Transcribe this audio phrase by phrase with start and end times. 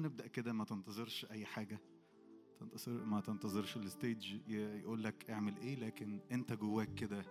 [0.00, 1.78] نبدأ كده ما تنتظرش أي حاجة.
[2.60, 7.24] تنتظر ما تنتظرش الستيج يقول لك اعمل إيه لكن أنت جواك كده.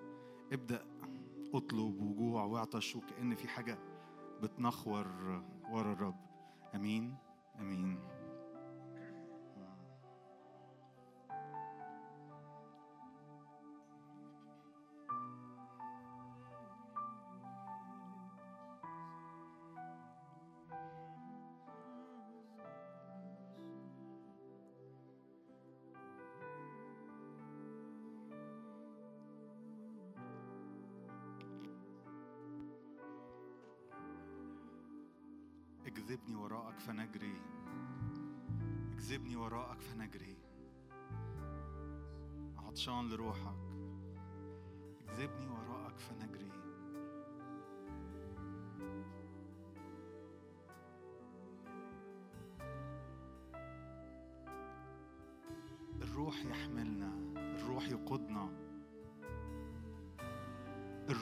[0.54, 0.86] ابدأ
[1.54, 3.78] اطلب وجوع واعطش وكأن في حاجة
[4.44, 5.08] بتنخور
[5.72, 6.16] ورا الرب.
[6.76, 7.16] آمين
[7.60, 8.00] آمين.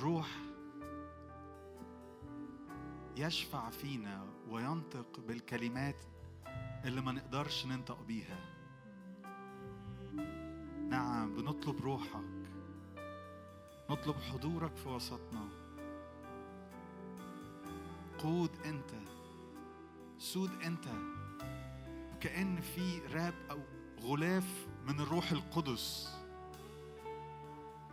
[0.04, 0.28] الروح
[3.18, 6.06] يشفع فينا وينطق بالكلمات
[6.86, 8.40] اللي ما نقدرش ننطق بيها.
[10.90, 12.50] نعم بنطلب روحك.
[13.90, 15.50] نطلب حضورك في وسطنا.
[18.18, 18.92] قود أنت.
[20.18, 20.86] سود أنت.
[22.20, 23.60] كأن في راب أو
[24.02, 26.18] غلاف من الروح القدس.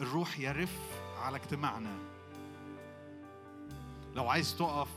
[0.00, 1.98] الروح يرف على اجتماعنا.
[4.14, 4.88] لو عايز تقف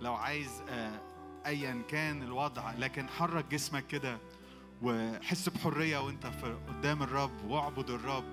[0.00, 1.00] لو عايز آه،
[1.46, 4.18] ايا كان الوضع لكن حرك جسمك كده
[4.82, 6.26] وحس بحرية وأنت
[6.68, 8.24] قدام الرب واعبد الرب.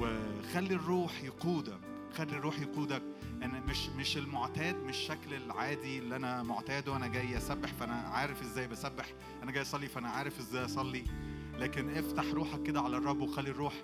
[0.00, 1.78] وخلي الروح يقودك
[2.14, 3.02] خلي الروح يقودك.
[3.42, 6.92] أنا مش مش المعتاد مش الشكل العادي اللي أنا معتاده.
[6.92, 9.06] وأنا جاي أسبح فأنا عارف إزاي بسبح.
[9.42, 11.04] أنا جاي أصلي فأنا عارف إزاي أصلي.
[11.58, 13.74] لكن افتح روحك كده على الرب وخلي الروح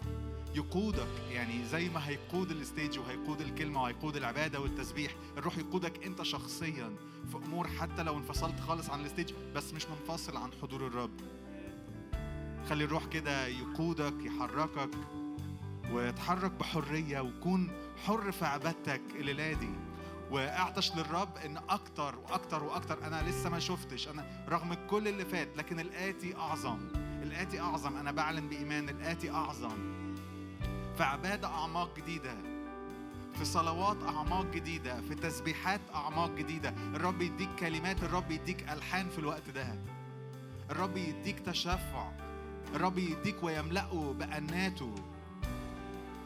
[0.57, 6.23] يقودك يعني زي ما هيقود ال stage وهيقود الكلمة وهيقود العبادة والتسبيح الروح يقودك أنت
[6.23, 6.97] شخصيا
[7.30, 11.20] في أمور حتى لو انفصلت خالص عن ال stage بس مش منفصل عن حضور الرب.
[12.69, 14.91] خلي الروح كده يقودك يحركك
[15.92, 17.70] وتحرك بحرية وكون
[18.07, 19.70] حر في عبادتك الليلة دي.
[20.30, 25.57] وأعطش للرب إن أكتر وأكتر وأكتر أنا لسه ما شفتش أنا رغم كل اللي فات
[25.57, 26.79] لكن الآتي أعظم.
[27.23, 30.05] الآتي أعظم أنا بعلن بإيمان الآتي أعظم.
[30.96, 32.34] في عبادة أعماق جديدة
[33.39, 36.74] في صلوات أعماق جديدة في تسبيحات أعماق جديدة.
[36.95, 39.79] الرب يديك كلمات الرب يديك ألحان في الوقت ده.
[40.70, 42.12] الرب يديك تشفع.
[42.74, 44.95] الرب يديك ويملأه بأناته.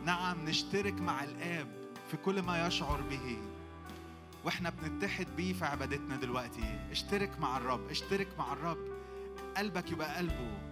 [0.04, 1.69] نعم نشترك مع الآب
[2.10, 3.38] في كل ما يشعر به.
[4.44, 6.80] وإحنا بنتحد بيه في عبادتنا دلوقتي.
[6.91, 8.78] اشترك مع الرب اشترك مع الرب.
[9.56, 10.69] قلبك يبقى قلبه.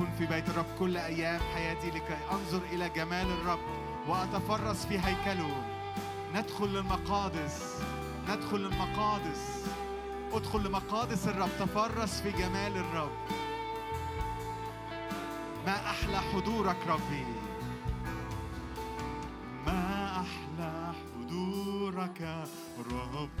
[0.00, 3.58] أسكن في بيت الرب كل أيام حياتي لكي أنظر إلى جمال الرب
[4.08, 5.64] وأتفرس في هيكله.
[6.34, 7.82] ندخل للمقادس.
[8.28, 9.66] ندخل للمقادس.
[10.32, 11.48] ادخل لمقادس الرب.
[11.58, 13.10] تفرس في جمال الرب.
[15.66, 17.26] ما أحلى حضورك ربي.
[19.66, 22.44] ما أحلى حضورك
[22.90, 23.39] ربي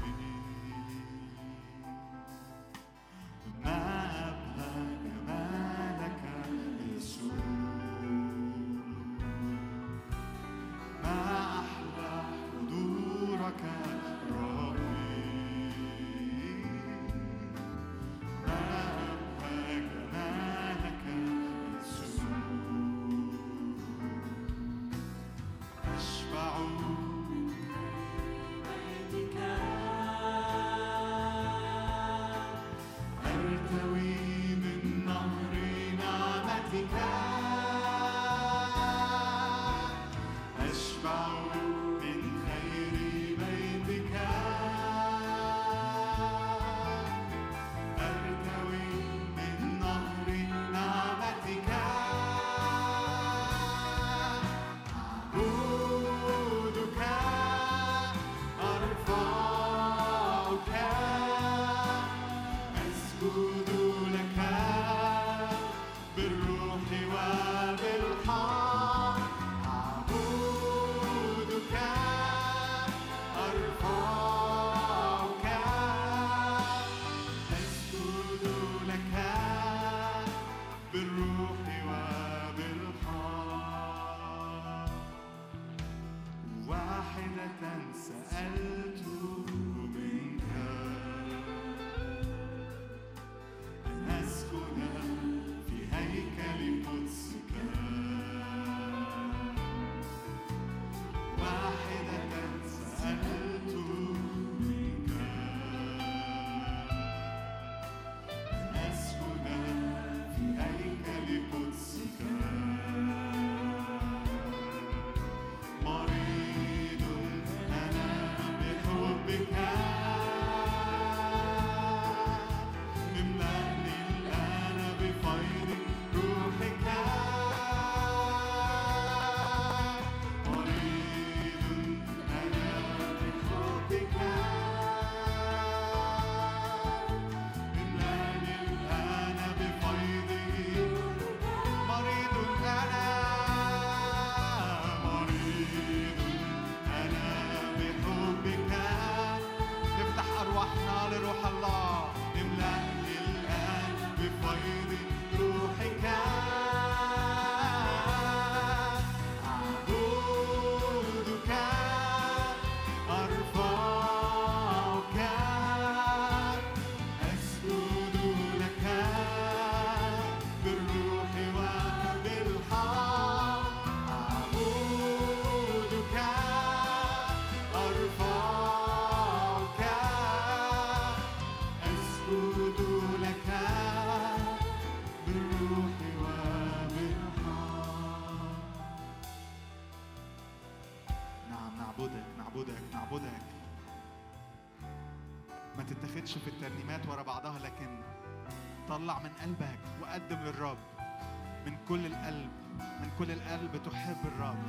[201.90, 204.62] كل القلب من كل القلب تحب الرب.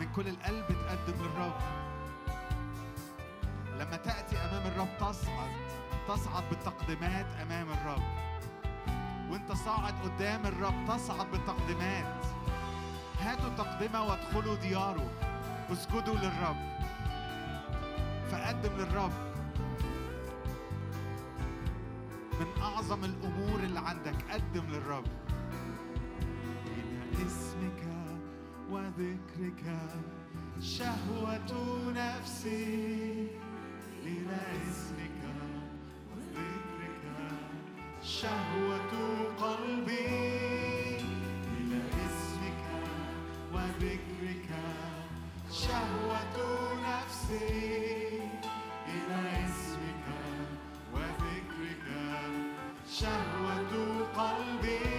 [0.00, 1.60] من كل القلب تقدم للرب.
[3.76, 5.50] لما تأتي أمام الرب تصعد
[6.08, 8.02] تصعد بالتقدمات أمام الرب.
[9.30, 12.24] وانت صاعد قدام الرب تصعد بالتقدمات.
[13.20, 15.10] هاتوا تقدمة وادخلوا دياره.
[15.72, 16.56] اسجدوا للرب.
[18.30, 19.27] فقدم للرب.
[22.78, 25.04] أعظم الأمور اللي عندك قدم للرب.
[26.66, 27.82] إلى اسمك
[28.70, 29.64] وذكرك
[30.60, 31.50] شهوة
[31.96, 33.26] نفسي.
[34.02, 35.20] إلى اسمك
[36.10, 37.02] وذكرك
[38.02, 38.92] شهوة
[39.38, 40.06] قلبي.
[41.58, 42.62] إلى اسمك
[43.54, 44.50] وذكرك
[45.50, 46.36] شهوة
[46.88, 48.22] نفسي.
[48.86, 49.47] إلى اسمك
[53.00, 54.97] شهوة قلبي.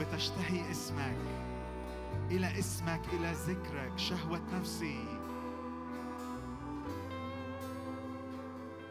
[0.00, 1.16] بتشتهي اسمك.
[2.30, 5.04] إلى اسمك إلى ذكرك شهوة نفسي.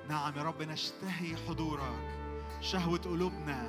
[0.09, 2.17] نعم يا رب نشتهي حضورك
[2.61, 3.67] شهوة قلوبنا.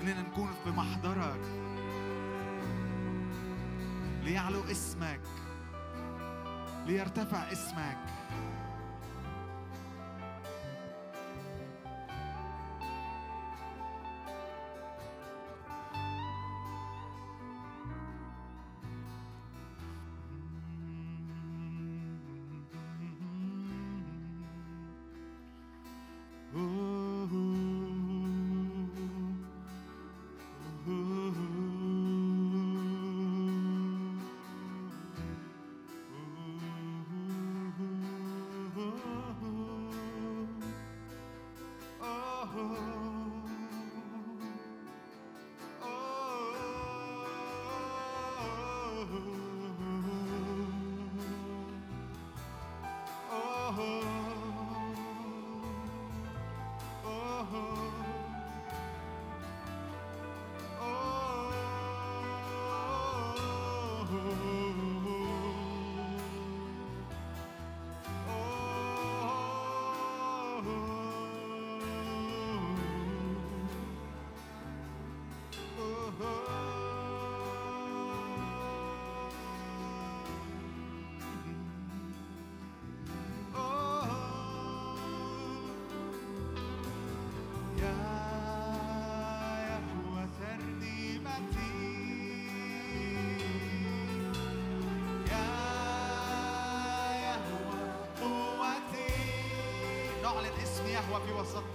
[0.00, 1.40] إننا نكون في محضرك.
[4.24, 5.20] ليعلو اسمك
[6.86, 8.11] ليرتفع اسمك.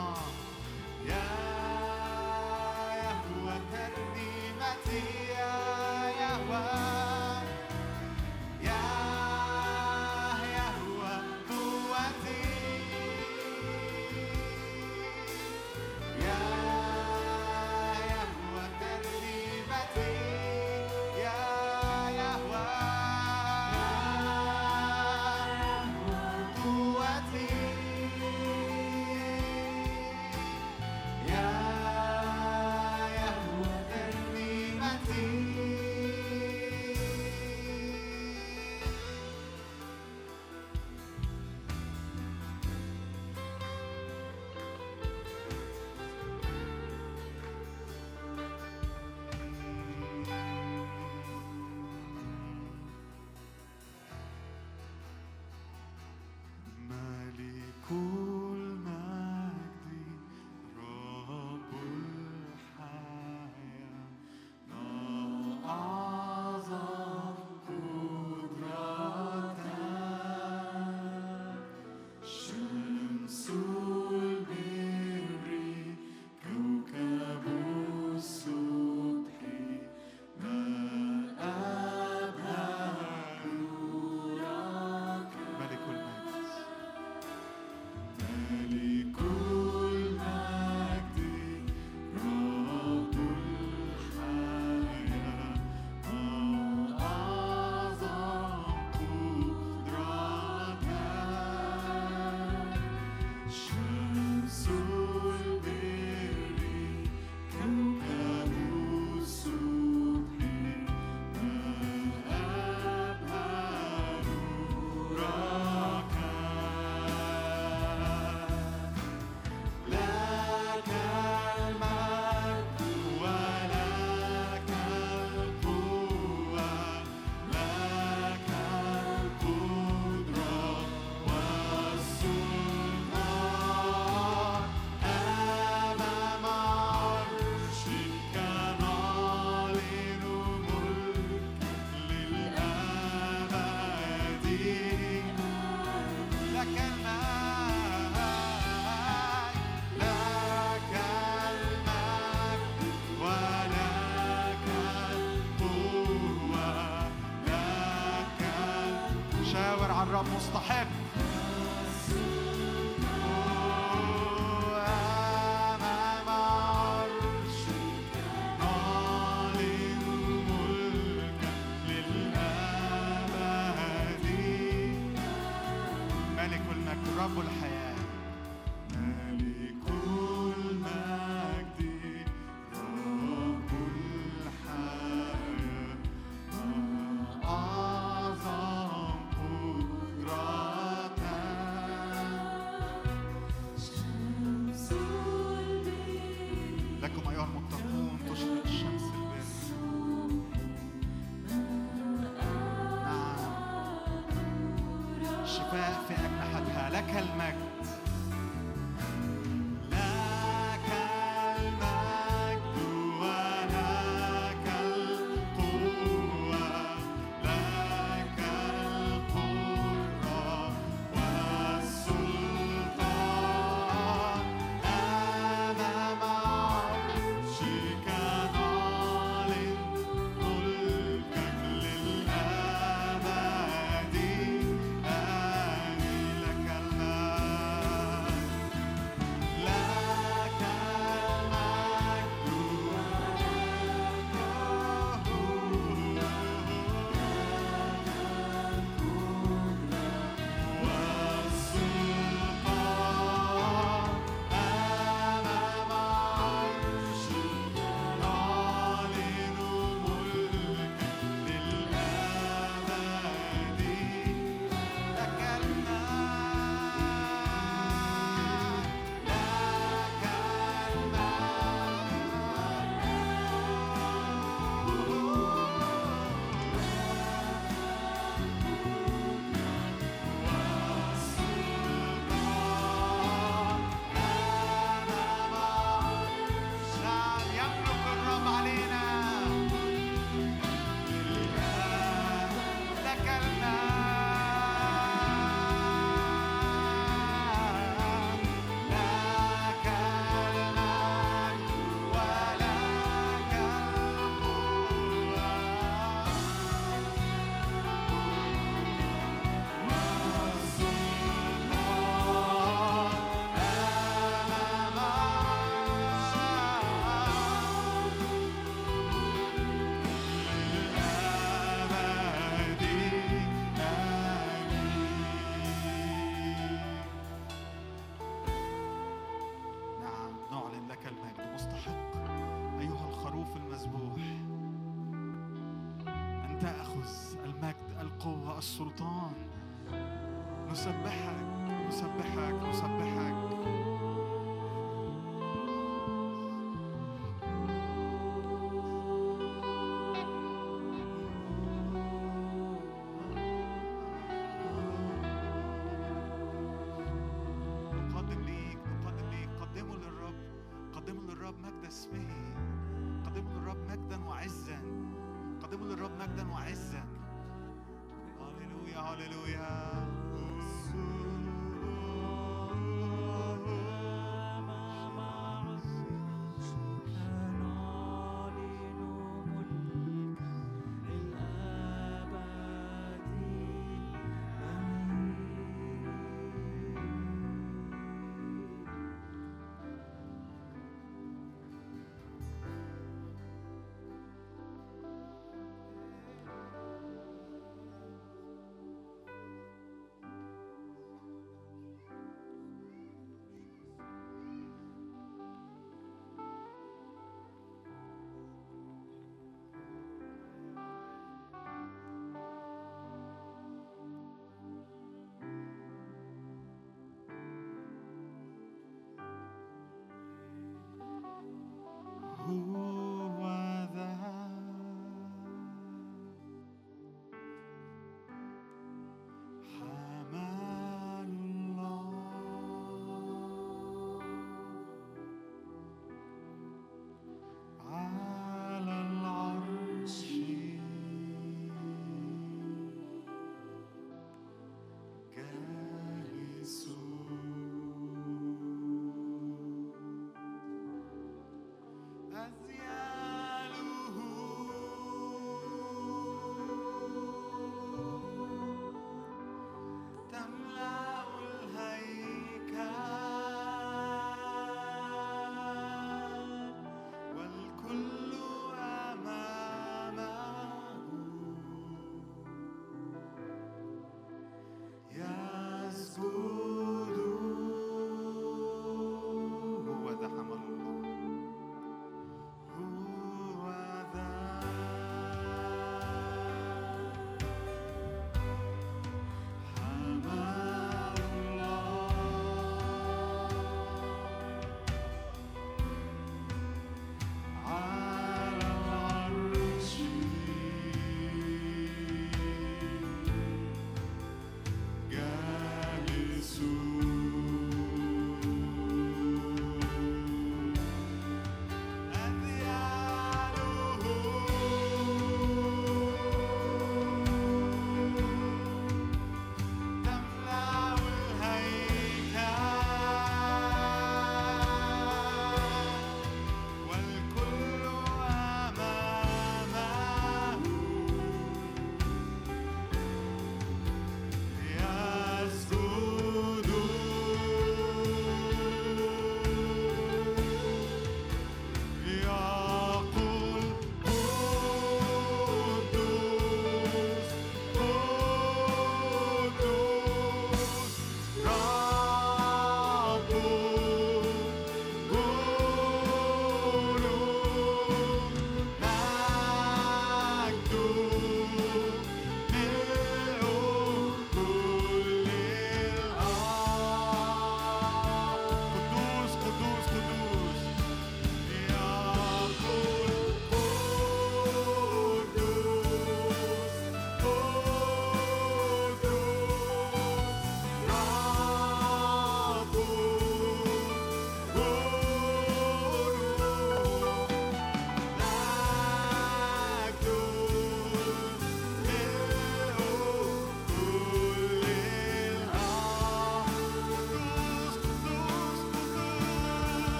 [0.00, 0.29] А.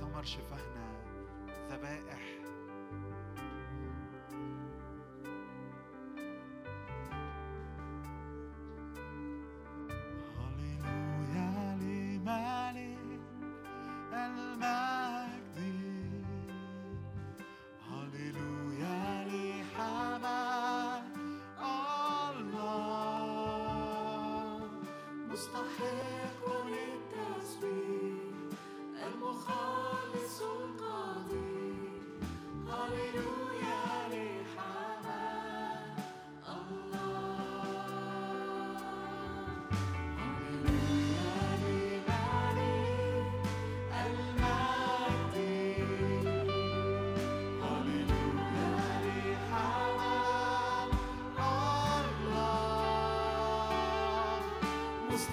[0.00, 0.88] ثمر شفاهنا
[1.70, 2.17] ذبائح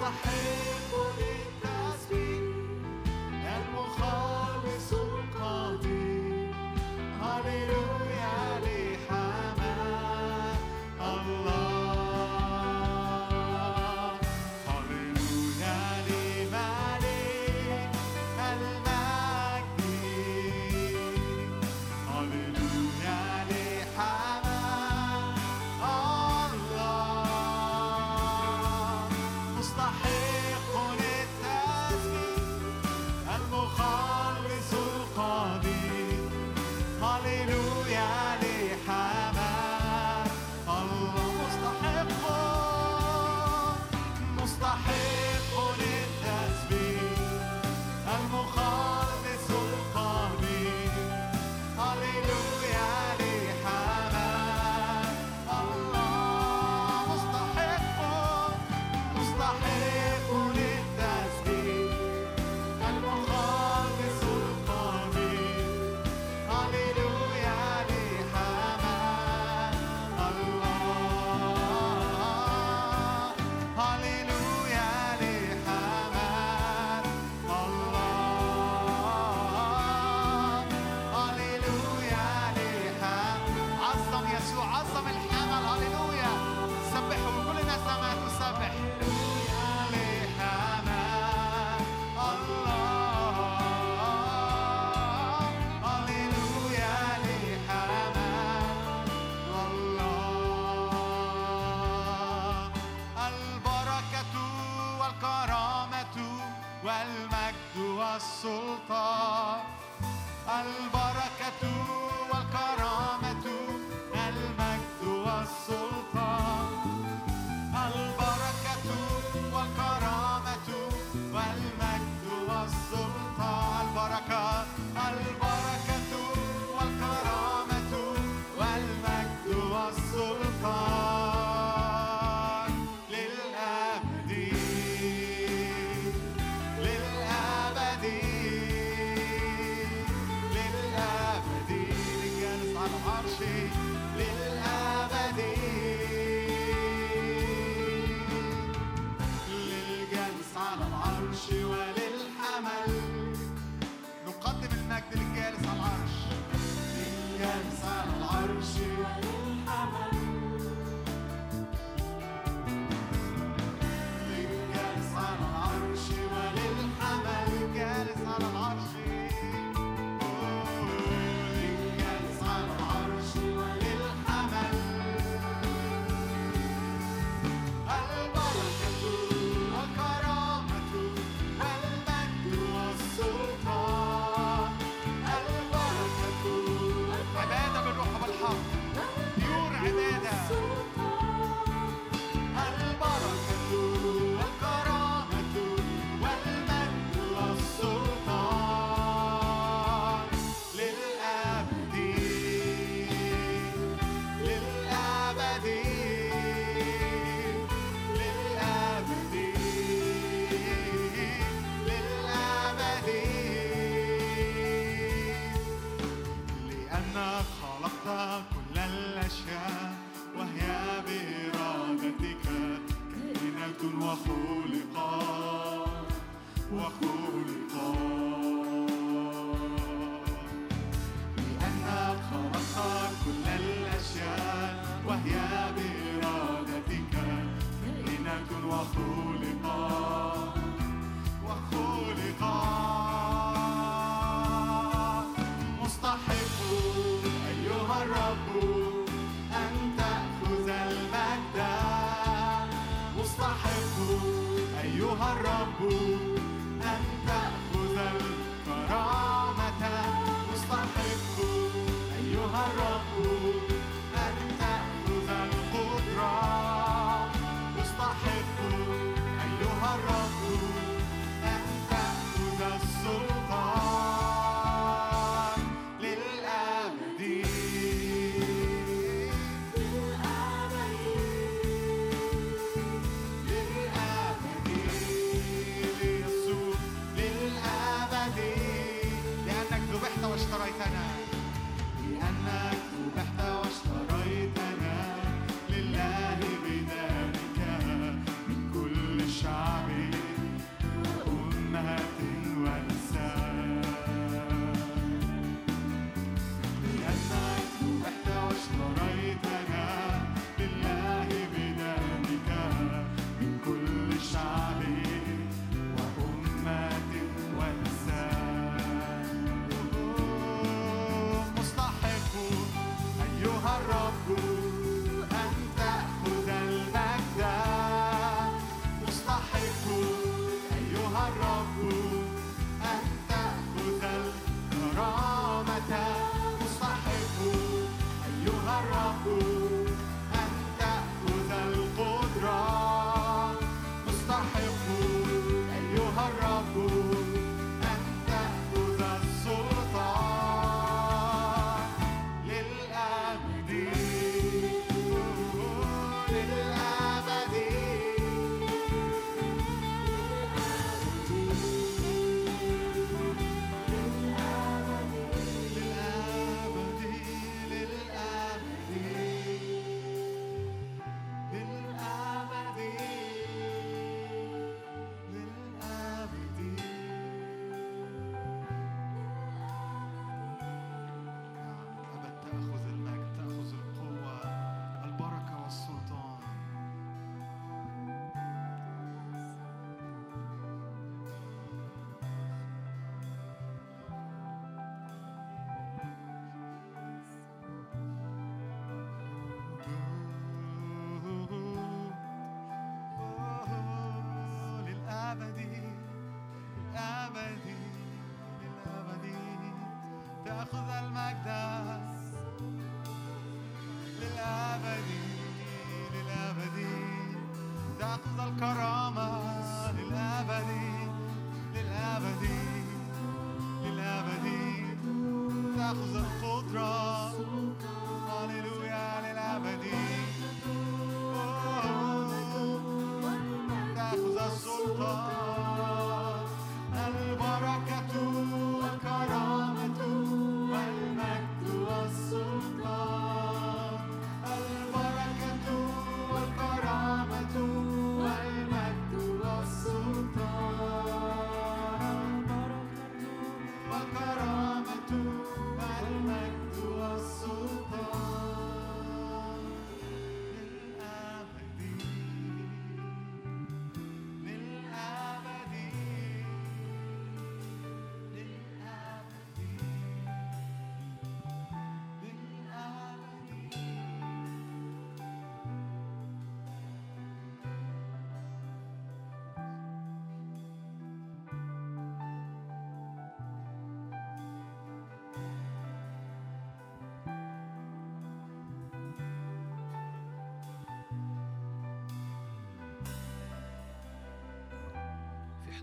[0.00, 1.25] مستحق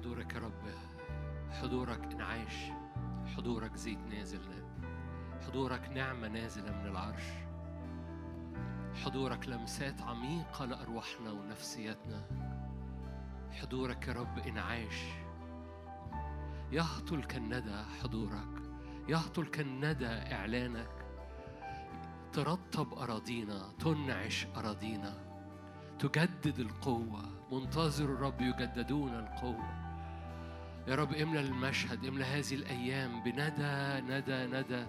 [0.04, 0.64] حضورك يا رب.
[1.50, 2.72] حضورك انعاش.
[3.38, 4.66] حضورك زيت نازل.
[5.48, 7.24] حضورك نعمة نازلة من العرش.
[9.06, 12.26] حضورك لمسات عميقة لأرواحنا ونفسياتنا.
[13.52, 15.06] حضورك يا رب انعاش.
[16.72, 18.62] يهطل كالندى حضورك.
[19.08, 21.06] يهطل كالندى إعلانك.
[22.34, 25.14] ترطب أراضينا تنعش أراضينا.
[26.00, 27.22] تجدد القوة.
[27.52, 29.83] منتظر الرب يجددون القوة.
[30.88, 34.86] يا رب املى المشهد املى هذه الأيام بندى ندى ندى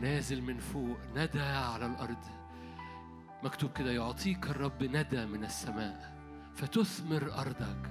[0.00, 2.24] نازل من فوق ندى على الأرض.
[3.42, 6.18] مكتوب كده يعطيك الرب ندى من السماء
[6.54, 7.90] فتثمر أرضك.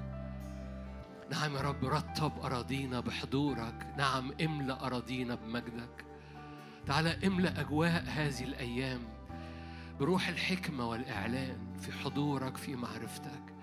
[1.31, 3.93] نعم يا رب رتب أراضينا بحضورك.
[3.97, 6.05] نعم املأ أراضينا بمجدك.
[6.85, 8.99] تعالى املأ أجواء هذه الأيام
[9.99, 13.56] بروح الحكمة والإعلان في حضورك في معرفتك.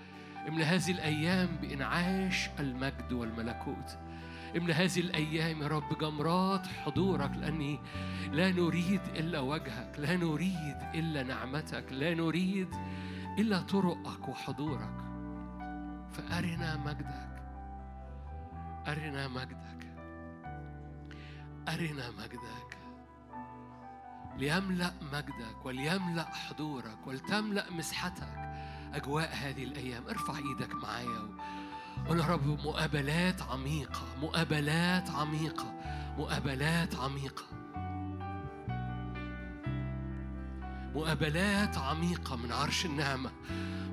[0.49, 3.99] املأ هذه الأيام بإنعاش المجد والملكوت.
[4.57, 7.81] املأ هذه الأيام يا رب جمرات حضورك لأني
[8.33, 12.69] لا نريد إلا وجهك لا نريد إلا نعمتك لا نريد
[13.39, 14.97] إلا طرقك وحضورك.
[16.13, 17.43] فأرنا مجدك
[18.89, 19.87] أرنا مجدك
[21.69, 22.79] أرنا مجدك.
[24.39, 28.54] ليملأ مجدك وليملأ حضورك ولتملأ مسحتك.
[28.97, 30.03] أجواء هذه الأيام.
[30.09, 31.29] ارفع إيدك معايا
[32.09, 35.75] قول يا رب مقابلات عميقة مقابلات عميقة
[36.19, 37.45] مقابلات عميقة.
[40.95, 43.31] مقابلات عميقة من عرش النعمة.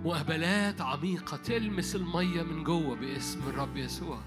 [0.05, 4.19] مقابلات عميقة تلمس المية من جوه باسم الرب يسوع.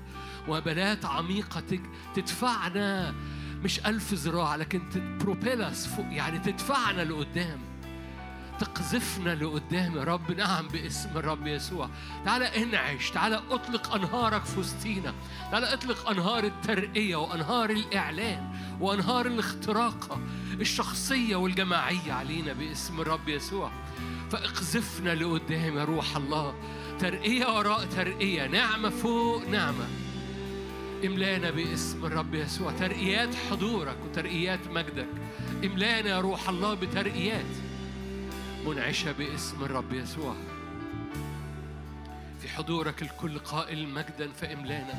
[0.48, 1.78] مقابلات عميقة
[2.14, 3.14] تدفعنا
[3.62, 7.58] مش ألف ذراع لكن تبروبيلس فوق يعني تدفعنا لقدام.
[8.60, 10.32] تقذفنا لقدام يا رب.
[10.32, 11.88] نعم باسم الرب يسوع.
[12.24, 15.14] تعالى انعش تعالى اطلق انهارك في وسطينا.
[15.50, 18.48] تعالى اطلق انهار الترقية وانهار الاعلان
[18.80, 20.20] وانهار الاختراقه
[20.60, 23.70] الشخصية والجماعية علينا باسم الرب يسوع.
[24.30, 26.54] فاقذفنا لقدام يا روح الله.
[26.98, 29.86] ترقية وراء ترقية نعمة فوق نعمة.
[31.04, 32.72] املانا باسم الرب يسوع.
[32.72, 35.08] ترقيات حضورك وترقيات مجدك.
[35.64, 37.63] املانا يا روح الله بترقيات.
[38.66, 40.36] منعشة باسم الرب يسوع.
[42.40, 44.94] في حضورك الكل قائل مجدا فإملانا.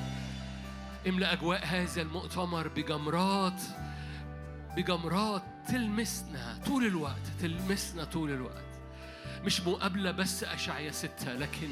[1.08, 3.62] املأ أجواء هذا المؤتمر بجمرات
[4.78, 8.66] بجمرات تلمسنا طول الوقت تلمسنا طول الوقت.
[9.46, 11.68] مش مقابلة بس أشعية ستة لكن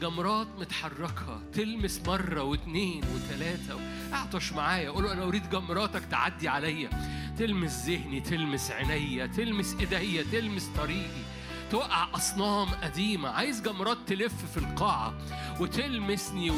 [0.00, 3.80] جمرات متحركة تلمس مرة واثنين وثلاثة
[4.12, 6.90] اعطش معايا قول له أنا أريد جمراتك تعدي عليا.
[7.38, 11.35] تلمس ذهني تلمس عينيا تلمس إيديا تلمس طريقي.
[11.70, 13.28] توقع أصنام قديمة.
[13.28, 15.14] عايز جمرات تلف في القاعة
[15.60, 16.52] وتلمسني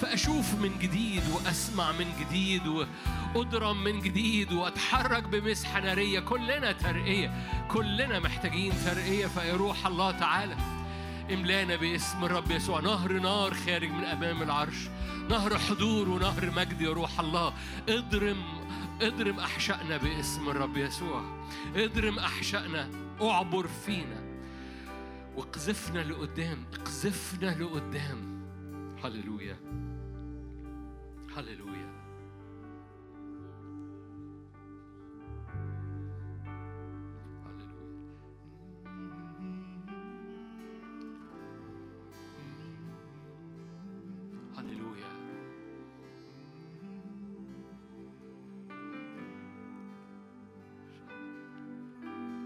[0.00, 6.20] فأشوف من جديد وأسمع من جديد وأضرم من جديد وأتحرك بمسحة نارية.
[6.20, 7.48] كلنا ترقية.
[7.70, 9.26] كلنا محتاجين ترقية.
[9.26, 10.56] فيا روح الله تعالى.
[11.32, 12.80] املانا باسم الرب يسوع.
[12.80, 14.88] نهر نار خارج من أمام العرش.
[15.30, 17.52] نهر حضور ونهر مجد يا روح الله.
[17.88, 18.42] اضرم
[19.02, 21.22] اضرم أحشائنا باسم الرب يسوع.
[21.76, 22.90] اضرم أحشائنا.
[23.22, 24.23] اعبر فينا.
[25.36, 28.44] واقذفنا لقدام اقذفنا لقدام.
[29.04, 29.56] هللويا.
[31.36, 31.94] هللويا.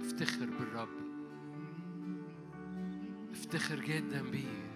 [0.01, 1.08] افتخر بالرب.
[3.49, 4.68] افتخر جدا بيه.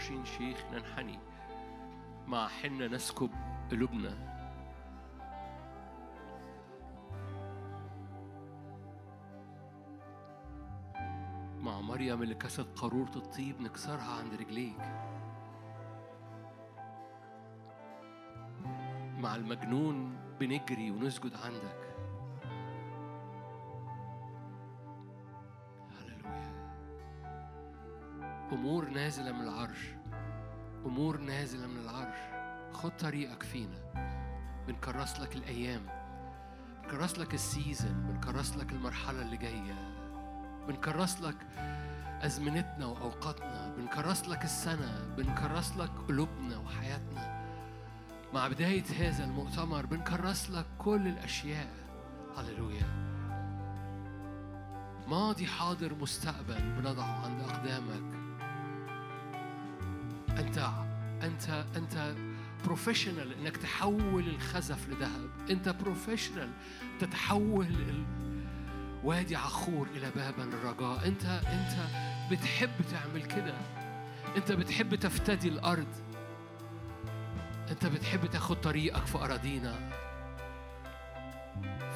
[0.00, 1.18] وعشرين شيخ ننحني.
[2.26, 3.30] مع حنة نسكب
[3.70, 4.14] قلوبنا.
[11.60, 14.80] مع مريم اللي كست قارورة الطيب نكسرها عند رجليك.
[19.18, 21.89] مع المجنون بنجري ونسجد عندك.
[28.52, 29.78] أمور نازلة من العرش.
[30.86, 32.18] أمور نازلة من العرش.
[32.72, 33.78] خد طريقك فينا.
[34.66, 35.86] بنكرس لك الأيام.
[36.82, 38.06] بنكرس لك السيزن.
[38.06, 39.74] بنكرس لك المرحلة اللي جاية.
[40.68, 41.36] بنكرس لك
[42.22, 43.74] أزمنتنا وأوقاتنا.
[43.78, 45.14] بنكرس لك السنة.
[45.16, 47.40] بنكرس لك قلوبنا وحياتنا.
[48.34, 51.68] مع بداية هذا المؤتمر بنكرس لك كل الأشياء.
[52.36, 53.10] هللويا.
[55.08, 56.60] ماضي حاضر مستقبل.
[56.60, 58.19] بنضعه عند أقدامك.
[60.38, 60.70] أنت
[61.22, 62.14] أنت أنت
[62.64, 65.30] professional إنك تحول الخزف لذهب.
[65.50, 66.50] أنت professional
[67.00, 68.04] تتحول
[69.04, 71.08] وادي عخور إلى باب الرجاء.
[71.08, 71.76] أنت أنت
[72.30, 73.54] بتحب تعمل كده.
[74.36, 75.94] أنت بتحب تفتدي الأرض.
[77.70, 79.90] أنت بتحب تاخد طريقك في أراضينا.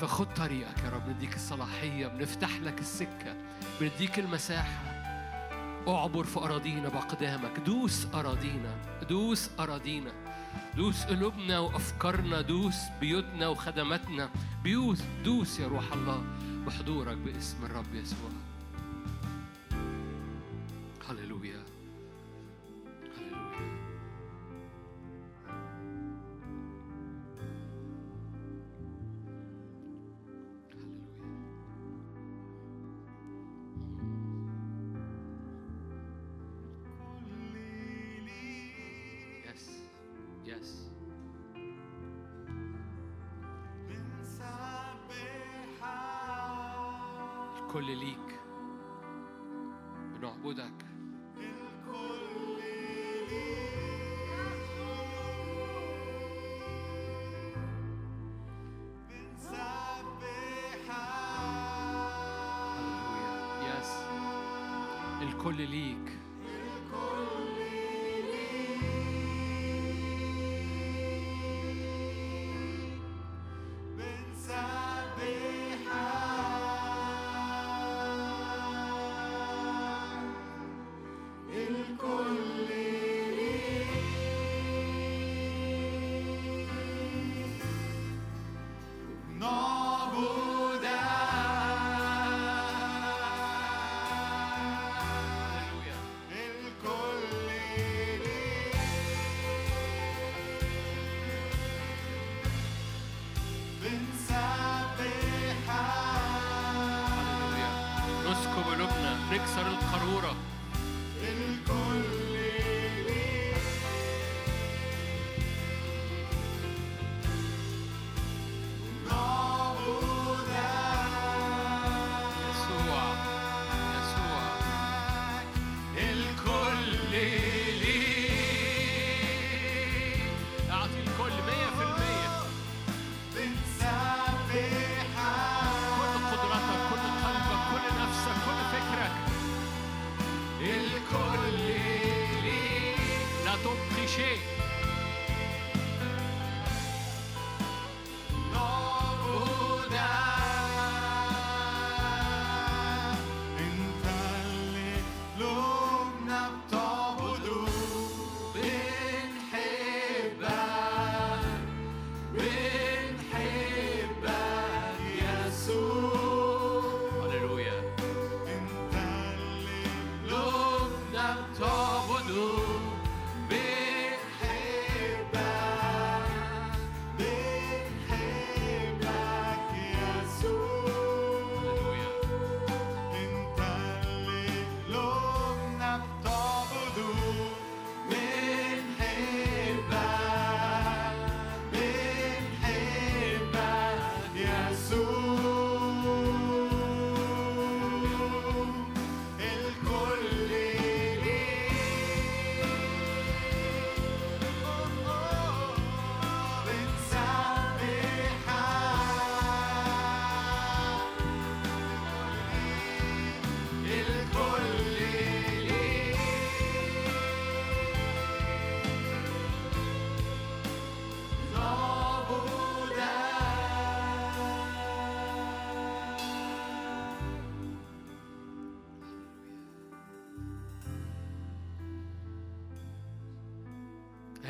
[0.01, 1.09] فخد طريقك يا رب.
[1.09, 2.07] نديك الصلاحية.
[2.07, 3.37] بنفتح لك السكة.
[3.81, 4.94] بنديك المساحة.
[5.89, 7.59] أعبر في أراضينا بأقدامك.
[7.67, 8.75] دوس أراضينا
[9.09, 10.13] دوس أراضينا.
[10.77, 14.31] دوس قلوبنا وأفكارنا دوس بيوتنا وخدماتنا.
[14.63, 16.25] بيوت دوس يا روح الله
[16.67, 18.31] بحضورك باسم الرب يسوع.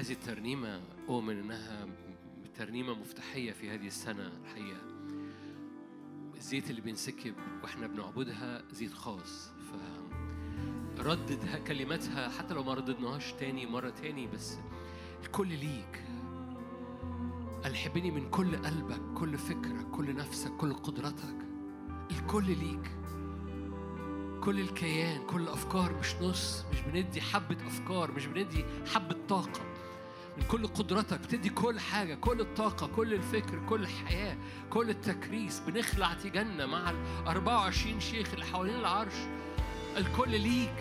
[0.04, 1.86] هذه الترنيمة أؤمن إنها
[2.54, 4.80] ترنيمة مفتاحية في هذه السنة الحقيقة
[6.36, 9.50] الزيت اللي بينسكب وإحنا بنعبدها زيت خاص
[10.96, 14.58] فردد ه- كلماتها حتى لو ما رددناهاش تاني مرة تاني بس
[15.24, 16.04] الكل ليك.
[17.64, 21.36] قال حبني من كل قلبك كل فكرك كل نفسك كل قدرتك.
[22.10, 22.90] الكل ليك.
[24.44, 29.73] كل الكيان كل الأفكار مش نص مش بندي حبة أفكار مش بندي حبة طاقة.
[30.36, 34.36] من كل قدرتك بتدي كل حاجة كل الطاقة كل الفكر كل الحياة
[34.70, 35.60] كل التكريس.
[35.60, 39.14] بنخلع تيجنا مع ال 24 شيخ اللي حوالين العرش.
[39.96, 40.74] الكل ليك.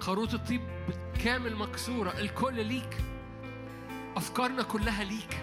[0.00, 0.60] خروط الطيب
[1.24, 2.10] كامل مكسورة.
[2.10, 2.96] الكل ليك.
[4.16, 5.42] أفكارنا كلها ليك.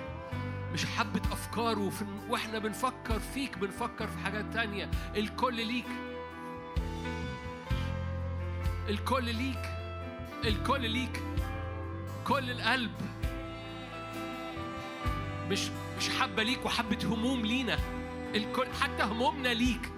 [0.74, 1.92] مش حبة أفكار
[2.30, 4.92] وإحنا بنفكر فيك بنفكر في حاجات تانية.
[5.16, 5.88] الكل ليك.
[8.90, 9.70] الكل ليك.
[10.46, 11.22] الكل ليك.
[12.28, 12.92] كل القلب.
[15.50, 17.78] مش مش حبة ليك وحبة هموم لينا.
[18.36, 19.92] الكل حتى همومنا ليك.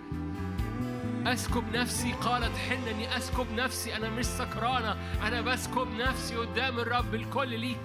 [1.28, 3.96] أسكب نفسي قالت حنني أسكب نفسي.
[3.96, 4.98] أنا مش سكرانة.
[5.28, 7.82] أنا بسكب نفسي قدام الرب الكل ليك.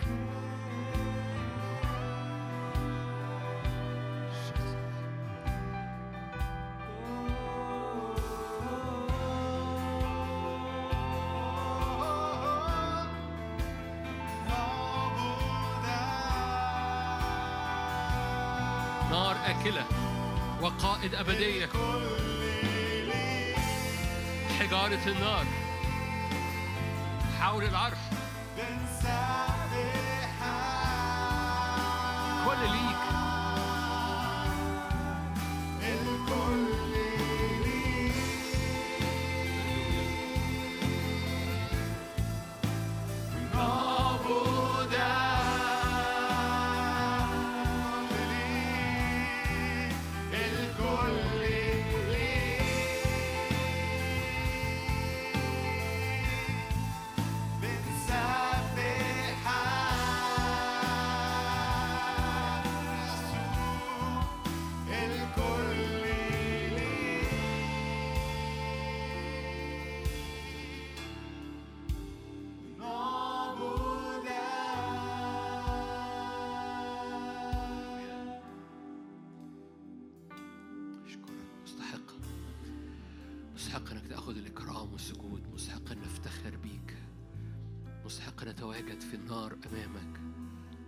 [88.38, 90.20] مستحق نتواجد في النار أمامك.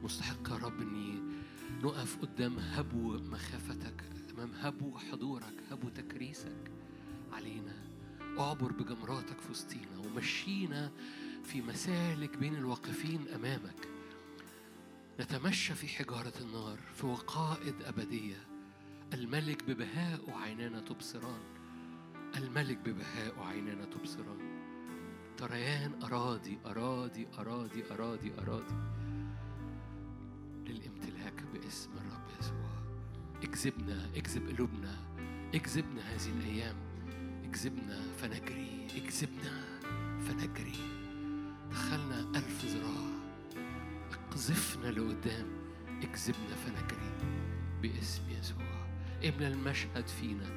[0.03, 1.23] مستحق يا رب اني
[1.83, 6.71] نقف قدام هبو مخافتك امام هبو حضورك هبو تكريسك.
[7.33, 7.75] علينا
[8.39, 10.91] اعبر بجمراتك في وسطينا ومشينا
[11.45, 13.89] في مسالك بين الواقفين أمامك.
[15.21, 18.47] نتمشى في حجارة النار في وقائد أبدية.
[19.15, 21.43] الملك ببهاء عينانا تبصران.
[22.37, 24.50] الملك ببهاء عينانا تبصران.
[25.41, 28.75] تريان أراضي أراضي أراضي أراضي أراضي.
[30.67, 32.71] للامتلاك باسم الرب يسوع.
[33.43, 34.97] اكذبنا اكذب قلوبنا.
[35.55, 36.77] اكذبنا هذه الأيام.
[37.45, 38.87] اكذبنا فنجري.
[38.97, 39.65] اكذبنا
[40.21, 40.79] فنجري.
[41.71, 43.11] دخلنا ألف ذراع.
[44.13, 45.47] اقذفنا لقدام.
[46.03, 47.13] اكذبنا فنجري
[47.83, 48.87] باسم يسوع.
[49.25, 50.49] املى المشهد فينا.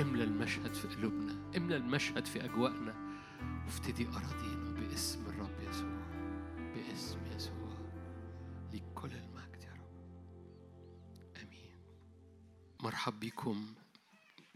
[0.00, 1.34] املى المشهد في قلوبنا.
[1.56, 3.05] املى المشهد في أجواءنا.
[3.66, 6.06] وافتدي أراضينا باسم الرب يسوع
[6.74, 7.78] باسم يسوع
[8.72, 9.90] ليك كل المجد يا رب.
[11.42, 11.78] آمين.
[12.80, 13.74] مرحب بكم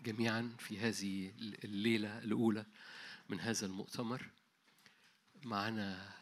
[0.00, 1.32] جميعا في هذه
[1.64, 2.66] الليلة الأولى
[3.28, 4.30] من هذا المؤتمر.
[5.42, 6.14] معنا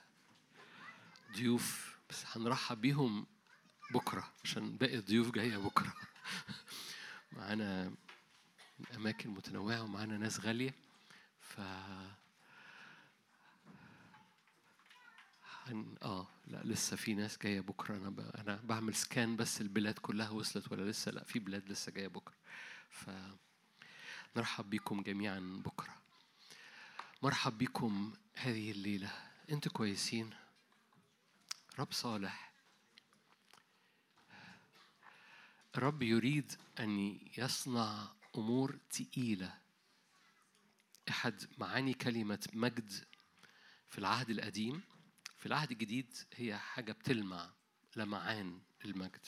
[1.37, 3.27] ضيوف بس هنرحب بيهم
[3.91, 5.93] بكرة عشان باقي الضيوف جاية بكرة.
[7.33, 7.93] معانا
[8.95, 10.75] أماكن متنوعة ومعانا ناس غالية
[11.41, 11.61] ف
[15.71, 15.97] هن...
[16.03, 17.97] آه لا لسه في ناس جاية بكرة.
[17.97, 18.21] أنا ب...
[18.21, 22.35] أنا بعمل سكان بس البلاد كلها وصلت ولا لسه؟ لا في بلاد لسه جاية بكرة.
[22.91, 23.11] ف
[24.37, 25.95] نرحب بكم جميعا بكرة.
[27.23, 29.13] مرحب بكم هذه الليلة.
[29.51, 30.31] أنتوا كويسين؟
[31.79, 32.53] رب صالح.
[35.77, 39.59] الرب يريد أن يصنع أمور تقيلة.
[41.09, 42.93] أحد معاني كلمة مجد
[43.89, 44.83] في العهد القديم
[45.39, 47.53] في العهد الجديد هي حاجة بتلمع
[47.97, 49.27] لمعان المجد.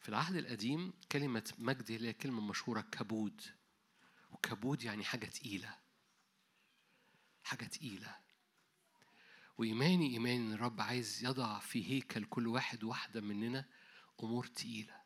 [0.00, 3.42] في العهد القديم كلمة مجد هي كلمة مشهورة كبود
[4.30, 5.78] وكبود يعني حاجة تقيلة.
[7.44, 8.16] حاجة تقيلة.
[9.58, 13.64] وإيماني إيمان إن الرب عايز يضع في هيكل كل واحد واحدة مننا
[14.22, 15.02] أمور تقيلة.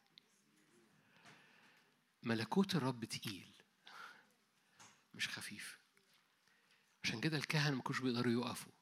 [2.23, 3.53] ملكوت الرب تقيل
[5.15, 5.79] مش خفيف.
[7.05, 8.73] عشان كده الكهنة ما كانوش بيقدروا يقفوا.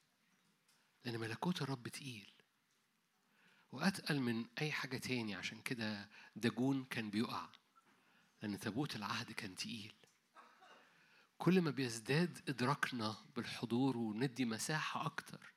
[1.09, 2.33] لأن ملكوت الرب تقيل.
[3.73, 7.49] وأتقل من أي حاجة تاني عشان كده داجون كان بيقع
[8.43, 9.95] لأن تابوت العهد كان تقيل.
[11.39, 15.53] كل ما بيزداد إدراكنا بالحضور وندي مساحة أكتر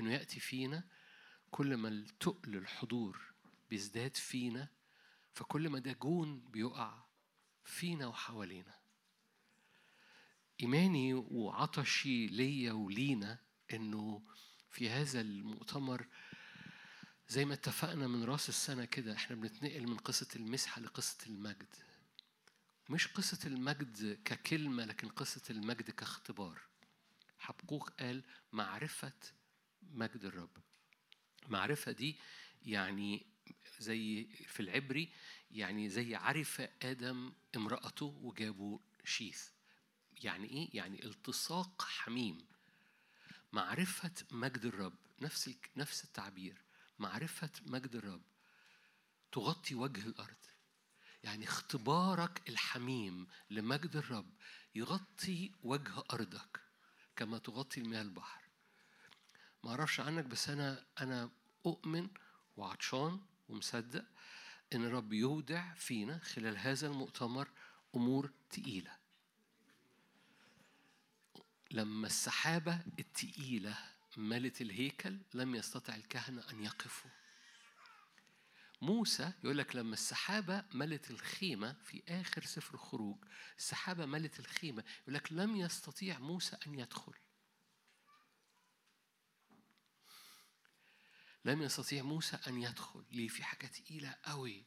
[0.00, 0.84] إنه يأتي فينا
[1.50, 3.20] كل ما التقل الحضور
[3.70, 4.68] بيزداد فينا
[5.34, 7.04] فكل ما داجون بيقع
[7.64, 8.78] فينا وحوالينا.
[10.60, 13.38] إيماني وعطشي ليا ولينا
[13.72, 14.22] إنه
[14.70, 16.06] في هذا المؤتمر
[17.28, 21.74] زي ما اتفقنا من راس السنة كده إحنا بنتنقل من قصة المسحة لقصة المجد.
[22.88, 26.60] مش قصة المجد ككلمة لكن قصة المجد كاختبار.
[27.38, 29.12] حبقوق قال معرفة
[29.82, 30.56] مجد الرب.
[31.48, 32.18] معرفة دي
[32.62, 33.26] يعني
[33.78, 35.12] زي في العبري
[35.50, 39.48] يعني زي عرف آدم امرأته وجابوا شيث.
[40.22, 42.47] يعني إيه؟ يعني التصاق حميم.
[43.52, 46.62] معرفة مجد الرب نفس نفس التعبير
[46.98, 48.22] معرفة مجد الرب
[49.32, 50.36] تغطي وجه الأرض.
[51.22, 54.30] يعني اختبارك الحميم لمجد الرب
[54.74, 56.60] يغطي وجه أرضك
[57.16, 58.42] كما تغطي المياه البحر.
[59.64, 61.30] ما أعرفش عنك بس أنا أنا
[61.66, 62.08] أؤمن
[62.56, 64.04] وعطشان ومصدق
[64.74, 67.48] إن الرب يودع فينا خلال هذا المؤتمر
[67.94, 68.97] أمور تقيلة.
[71.70, 73.78] لما السحابة التقيلة
[74.16, 77.10] ملت الهيكل لم يستطع الكهنة أن يقفوا
[78.82, 83.24] موسى يقول لك لما السحابة ملت الخيمة في آخر سفر الخروج
[83.58, 87.14] السحابة ملت الخيمة يقول لك لم يستطيع موسى أن يدخل.
[91.44, 93.04] لم يستطيع موسى أن يدخل.
[93.10, 94.66] ليه؟ في حاجة تقيلة قوي.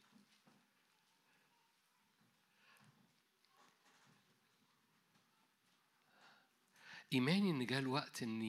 [7.12, 8.42] إيماني إن جاء الوقت إن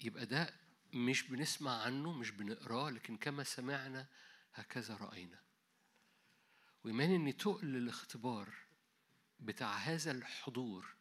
[0.00, 0.54] يبقى ده
[0.94, 4.08] مش بنسمع عنه مش بنقراه لكن كما سمعنا
[4.54, 5.40] هكذا رأينا.
[6.84, 8.54] وإيماني إن تقل الاختبار
[9.40, 10.96] بتاع هذا الحضور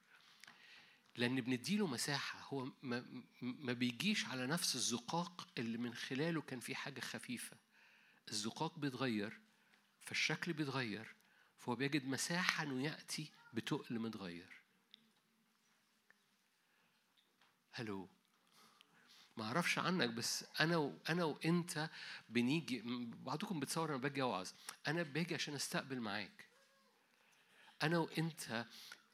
[1.16, 2.40] لأن بنديله مساحة.
[2.40, 7.58] هو ما, ما بيجيش على نفس الزقاق اللي من خلاله كان في حاجة خفيفة.
[8.30, 9.40] الزقاق بيتغير
[10.02, 11.16] فالشكل بيتغير
[11.60, 14.65] فهو بيجد مساحة إنه يأتي بتقل متغير.
[17.78, 18.10] هلو.
[19.38, 20.94] ما أعرفش عنك بس أنا و...
[21.10, 21.90] أنا وإنت
[22.30, 22.82] بنيجي
[23.16, 24.50] بعضكم بتصور أنا باجي أوعظ.
[24.88, 26.46] أنا باجي عشان أستقبل معاك.
[27.84, 28.66] أنا وإنت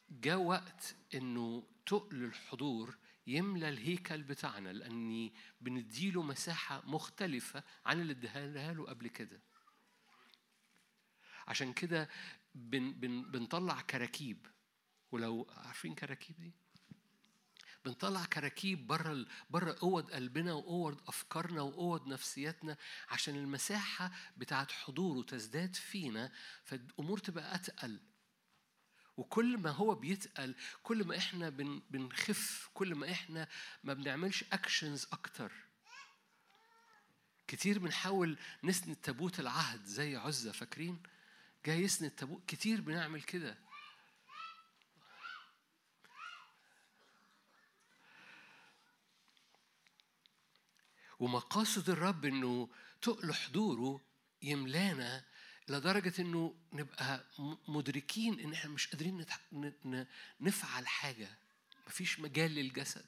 [0.10, 2.98] جاء وقت إنه تقل الحضور
[3.28, 9.42] يملى الهيكل بتاعنا لأني بنديله مساحة مختلفة عن اللي اديها له قبل كده.
[11.48, 12.10] عشان كده
[12.56, 14.48] بن بن بنطلع كراكيب.
[15.12, 16.61] ولو عارفين كراكيب دي؟
[17.86, 22.78] بنطلع كراكيب بره بره أوض قلبنا وأوض أفكارنا وأوض نفسياتنا
[23.10, 26.32] عشان المساحة بتاعت حضوره تزداد فينا
[26.64, 28.00] فالأمور تبقى أتقل.
[29.18, 33.48] وكل ما هو بيتقل كل ما إحنا بن بنخف كل ما إحنا
[33.84, 35.52] ما بنعملش actions أكتر.
[37.48, 41.04] كتير بنحاول نسند تابوت العهد زي عزة فاكرين؟
[41.66, 43.58] جاي يسند تابوت كتير بنعمل كده.
[51.22, 52.70] ومقاصد الرب إنه
[53.02, 54.02] تقل حضوره
[54.42, 55.26] يملانا
[55.68, 57.26] لدرجة إنه نبقى
[57.68, 59.26] مدركين إن إحنا مش قادرين.
[60.42, 61.38] نفعل حاجة.
[61.88, 63.06] مفيش مجال للجسد.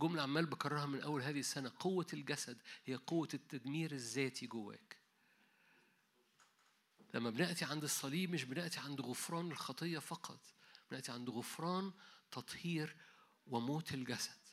[0.00, 1.72] جملة عمال بكررها من أول هذه السنة.
[1.78, 4.96] قوة الجسد هي قوة التدمير الذاتي جواك.
[7.14, 10.40] لما بنأتي عند الصليب مش بنأتي عند غفران الخطية فقط.
[10.90, 11.92] بنأتي عند غفران
[12.32, 12.96] تطهير
[13.46, 14.47] وموت الجسد.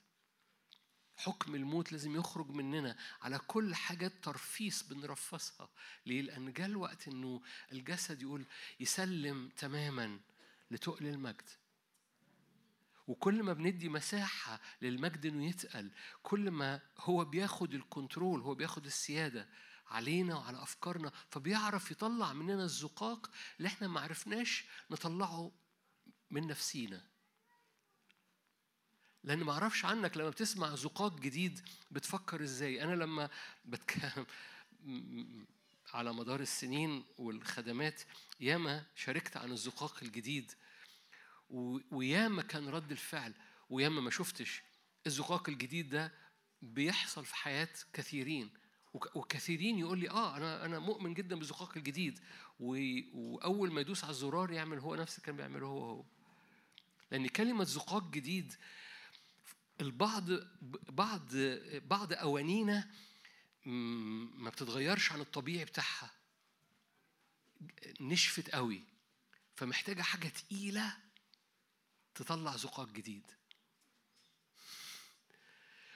[1.17, 5.69] حكم الموت لازم يخرج مننا على كل حاجات ترفيس بنرفسها.
[6.05, 8.45] ليه؟ لأن جاء الوقت إنه الجسد يقول
[8.79, 10.19] يسلم تماما
[10.71, 11.49] لتقل المجد.
[13.07, 15.91] وكل ما بندي مساحة للمجد إنه يتقل
[16.23, 19.49] كل ما هو بياخد الكنترول هو بياخد السيادة
[19.87, 25.51] علينا وعلى أفكارنا فبيعرف يطلع مننا الزقاق اللي إحنا ما عرفناش نطلعه
[26.31, 27.14] من نفسينا.
[29.25, 31.59] لأن ما أعرفش عنك لما بتسمع زقاق جديد
[31.91, 32.83] بتفكر إزاي.
[32.83, 33.29] أنا لما
[33.65, 34.25] بتكلم
[35.93, 38.01] على مدار السنين والخدمات
[38.39, 40.51] ياما شاركت عن الزقاق الجديد
[41.91, 43.33] وياما كان رد الفعل
[43.69, 44.61] وياما ما شفتش
[45.07, 46.11] الزقاق الجديد ده
[46.61, 48.49] بيحصل في حياة كثيرين.
[48.93, 52.19] وك- وكثيرين يقول لي آه أنا أنا مؤمن جدا بالزقاق الجديد.
[52.59, 56.03] وأول ما يدوس على الزرار يعمل هو نفس اللي كان بيعمله هو هو.
[57.11, 58.53] لأن كلمة زقاق جديد
[59.81, 60.29] البعض
[60.89, 61.35] بعض
[61.87, 62.91] بعض قوانينا
[63.65, 66.11] ما بتتغيرش عن الطبيعي بتاعها.
[68.01, 68.83] نشفت قوي
[69.55, 70.97] فمحتاجة حاجة تقيلة
[72.15, 73.31] تطلع زقاق جديد.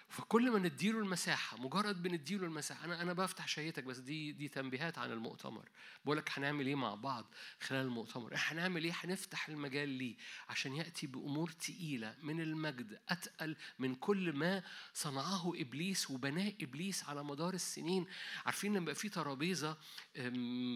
[0.10, 4.98] فكل ما نديله المساحة مجرد بنديله المساحة أنا أنا بفتح شهيتك بس دي دي تنبيهات
[4.98, 5.69] عن المؤتمر.
[6.06, 10.15] بقول لك هنعمل إيه مع بعض خلال المؤتمر؟ إحنا هنعمل إيه؟ هنفتح المجال ليه؟
[10.49, 14.64] عشان يأتي بأمور تقيلة من المجد أتقل من كل ما
[14.94, 18.07] صنعه إبليس وبناه إبليس على مدار السنين.
[18.45, 19.77] عارفين لما يبقى في ترابيزة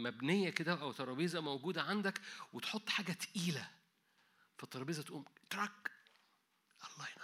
[0.04, 2.22] مبنية كده أو ترابيزة موجودة عندك
[2.54, 3.70] وتحط حاجة تقيلة
[4.58, 5.92] فالترابيزة تقوم ترك
[6.84, 7.23] الله ينور.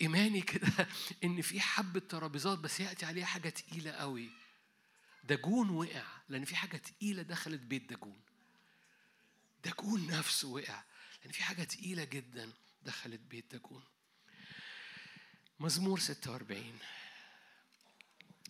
[0.00, 0.88] إيماني كده
[1.24, 4.30] إن في حبة ترابيزات بس يأتي عليها حاجة تقيلة قوي.
[5.24, 8.20] داجون وقع لأن في حاجة تقيلة دخلت بيت داجون
[9.64, 10.82] داجون نفسه وقع
[11.22, 12.52] لأن في حاجة تقيلة جدا
[12.82, 13.84] دخلت بيت داجون
[15.60, 16.78] مزمور 46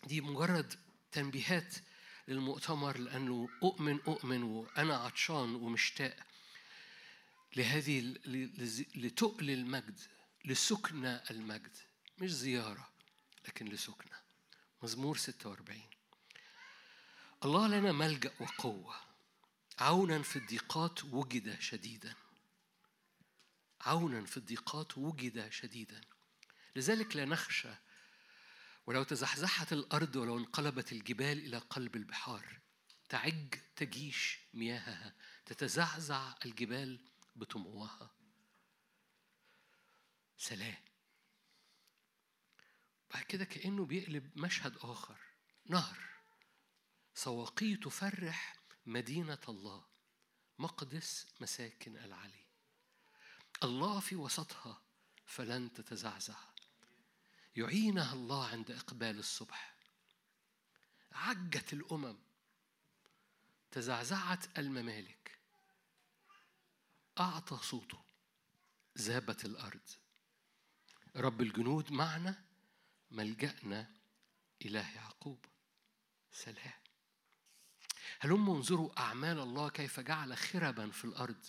[0.05, 0.75] دي مجرد
[1.13, 1.75] تنبيهات
[2.29, 6.17] للمؤتمر لأنه أؤمن أؤمن وأنا عطشان ومشتاق
[7.57, 8.01] لهذه
[8.95, 10.01] لتقل المجد.
[10.45, 11.77] لسكنى المجد.
[12.19, 12.91] مش زيارة
[13.49, 14.17] لكن لسكنى
[14.83, 15.91] مزمور 46
[17.45, 18.95] الله لنا ملجأ وقوة.
[19.79, 22.15] عونا في الضيقات وجد شديدا.
[23.81, 26.01] عونا في الضيقات وجد شديدا.
[26.77, 27.75] لذلك لا نخشى
[28.87, 32.61] ولو تزحزحت الأرض ولو انقلبت الجبال إلى قلب البحار.
[33.09, 35.15] تعج تجيش مياهها.
[35.47, 37.01] تتزعزع الجبال
[37.37, 38.20] بطموها
[40.41, 40.85] سلام.
[43.15, 45.21] بعد كده كأنه بيقلب مشهد آخر.
[45.67, 45.99] نهر.
[47.15, 48.57] سواقي تفرح
[48.87, 49.85] مدينة الله.
[50.59, 52.47] مقدس مساكن العلي.
[53.65, 54.83] الله في وسطها
[55.27, 56.39] فلن تتزعزع.
[57.57, 59.77] يعينها الله عند إقبال الصبح.
[61.13, 62.19] عجت الأمم.
[63.71, 65.39] تزعزعت الممالك.
[67.19, 68.05] أعطى صوته.
[68.99, 70.00] ذابت الأرض.
[71.17, 72.45] رب الجنود معنا
[73.11, 73.91] ملجأنا
[74.65, 75.45] إله يعقوب.
[76.33, 76.73] سلام.
[78.21, 81.47] هلم انظروا أعمال الله كيف جعل خربا في الأرض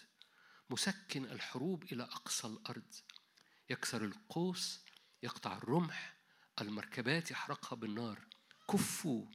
[0.69, 2.95] مسكن الحروب إلى أقصى الأرض؟
[3.69, 4.85] يكسر القوس
[5.23, 6.15] يقطع الرمح
[6.61, 8.27] المركبات يحرقها بالنار.
[8.69, 9.25] كفوا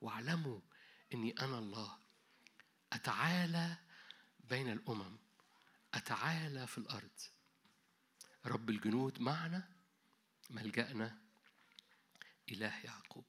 [0.00, 0.60] واعلموا
[1.14, 1.98] إني أنا الله.
[2.92, 3.76] أتعالى
[4.40, 5.18] بين الأمم
[5.94, 7.20] أتعالى في الأرض.
[8.46, 9.68] رب الجنود معنا
[10.50, 11.18] ملجأنا
[12.48, 13.24] إله يعقوب.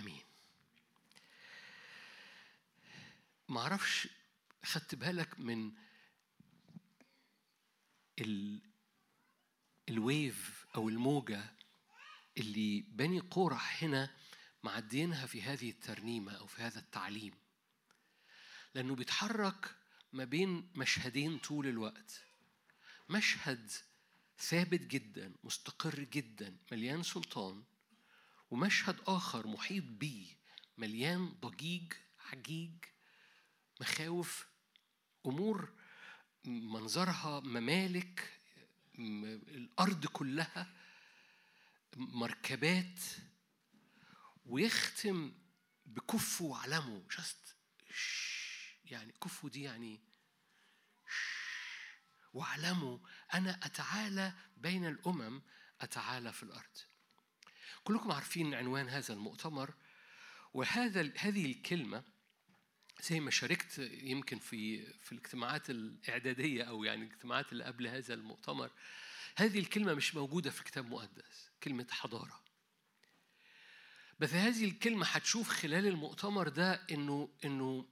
[0.00, 0.22] آمين.
[3.48, 4.08] ما أعرفش
[4.64, 5.72] خدت بالك من
[8.20, 8.62] ال
[9.88, 11.54] الويف أو الموجة
[12.38, 14.16] اللي بني قورح هنا
[14.62, 17.34] معدينها في هذه الترنيمة أو في هذا التعليم؟
[18.74, 19.76] لأنه بيتحرك
[20.12, 22.24] ما بين مشهدين طول الوقت.
[23.08, 23.70] مشهد
[24.38, 27.64] ثابت جدا مستقر جدا مليان سلطان
[28.50, 30.26] ومشهد آخر محيط بيه
[30.78, 32.84] مليان ضجيج حجيج
[33.80, 34.46] مخاوف
[35.26, 35.72] أمور
[36.44, 38.32] منظرها ممالك
[38.98, 40.74] الأرض كلها
[41.96, 43.00] مركبات
[44.46, 45.32] ويختم
[45.86, 47.02] بكفه وعلمه
[48.84, 50.00] يعني كفه دي يعني
[52.34, 52.98] واعلموا
[53.34, 55.42] أنا أتعالى بين الأمم
[55.80, 56.76] أتعالى في الأرض.
[57.84, 59.74] كلكم عارفين عنوان هذا المؤتمر
[60.54, 62.04] وهذا هذه الكلمة
[63.02, 68.70] زي ما شاركت يمكن في في الاجتماعات الإعدادية أو يعني الاجتماعات اللي قبل هذا المؤتمر
[69.36, 72.44] هذه الكلمة مش موجودة في كتاب مقدس كلمة حضارة.
[74.18, 77.88] بس هذه الكلمة هتشوف خلال المؤتمر ده إنه إنه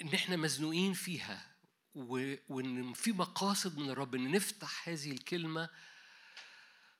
[0.00, 1.55] إن إحنا مزنوقين فيها.
[1.96, 5.70] وإن في مقاصد من الرب إن نفتح هذه الكلمة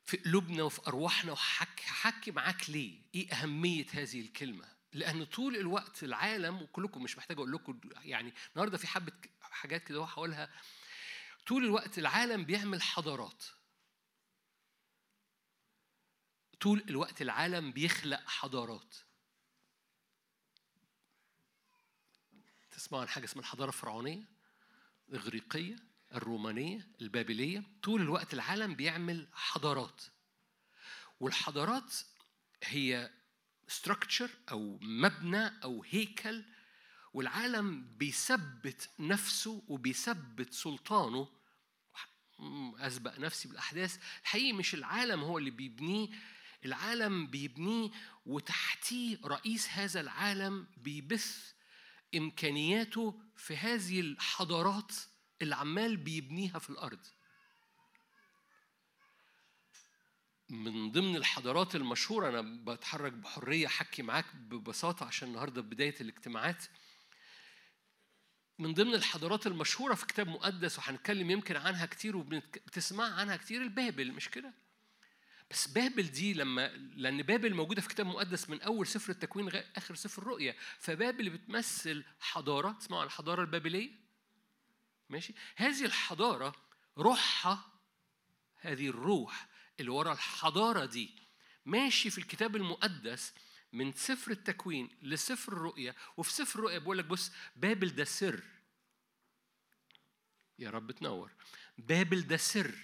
[0.04, 6.04] في قلوبنا وفي أرواحنا وحكي حكي معاك ليه؟ إيه أهمية هذه الكلمة؟ لأن طول الوقت
[6.04, 10.50] العالم وكلكم مش محتاج أقول لكم يعني النهارده في حبة حاجات كده هقولها
[11.46, 13.44] طول الوقت العالم بيعمل حضارات
[16.60, 18.96] طول الوقت العالم بيخلق حضارات
[22.70, 24.35] تسمعوا عن حاجة اسمها الحضارة الفرعونية
[25.08, 25.76] الإغريقية
[26.14, 30.02] الرومانية البابلية طول الوقت العالم بيعمل حضارات.
[31.20, 31.94] والحضارات
[32.64, 33.10] هي
[33.70, 36.44] structure أو مبنى أو هيكل
[37.14, 41.28] والعالم بيثبت نفسه وبيثبت سلطانه.
[42.38, 46.08] مم، أسبق نفسي بالأحداث الحقيقي مش العالم هو اللي بيبنيه
[46.64, 47.90] العالم بيبنيه
[48.26, 51.52] وتحتيه رئيس هذا العالم بيبث
[52.16, 54.92] إمكانياته في هذه الحضارات
[55.42, 57.06] اللي عمال بيبنيها في الأرض
[60.48, 66.64] من ضمن الحضارات المشهورة أنا بتحرك بحرية أحكي معاك ببساطة عشان النهاردة بداية الاجتماعات
[68.58, 74.12] من ضمن الحضارات المشهورة في كتاب مقدس وهنتكلم يمكن عنها كتير وبتسمع عنها كتير البابل
[74.12, 74.65] مش كده؟
[75.50, 79.72] بس بابل دي لما لأن بابل موجودة في كتاب مقدس من أول سفر التكوين لغاية
[79.76, 80.54] آخر سفر الرؤيا.
[80.78, 83.90] فبابل بتمثل حضارة تسمعوا عن الحضارة البابلية؟
[85.10, 86.54] ماشي؟ هذه الحضارة
[86.98, 87.64] روحها
[88.56, 89.48] هذه الروح
[89.80, 91.10] اللي ورا الحضارة دي
[91.66, 93.32] ماشي في الكتاب المقدس
[93.72, 95.94] من سفر التكوين لسفر الرؤيا.
[96.16, 98.42] وفي سفر الرؤيا بقول لك بص بابل ده سر.
[100.58, 101.32] يا رب تنور.
[101.78, 102.74] بابل ده سر.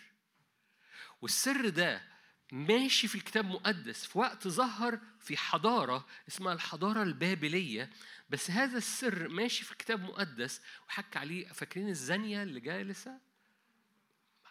[1.23, 2.12] والسر ده
[2.53, 7.91] ماشي في الكتاب المقدس في وقت ظهر في حضارة اسمها الحضارة البابلية.
[8.31, 11.49] بس هذا السر ماشي في الكتاب المقدس وحكى عليه.
[11.49, 13.19] فاكرين الزانية اللي جالسة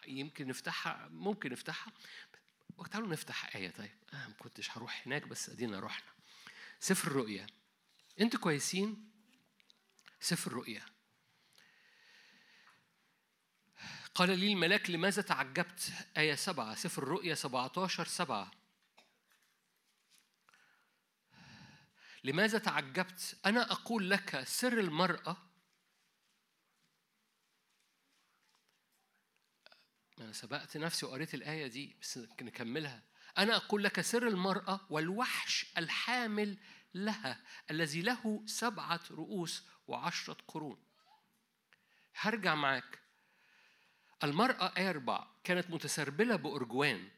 [0.06, 1.92] يمكن نفتحها ممكن نفتحها.
[2.90, 3.70] تعالوا نفتح آية.
[3.70, 6.12] طيب أنا ما كنتش هروح هناك بس أدينا رحنا
[6.80, 7.46] سفر الرؤيا.
[8.20, 9.10] أنتوا كويسين؟
[10.20, 10.82] سفر الرؤيا.
[14.14, 18.50] قال لي الملاك لماذا تعجبت؟ آية سبعة سفر الرؤيا 17 سبعة.
[22.24, 25.36] لماذا تعجبت؟ أنا أقول لك سر المرأة.
[30.18, 33.02] أنا سبقت نفسي وقريت الآية دي بس نكملها.
[33.38, 36.58] أنا أقول لك سر المرأة والوحش الحامل
[36.94, 40.84] لها الذي له سبعة رؤوس وعشرة قرون.
[42.14, 43.01] هرجع معاك.
[44.24, 47.08] المرأة أربع كانت متسربلة بأرجوان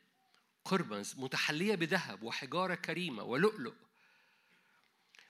[0.65, 3.75] قربنز متحلية بذهب وحجارة كريمة ولؤلؤ.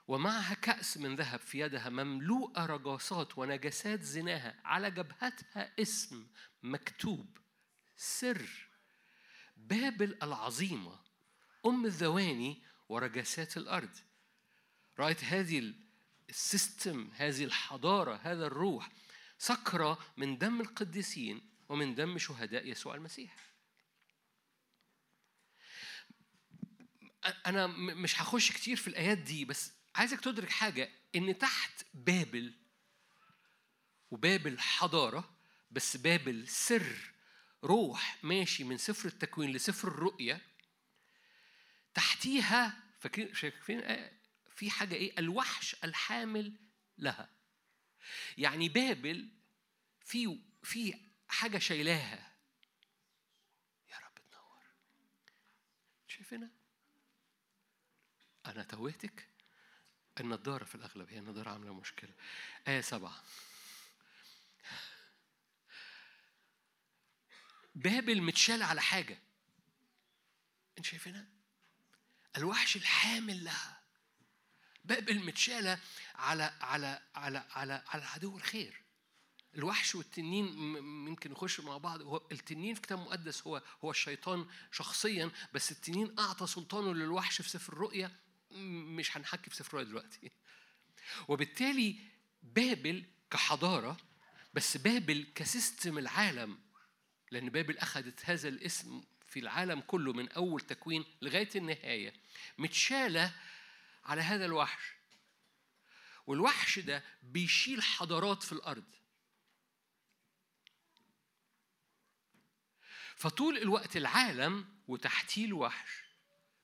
[0.08, 4.60] ومعها كأس من ذهب في يدها مملوءة رجاسات ونجاسات زناها.
[4.64, 6.26] على جبهتها اسم
[6.62, 7.38] مكتوب
[7.96, 8.68] سر.
[9.56, 11.00] بابل العظيمة
[11.66, 13.96] أم الذواني ورجاسات الأرض.
[14.98, 15.74] رأيت هذه
[16.30, 18.90] السيستم هذه الحضارة هذا الروح
[19.38, 21.53] سكرة من دم القديسين.
[21.74, 23.36] ومن دم شهداء يسوع المسيح
[27.46, 32.54] أنا مش هخش كتير في الآيات دي بس عايزك تدرك حاجة إن تحت بابل
[34.10, 35.36] وبابل حضارة
[35.70, 37.12] بس بابل سر
[37.64, 40.40] روح ماشي من سفر التكوين لسفر الرؤيا
[41.94, 44.10] تحتيها فاكرين شايفين
[44.56, 46.52] في حاجة إيه؟ الوحش الحامل
[46.98, 47.30] لها.
[48.38, 49.28] يعني بابل
[50.04, 52.32] في في حاجة شايلاها.
[53.90, 54.62] يا رب تنور.
[56.08, 56.50] شايفينها؟
[58.46, 59.28] أنا توهتك؟
[60.20, 62.14] النضارة في الأغلب هي النضارة عاملة مشكلة.
[62.68, 63.22] آية سبعة.
[67.74, 69.18] بابل متشال على حاجة
[70.78, 71.26] أنت شايفينها؟
[72.36, 73.82] الوحش الحامل لها
[74.84, 75.78] بابل متشالة
[76.14, 78.83] على على على على على عدو الخير
[79.56, 80.46] الوحش والتنين
[81.08, 82.02] يمكن يخشوا مع بعض.
[82.02, 87.48] هو التنين في كتاب مقدس هو هو الشيطان شخصيا بس التنين أعطى سلطانه للوحش في
[87.48, 88.10] سفر الرؤيا.
[88.50, 90.30] مش هنحكي في سفر الرؤيا دلوقتي.
[91.28, 91.96] وبالتالي
[92.42, 93.96] بابل كحضارة
[94.54, 96.58] بس بابل كسيستم العالم
[97.30, 102.14] لأن بابل أخذت هذا الاسم في العالم كله من أول تكوين لغاية النهاية
[102.58, 103.34] متشالة
[104.04, 104.82] على هذا الوحش.
[106.26, 108.84] والوحش ده بيشيل حضارات في الأرض.
[113.16, 116.04] فطول الوقت العالم وتحتيه الوحش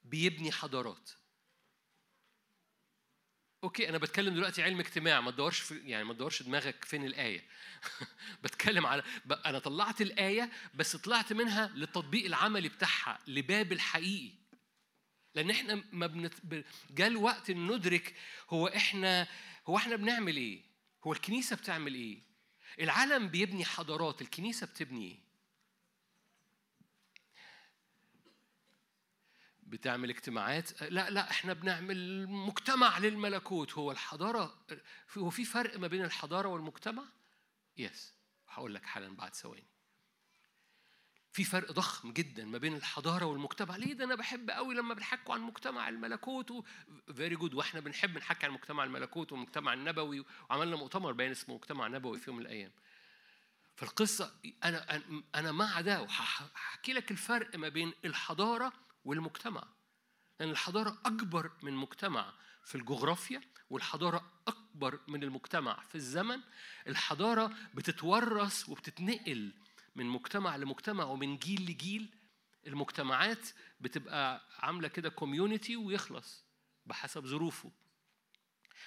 [0.05, 1.11] بيبني حضارات.
[3.65, 7.49] أوكي أنا بتكلم دلوقتي علم اجتماع ما تدورش في يعني ما تدورش دماغك فين الآية.
[8.45, 9.03] بتكلم على
[9.47, 14.41] أنا طلعت الآية بس طلعت منها للتطبيق العملي بتاعها لباب الحقيقي.
[15.35, 16.35] لأن إحنا ما بنت...
[16.91, 18.15] جاء الوقت إن ندرك
[18.49, 19.27] هو إحنا
[19.67, 20.63] هو إحنا بنعمل إيه؟
[21.05, 22.23] هو الكنيسة بتعمل إيه؟
[22.81, 25.30] العالم بيبني حضارات الكنيسة بتبني إيه؟
[29.71, 33.73] بتعمل اجتماعات لا لا إحنا بنعمل مجتمع للملكوت.
[33.73, 34.59] هو الحضارة
[35.19, 37.03] هو في فرق ما بين الحضارة والمجتمع؟
[37.77, 38.15] yes
[38.49, 39.67] هقول لك حالا بعد ثواني.
[41.33, 43.77] في فرق ضخم جدا ما بين الحضارة والمجتمع.
[43.77, 46.65] ليه؟ ده أنا بحب قوي لما بنحكوا عن مجتمع الملكوت
[47.15, 50.25] very good وإحنا بنحب نحكي عن مجتمع الملكوت والمجتمع النبوي.
[50.51, 52.73] وعملنا مؤتمر باين اسمه مجتمع نبوي في يوم من الأيام.
[53.77, 54.35] فالقصة
[54.65, 55.03] أنا
[55.35, 56.03] أنا مع ده.
[56.03, 58.73] وهحكي لك الفرق ما بين الحضارة
[59.05, 59.65] والمجتمع.
[60.41, 62.33] لأن الحضارة أكبر من مجتمع
[62.65, 63.41] في الجغرافيا
[63.71, 66.41] والحضارة أكبر من المجتمع في الزمن.
[66.87, 69.53] الحضارة بتتورث وبتتنقل
[69.97, 72.15] من مجتمع لمجتمع ومن جيل لجيل.
[72.67, 73.49] المجتمعات
[73.81, 76.45] بتبقى عاملة كده كوميونتي ويخلص
[76.87, 77.71] بحسب ظروفه.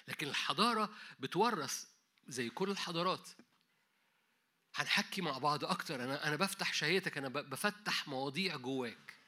[0.07, 1.85] لكن الحضارة بتورث
[2.27, 3.29] زي كل الحضارات.
[4.75, 6.03] هنحكي مع بعض أكتر.
[6.03, 9.22] أنا أنا بفتح شهيتك أنا بفتح مواضيع جواك.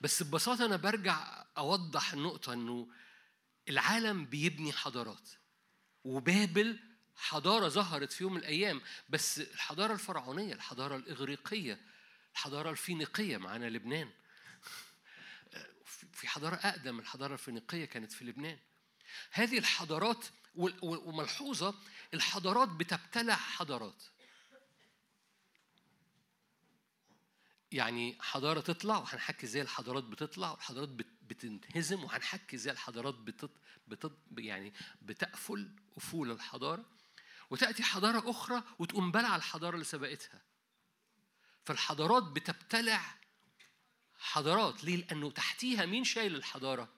[0.00, 2.88] بس ببساطة أنا برجع أوضح النقطة إنه
[3.68, 5.28] العالم بيبني حضارات
[6.04, 6.78] وبابل
[7.16, 11.80] حضارة ظهرت في يوم من الأيام بس الحضارة الفرعونية الحضارة الإغريقية
[12.32, 14.10] الحضارة الفينيقية معانا لبنان.
[16.12, 18.58] في حضارة أقدم الحضارة الفينيقية كانت في لبنان.
[19.30, 20.26] هذه الحضارات
[20.82, 21.74] وملحوظة
[22.14, 24.02] الحضارات بتبتلع حضارات.
[27.72, 33.50] يعني حضارة تطلع وهنحكي إزاي الحضارات بتطلع والحضارات بت- بتنهزم وهنحكي إزاي الحضارات بتط...
[33.88, 34.12] بتط...
[34.38, 34.72] يعني
[35.02, 36.84] بتقفل أفول الحضارة
[37.50, 40.42] وتأتي حضارة أخرى وتقوم بلع الحضارة اللي سبقتها
[41.64, 43.00] فالحضارات بتبتلع
[44.18, 46.88] حضارات ليه؟ لأنه تحتيها مين شايل الحضارة؟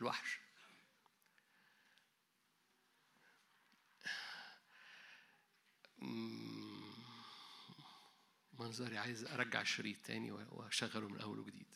[0.00, 0.38] الوحش.
[8.58, 11.66] منظري عايز أرجع الشريط تاني وأشغله من أول وجديد.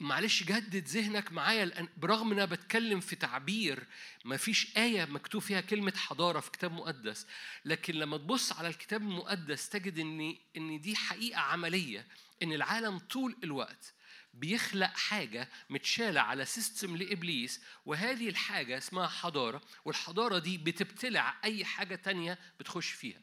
[0.00, 3.86] معلش جدد ذهنك معايا لأن برغم إن أنا بتكلم في تعبير
[4.24, 7.26] ما فيش آية مكتوب فيها كلمة حضارة في كتاب مقدس.
[7.64, 12.06] لكن لما تبص على الكتاب المقدس تجد إن إن دي حقيقة عملية
[12.42, 13.94] إن العالم طول الوقت
[14.34, 21.94] بيخلق حاجة متشالة على سيستم لإبليس وهذه الحاجة اسمها حضارة والحضارة دي بتبتلع أي حاجة
[21.94, 23.20] تانية بتخش فيها.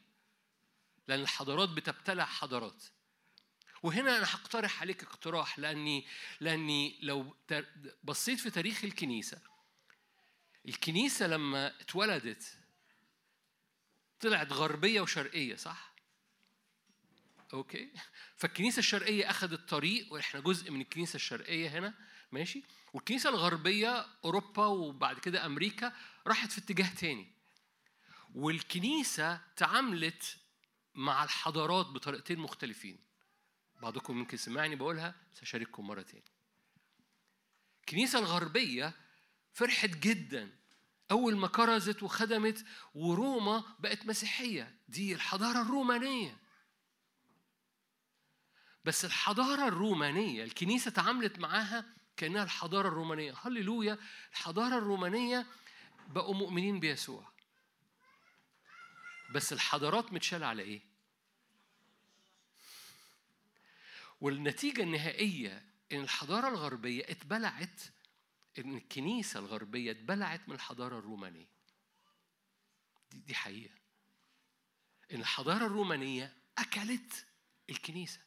[1.08, 2.84] لأن الحضارات بتبتلع حضارات.
[3.82, 6.06] وهنا أنا هقترح عليك اقتراح لأني
[6.40, 7.36] لأني لو
[8.04, 9.38] بصيت في تاريخ الكنيسة
[10.68, 12.58] الكنيسة لما اتولدت
[14.20, 15.94] طلعت غربية وشرقية صح؟
[17.52, 17.92] أوكي.
[18.36, 21.94] فالكنيسة الشرقية أخذت طريق وإحنا جزء من الكنيسة الشرقية هنا
[22.32, 22.62] ماشي؟
[22.92, 25.92] والكنيسة الغربية أوروبا وبعد كده أمريكا
[26.26, 27.32] راحت في اتجاه تاني.
[28.34, 30.36] والكنيسة تعاملت
[30.94, 32.98] مع الحضارات بطريقتين مختلفين.
[33.82, 36.24] بعضكم يمكن سمعني بقولها بس هشارككم مرة تاني.
[37.80, 38.94] الكنيسة الغربية
[39.52, 40.60] فرحت جدا.
[41.10, 42.64] أول ما كرزت وخدمت
[42.94, 44.78] وروما بقت مسيحية.
[44.88, 46.38] دي الحضارة الرومانية.
[48.84, 51.84] بس الحضارة الرومانية الكنيسة تعاملت معاها
[52.16, 53.34] كأنها الحضارة الرومانية.
[53.42, 53.98] هللويا!
[54.32, 55.46] الحضارة الرومانية
[56.08, 57.32] بقوا مؤمنين بيسوع.
[59.34, 60.80] بس الحضارات متشالة على إيه؟
[64.20, 67.80] والنتيجة النهائية إن الحضارة الغربية اتبلعت
[68.58, 71.48] إن الكنيسة الغربية اتبلعت من الحضارة الرومانية.
[73.10, 73.74] دي, دي حقيقة.
[75.12, 77.26] إن الحضارة الرومانية أكلت
[77.70, 78.20] الكنيسة.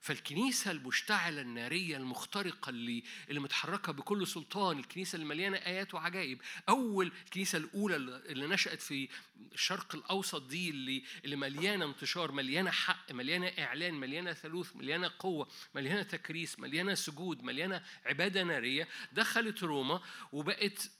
[0.00, 7.12] فالكنيسة المشتعلة النارية المخترقة اللي اللي متحركة بكل سلطان، الكنيسة اللي مليانة آيات وعجائب، أول
[7.24, 9.08] الكنيسة الأولى اللي نشأت في
[9.52, 15.48] الشرق الأوسط دي اللي اللي مليانة انتشار، مليانة حق، مليانة إعلان، مليانة ثالوث، مليانة قوة،
[15.74, 20.00] مليانة تكريس، مليانة سجود، مليانة عبادة نارية، دخلت روما
[20.32, 20.90] وبقت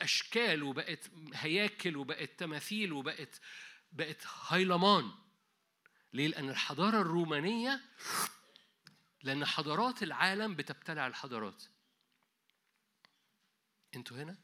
[0.00, 3.40] أشكال وبقت هياكل وبقت تماثيل وبقت
[3.92, 5.10] بقت هيلمان.
[6.12, 7.80] ليه؟ لأن الحضارة الرومانية
[9.24, 11.62] لأن حضارات العالم بتبتلع الحضارات.
[13.96, 14.36] أنتوا هنا؟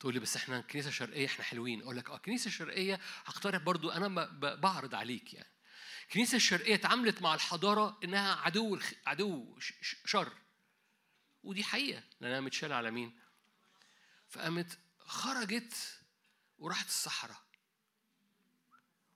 [0.00, 3.90] تقول لي بس إحنا الكنيسة الشرقية إحنا حلوين، أقول لك آه الكنيسة الشرقية هقترح برضو
[4.24, 5.50] ب- بعرض عليك يعني.
[6.02, 8.78] الكنيسة الشرقية اتعاملت مع الحضارة إنها عدو.
[9.06, 9.58] عدو
[10.04, 10.32] شر.
[11.42, 13.18] ودي حقيقة لأنها متشالة على مين؟
[14.28, 16.00] فقامت خرجت
[16.58, 17.42] وراحت الصحراء.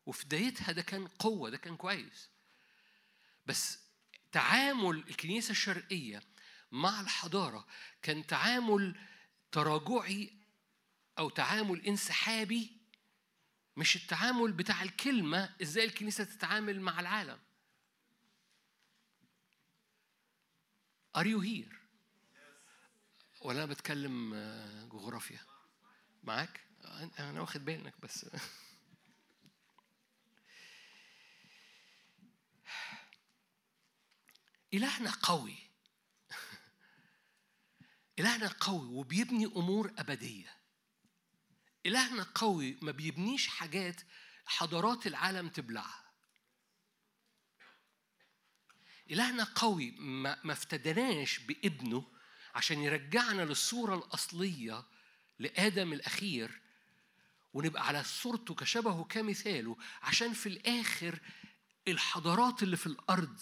[0.06, 2.30] وفي بدايتها ده كان قوة ده كان كويس.
[3.46, 3.79] بس
[4.32, 6.22] تعامل الكنيسة الشرقية
[6.72, 7.66] مع الحضارة
[8.02, 9.00] كان تعامل
[9.52, 10.32] تراجعي
[11.18, 12.80] أو تعامل انسحابي
[13.76, 17.38] مش التعامل بتاع الكلمة إزاي الكنيسة تتعامل مع العالم
[21.18, 21.74] Are you here؟
[23.42, 24.34] ولا أنا بتكلم
[24.92, 25.40] جغرافيا؟
[26.22, 26.60] معاك؟
[27.18, 28.26] أنا واخد بالي إنك بس
[34.74, 35.56] إلهنا قوي.
[38.18, 40.56] إلهنا قوي وبيبني أمور أبدية.
[41.86, 44.00] إلهنا قوي ما بيبنيش حاجات
[44.46, 46.10] حضارات العالم تبلعها.
[49.10, 52.06] إلهنا قوي ما, افتدناش بابنه
[52.54, 54.84] عشان يرجعنا للصورة الأصلية
[55.38, 56.60] لآدم الأخير
[57.54, 61.18] ونبقى على صورته كشبهه كمثاله عشان في الآخر
[61.88, 63.40] الحضارات اللي في الأرض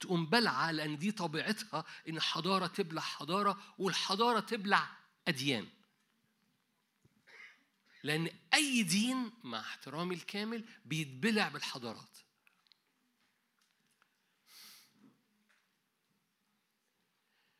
[0.00, 4.96] تقوم بلعة لأن دي طبيعتها إن حضارة تبلع حضارة والحضارة تبلع
[5.28, 5.68] أديان.
[8.02, 12.18] لأن أي دين مع احترامي الكامل بيتبلع بالحضارات.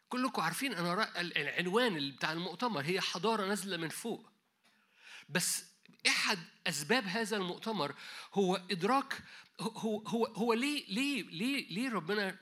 [0.08, 4.30] كلكم عارفين أنا العنوان بتاع المؤتمر هي حضارة نازلة من فوق.
[5.28, 5.73] بس
[6.06, 7.94] أحد أسباب هذا المؤتمر
[8.34, 9.22] هو إدراك
[9.60, 12.38] هو هو هو ليه ليه ليه ليه ربنا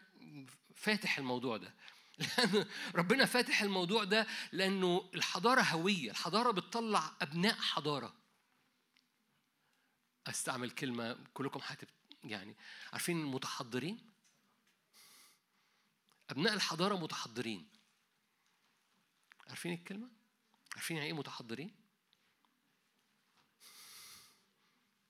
[0.75, 1.75] فاتح الموضوع ده؟
[2.39, 8.17] لأن ربنا فاتح الموضوع ده لأنه الحضارة هوية، الحضارة بتطلع أبناء حضارة.
[10.27, 11.89] أستعمل كلمة كلكم هتب
[12.25, 12.57] يعني
[12.93, 14.13] عارفين المتحضرين؟
[16.31, 17.69] أبناء الحضارة متحضرين.
[19.49, 20.09] عارفين الكلمة؟
[20.75, 21.75] عارفين يعني إيه متحضرين؟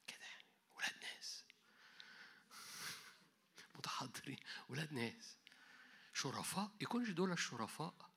[0.07, 0.45] كده يعني
[0.77, 1.45] ولاد ناس
[3.75, 4.39] متحضرين
[4.93, 5.37] ناس
[6.15, 8.13] شرفاء يكونش دول الشرفاء.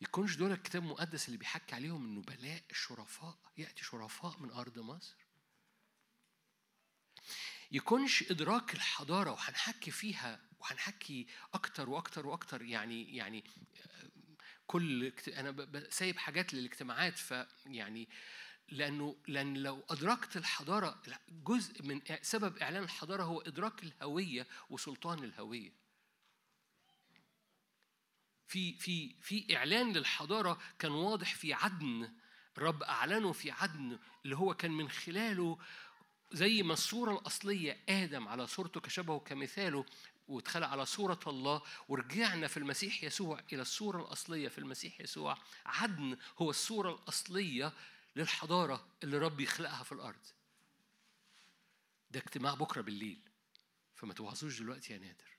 [0.00, 3.38] يكونش دول الكتاب المقدس اللي بيحكي عليهم النبلاء الشرفاء.
[3.56, 5.16] يأتي شرفاء من أرض مصر.
[7.72, 13.44] يكونش إدراك الحضارة وهنحكي فيها وهنحكي أكتر وأكتر وأكتر يعني يعني
[14.66, 18.08] كل أنا ب- ب- سايب حاجات للاجتماعات فيعني
[18.68, 25.72] لأنه لأن لو أدركت الحضارة جزء من سبب إعلان الحضارة هو إدراك الهوية وسلطان الهوية.
[28.46, 32.12] في في في إعلان للحضارة كان واضح في عدن
[32.58, 35.58] الرب أعلنه في عدن اللي هو كان من خلاله
[36.32, 39.84] زي ما الصورة الأصلية آدم على صورته كشبهه كمثاله
[40.28, 45.38] واتخلق على صورة الله ورجعنا في المسيح يسوع إلى الصورة الأصلية في المسيح يسوع.
[45.66, 47.72] عدن هو الصورة الأصلية
[48.16, 50.26] للحضارة اللي رب يخلقها في الأرض.
[52.10, 53.20] ده اجتماع بكرة بالليل
[53.94, 55.34] فما توعظوش دلوقتي يا نادر.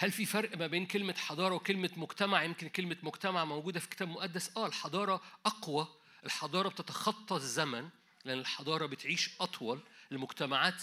[0.00, 4.08] هل في فرق ما بين كلمة حضارة وكلمة مجتمع؟ يمكن كلمة مجتمع موجودة في كتاب
[4.08, 5.88] مقدس، آه الحضارة أقوى،
[6.24, 7.88] الحضارة بتتخطى الزمن،
[8.24, 9.82] لأن الحضارة بتعيش أطول،
[10.12, 10.82] المجتمعات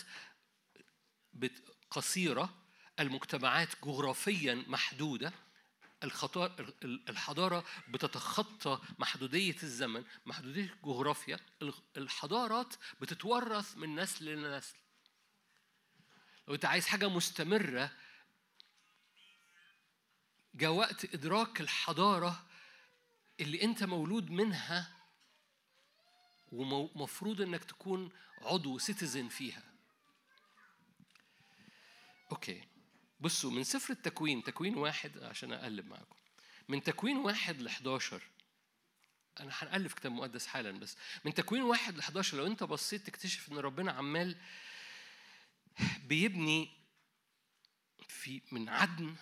[1.90, 2.65] قصيرة،
[3.00, 5.34] المجتمعات جغرافيا محدودة،
[6.84, 14.76] الحضارة بتتخطى محدودية الزمن، محدودية الجغرافيا، ال- الحضارات بتتورث من نسل لنسل.
[16.48, 17.92] لو أنت عايز حاجة مستمرة
[20.56, 22.46] جاء وقت إدراك الحضارة
[23.40, 24.96] اللي أنت مولود منها
[26.52, 28.12] ومفروض إنك تكون
[28.42, 29.64] عضو citizen فيها.
[32.32, 32.68] okay
[33.20, 36.16] بصوا من سفر التكوين تكوين واحد عشان أقلب معاكم.
[36.68, 38.22] من تكوين واحد ل 11
[39.40, 40.98] أنا هنألف كتاب مقدس حالا بس.
[41.26, 44.38] من تكوين واحد ل 11 لو أنت بصيت تكتشف إن ربنا عمال
[46.08, 46.70] بيبني
[48.08, 49.16] في من عدن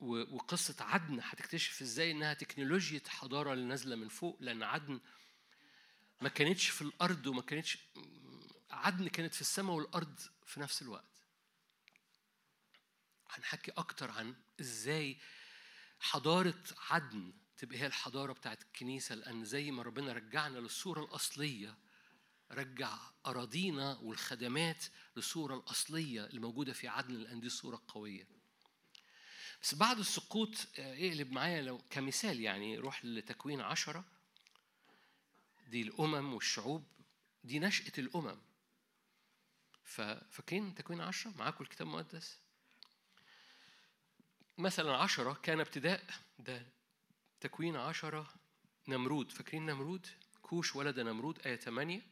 [0.00, 5.00] وقصة عدن هتكتشف إزاي إنها تكنولوجيا حضارة اللي نازلة من فوق لأن عدن
[6.20, 7.78] ما كانتش في الأرض وما كانتش
[8.70, 11.13] عدن كانت في السماء والأرض في نفس الوقت.
[13.30, 15.16] هنحكي أكتر عن إزاي
[16.00, 21.78] حضارة عدن تبقى هي الحضارة بتاعت الكنيسة لأن زي ما ربنا رجعنا للصورة الأصلية
[22.50, 24.84] رجع أراضينا والخدمات
[25.16, 28.34] للصورة الأصلية الموجودة في عدن لأن دي الصورة القوية
[29.62, 34.04] بس بعد السقوط آه، اقلب معايا لو كمثال يعني روح لتكوين عشرة.
[35.66, 36.84] دي الأمم والشعوب
[37.44, 38.38] دي نشأة الأمم.
[39.84, 42.38] ففاكرين تكوين عشرة؟ معاكم الكتاب المقدس؟
[44.58, 46.04] مثلا عشرة كان ابتداء
[46.38, 46.66] ده
[47.40, 48.34] تكوين عشرة
[48.88, 49.32] نمرود.
[49.32, 50.06] فاكرين نمرود؟
[50.42, 52.02] كوش ولد نمرود آية 8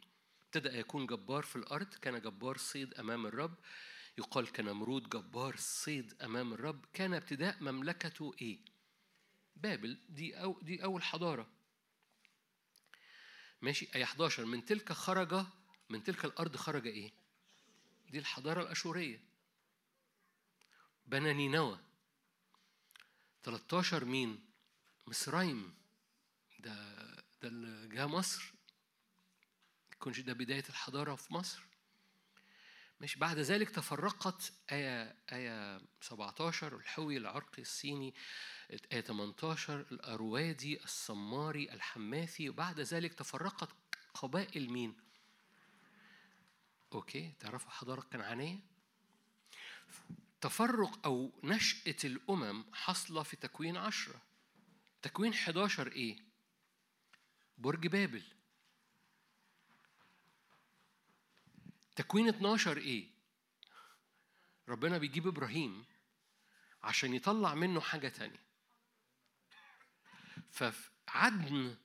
[0.44, 3.54] ابتدأ يكون جبار في الأرض كان جبار صيد أمام الرب.
[4.18, 6.84] يقال كنمرود جبار صيد أمام الرب.
[6.92, 8.58] كان ابتداء مملكته إيه؟
[9.56, 10.00] بابل.
[10.08, 11.50] دي أو دي أول حضارة.
[13.62, 15.46] ماشي؟ آية 11 من تلك خرج
[15.88, 17.12] من تلك الأرض خرج إيه؟
[18.10, 19.20] دي الحضارة الأشورية.
[21.06, 21.91] بنى نينوى.
[23.44, 24.44] 13 مين؟
[25.06, 25.74] مصرايم
[26.58, 26.74] ده
[27.42, 28.52] ده اللي جه مصر
[29.92, 31.62] يكونش ده بداية الحضارة في مصر
[33.00, 38.14] مش بعد ذلك تفرقت آية آية 17 الحوي العرقي الصيني
[38.92, 43.68] آية 18 الأروادي السماري الحماثي وبعد ذلك تفرقت
[44.14, 44.96] قبائل مين؟
[46.92, 48.58] أوكي تعرفوا حضارة كنعانية؟
[50.42, 54.22] تفرق أو نشأة الأمم حصلة في تكوين عشرة
[55.02, 56.18] تكوين 11 إيه؟
[57.58, 58.22] برج بابل
[61.96, 63.08] تكوين 12 إيه؟
[64.68, 65.84] ربنا بيجيب إبراهيم
[66.82, 68.42] عشان يطلع منه حاجة تانية
[70.50, 71.76] ففي عدن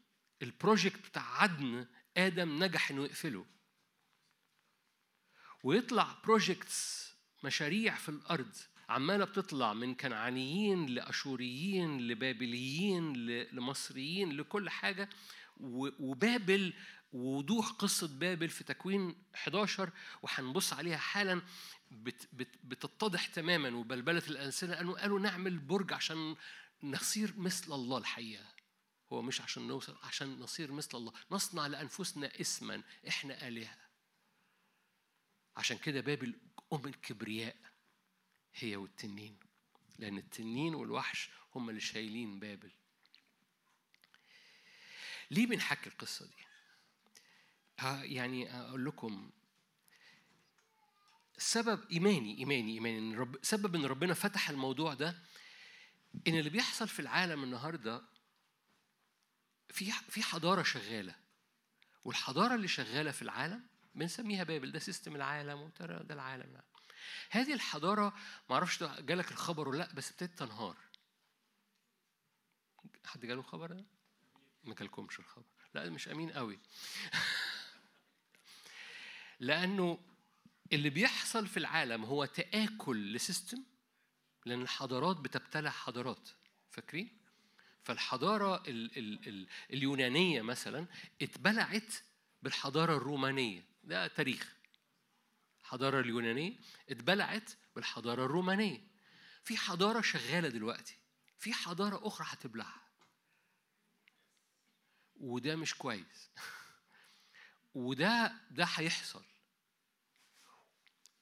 [0.42, 3.46] البروجكت بتاع عدن آدم نجح إنه يقفله
[5.64, 8.56] ويطلع بروجكتس مشاريع في الأرض
[8.90, 13.14] عمالة بتطلع من كنعانيين لأشوريين لبابليين
[13.52, 15.10] لمصريين لكل حاجة.
[15.60, 16.74] و- وبابل
[17.14, 19.90] ووضوح قصة بابل في تكوين 11
[20.22, 21.42] وهنبص عليها حالا
[21.92, 23.70] بت بت بتتضح تماما.
[23.70, 26.36] وبلبلة الألسنة لأنه قالوا نعمل برج عشان
[26.84, 28.46] نصير مثل الله الحقيقة.
[29.14, 31.14] هو مش عشان نوصل عشان نصير مثل الله.
[31.32, 33.78] نصنع لأنفسنا اسما إحنا آلهة.
[35.58, 36.34] عشان كده بابل
[36.74, 37.56] أم الكبرياء
[38.56, 39.40] هي والتنين
[40.00, 42.72] لأن التنين والوحش هم اللي شايلين بابل
[45.32, 46.34] ليه بنحكي القصة دي؟
[48.16, 49.32] يعني أقول لكم
[51.38, 55.24] سبب إيماني إيماني إيماني إن رب سبب إن ربنا فتح الموضوع ده
[56.28, 58.04] إن اللي بيحصل في العالم النهاردة
[59.70, 61.16] في في حضارة شغالة
[62.04, 63.68] والحضارة اللي شغالة في العالم
[63.98, 66.62] بنسميها بابل ده system العالم وترى ده العالم
[67.30, 68.14] هذه الحضارة
[68.50, 70.78] ما أعرفش جالك الخبر ولا لأ بس ابتدت تنهار.
[73.06, 73.86] حد جاله الخبر ده؟
[74.64, 75.46] ما جالكمش الخبر.
[75.74, 76.60] لأ مش أمين قوي.
[79.40, 80.00] لأنه
[80.74, 83.64] اللي بيحصل في العالم هو تآكل ل system
[84.46, 86.30] لأن الحضارات بتبتلع حضارات.
[86.72, 87.18] فاكرين؟
[87.84, 90.86] فالحضارة ال ال ال اليونانية مثلا
[91.22, 91.94] اتبلعت
[92.44, 93.66] بالحضارة الرومانية.
[93.88, 94.56] ده تاريخ.
[95.62, 96.60] الحضارة اليونانية
[96.90, 98.88] اتبلعت بالحضارة الرومانية.
[99.44, 100.98] في حضارة شغالة دلوقتي.
[101.40, 102.88] في حضارة أخرى هتبلعها.
[105.16, 106.30] وده مش كويس.
[107.74, 109.26] وده ده هيحصل.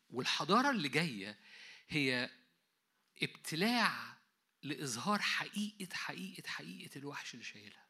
[0.10, 1.40] والحضارة اللي جاية
[1.88, 2.30] هي
[3.22, 4.18] ابتلاع
[4.64, 7.86] لإظهار حقيقة حقيقة حقيقة الوحش اللي شايلها.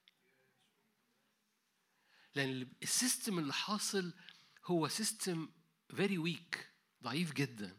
[2.36, 4.14] لأن ال system اللي حاصل
[4.66, 5.50] هو system
[5.96, 6.70] very weak
[7.04, 7.78] ضعيف جدا.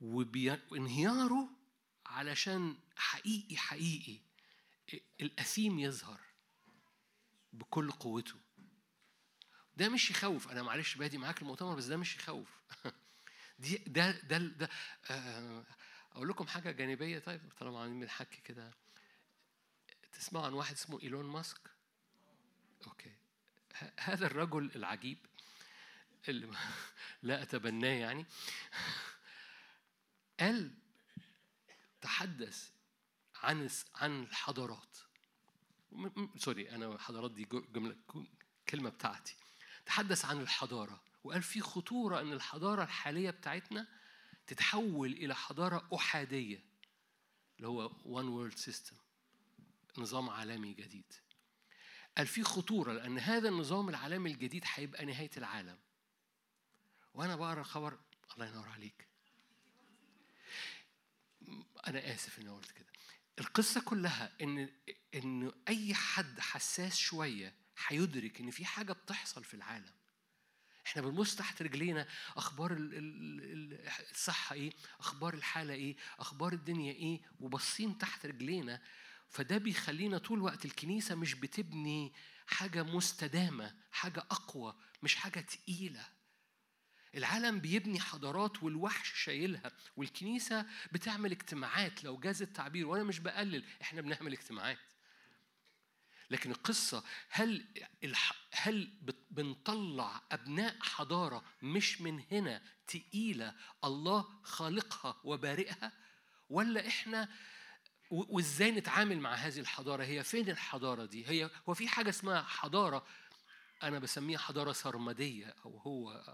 [0.00, 1.48] وانهياره
[2.06, 4.20] علشان حقيقي حقيقي
[5.20, 6.20] الأثيم يظهر
[7.52, 8.34] بكل قوته.
[9.76, 10.48] ده مش يخوف.
[10.48, 12.48] أنا معلش بادي معاك المؤتمر بس ده مش يخوف.
[13.58, 14.68] دي ده ده, ده
[15.10, 15.64] آه،
[16.12, 17.18] أقول لكم حاجة جانبية.
[17.18, 18.74] طيب طالما عاملين بنحكي كده.
[20.12, 21.70] تسمعوا عن واحد اسمه إيلون ماسك؟
[22.86, 23.19] okay.
[24.00, 25.18] هذا الرجل العجيب
[26.28, 26.56] اللي
[27.22, 28.26] لا أتبناه يعني
[30.40, 30.70] قال
[32.00, 32.70] تحدث
[33.42, 34.98] عن عن الحضارات.
[36.36, 37.96] sorry أنا حضارات دي جملة
[38.68, 39.36] كلمة بتاعتي.
[39.86, 41.02] تحدث عن الحضارة.
[41.24, 43.86] وقال في خطورة إن الحضارة الحالية بتاعتنا
[44.46, 46.64] تتحول إلى حضارة أحادية.
[47.56, 48.96] اللي هو one world system
[49.98, 51.12] نظام عالمي جديد.
[52.18, 55.78] قال في خطورة لأن هذا النظام العالمي الجديد هيبقى نهاية العالم.
[57.14, 57.98] وأنا بقرأ الخبر
[58.34, 59.06] الله ينور عليك.
[61.86, 62.86] أنا آسف اني قلت كده.
[63.38, 64.68] القصة كلها إن
[65.14, 67.54] إن أي حد حساس شوية
[67.86, 69.92] هيدرك إن في حاجة بتحصل في العالم.
[70.86, 76.92] إحنا بنبص تحت رجلينا أخبار ال- ال- ال- الصحة إيه؟ أخبار الحالة إيه؟ أخبار الدنيا
[76.92, 78.82] إيه؟ وباصين تحت رجلينا
[79.30, 82.12] فده بيخلينا طول الوقت الكنيسة مش بتبني
[82.46, 86.08] حاجة مستدامة حاجة أقوى مش حاجة تقيلة.
[87.14, 92.04] العالم بيبني حضارات والوحش شايلها والكنيسة بتعمل اجتماعات.
[92.04, 94.78] لو جاز التعبير وأنا مش بقلل إحنا بنعمل اجتماعات.
[96.30, 97.66] لكن القصة هل.
[98.52, 98.90] هل
[99.30, 103.54] بنطلع أبناء حضارة مش من هنا تقيلة
[103.84, 105.92] الله خالقها وبارئها؟
[106.50, 107.28] ولا إحنا
[108.10, 112.42] و- وإزاي نتعامل مع هذه الحضارة؟ هي فين الحضارة دي؟ هي هو في حاجة اسمها
[112.42, 113.06] حضارة
[113.82, 116.24] أنا بسميها حضارة سرمدية أو هو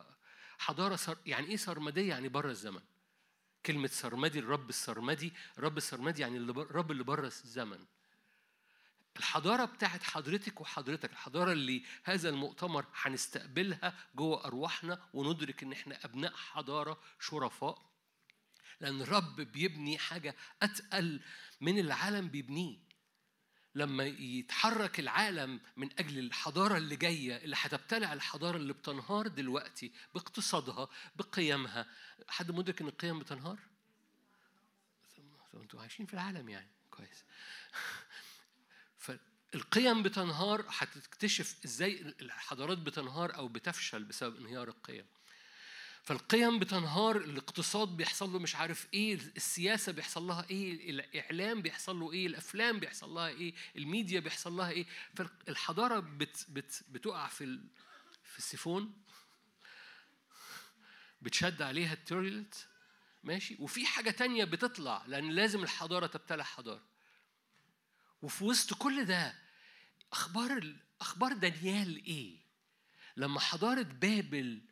[0.58, 1.18] حضارة سر...
[1.26, 2.80] يعني إيه سرمدية؟ يعني بره الزمن.
[3.66, 6.36] كلمة سرمدي الرب السرمدي الرب السرمدي يعني.
[6.38, 7.84] الرب اللي بره الزمن.
[9.16, 16.32] الحضارة بتاعت حضرتك وحضرتك الحضارة اللي هذا المؤتمر هنستقبلها جوه أرواحنا وندرك إن إحنا أبناء
[16.34, 17.95] حضارة شرفاء.
[18.80, 21.20] لأن الرب بيبني حاجة أتقل
[21.60, 22.86] من العالم بيبنيه.
[23.74, 30.88] لما يتحرك العالم من أجل الحضارة اللي جاية اللي هتبتلع الحضارة اللي بتنهار دلوقتي باقتصادها
[31.16, 31.86] بقيمها.
[32.28, 33.58] حد مدرك إن القيم بتنهار؟
[35.54, 36.70] أنتوا عايشين في العالم يعني.
[36.90, 37.24] كويس.
[39.52, 45.06] فالقيم بتنهار هتكتشف إزاي الحضارات بتنهار أو بتفشل بسبب انهيار القيم.
[46.06, 52.12] فالقيم بتنهار الاقتصاد بيحصل له مش عارف إيه السياسة بيحصل لها إيه الإعلام بيحصل له
[52.12, 54.86] إيه الأفلام بيحصل لها إيه الميديا بيحصل لها إيه.
[55.14, 57.60] فالحضاره بت بت بتقع في
[58.24, 59.02] في السيفون
[61.22, 62.68] بتشد عليها التوريلت
[63.24, 66.84] ماشي؟ وفي حاجة تانية بتطلع لأن لازم الحضارة تبتلع حضارة.
[68.22, 69.34] وفي وسط كل ده
[70.12, 72.36] أخبار أخبار دانيال إيه؟
[73.16, 74.62] لما حضارة بابل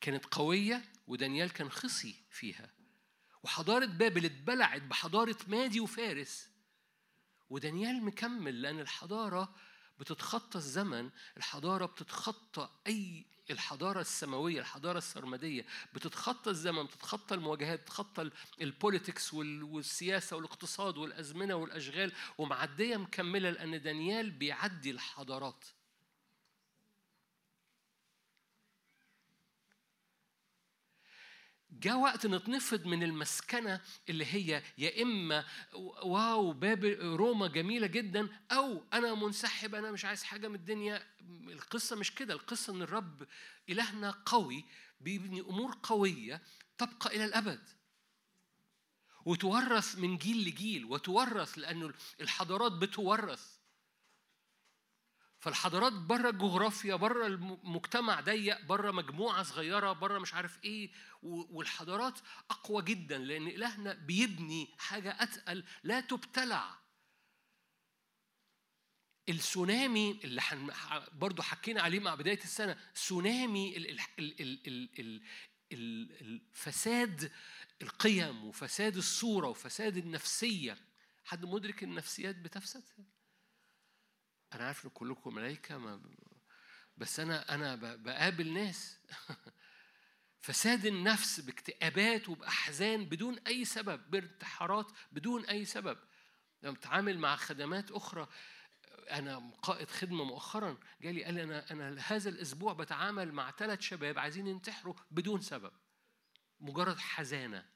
[0.00, 2.70] كانت قوية ودانيال كان خصي فيها.
[3.42, 6.48] وحضارة بابل اتبلعت بحضارة مادي وفارس.
[7.50, 9.54] ودانيال مكمل لأن الحضارة
[10.00, 19.34] بتتخطى الزمن الحضارة بتتخطى أي الحضارة السماوية الحضارة السرمدية بتتخطى الزمن بتتخطى المواجهات بتتخطى البوليتكس
[19.34, 25.64] والسياسة والاقتصاد والأزمنة والأشغال ومعدية مكملة لأن دانيال بيعدي الحضارات.
[31.70, 35.44] جاء وقت نتنفض من المسكنة اللي هي يا إما
[36.02, 41.02] واو باب روما جميلة جدا أو أنا منسحب أنا مش عايز حاجة من الدنيا.
[41.48, 43.26] القصة مش كده القصة إن الرب
[43.68, 44.64] إلهنا قوي
[45.00, 46.42] بيبني أمور قوية
[46.78, 47.68] تبقى إلى الأبد.
[49.24, 53.55] وتورث من جيل لجيل وتورث لأنه الحضارات بتورث.
[55.46, 60.92] فالحضارات بره الجغرافيا بره المجتمع ضيق بره مجموعة صغيرة بره مش عارف إيه
[61.22, 62.18] والحضارات
[62.50, 66.78] أقوى جدا لأن إلهنا بيبني حاجة أتقل لا تبتلع.
[69.28, 70.70] السونامي اللي حن
[71.12, 73.76] برضه حكينا عليه مع بداية السنة سونامي
[75.72, 77.32] الفساد
[77.82, 80.78] القيم وفساد الصورة وفساد النفسية.
[81.24, 83.15] حد مدرك النفسيات بتفسد؟
[84.52, 86.02] أنا عارف إن كلكم ملائكة ما
[86.96, 88.98] بس أنا ب- بقابل ناس.
[90.40, 95.98] فساد النفس باكتئابات وبأحزان بدون أي سبب بانتحارات بدون أي سبب.
[96.62, 98.28] لما بتعامل مع خدمات أخرى
[99.10, 104.18] أنا قائد خدمة مؤخرا جالي قال لي أنا أنا هذا الأسبوع بتعامل مع ثلاث شباب
[104.18, 105.72] عايزين ينتحروا بدون سبب.
[106.60, 107.66] مجرد حزانة.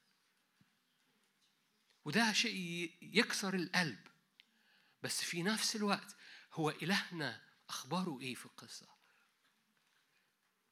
[2.04, 4.06] وده شيء يكسر القلب.
[5.02, 6.16] بس في نفس الوقت
[6.52, 8.86] هو إلهنا أخباره إيه في القصة؟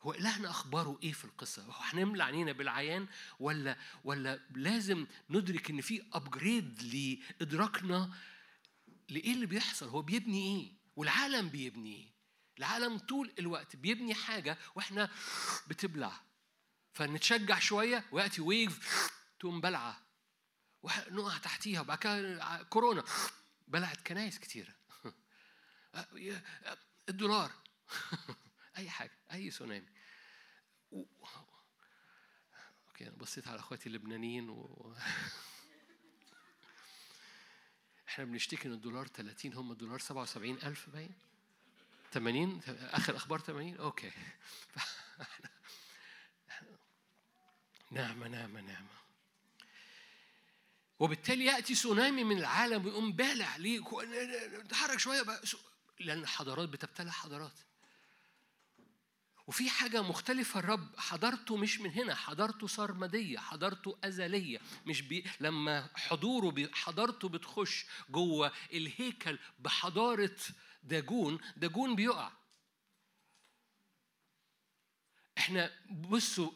[0.03, 3.09] هو إلهنا أخباره إيه في القصة؟ هو هنملى عينينا بالعيان
[3.41, 8.15] ولا ولا لازم ندرك إن في أبجريد لإدراكنا
[9.09, 12.09] لإيه اللي بيحصل؟ هو بيبني إيه؟ والعالم بيبني إيه؟
[12.59, 15.11] العالم طول الوقت بيبني حاجة وإحنا
[15.69, 16.21] بتبلع
[16.93, 19.09] فنتشجع شوية ويأتي ويف
[19.41, 20.03] تقوم بلعة
[20.83, 23.05] ونقع تحتيها وبعد كده كورونا
[23.69, 24.78] بلعت كنايس كتيرة
[27.09, 27.53] الدولار.
[28.79, 29.89] أي حاجة أي سونامي.
[32.89, 34.95] okay أنا بصيت على أخواتي اللبنانيين و...
[38.09, 41.15] إحنا بنشتكي إن الدولار 30 هم الدولار 77 ألف باين.
[42.13, 44.11] 80 آخر أخبار 80 okay.
[47.91, 48.89] نعمة نعمة نعمة.
[50.99, 53.81] وبالتالي يأتي سونامي من العالم ويقوم بالع ليه
[54.65, 55.43] نتحرك شوية بقى.
[56.01, 57.59] لأن الحضارات بتبتلع حضارات.
[59.47, 64.61] وفي حاجة مختلفة الرب حضرته مش من هنا حضرته سرمدية حضرته أزلية.
[64.87, 70.37] مش بي لما حضوره بي حضرته بتخش جوه الهيكل بحضارة
[70.83, 72.33] داجون داجون بيقع.
[75.39, 76.51] إحنا بصوا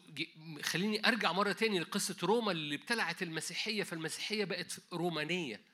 [0.61, 5.72] خليني أرجع مرة تاني لقصة روما اللي ابتلعت المسيحية فالمسيحية بقت رومانية.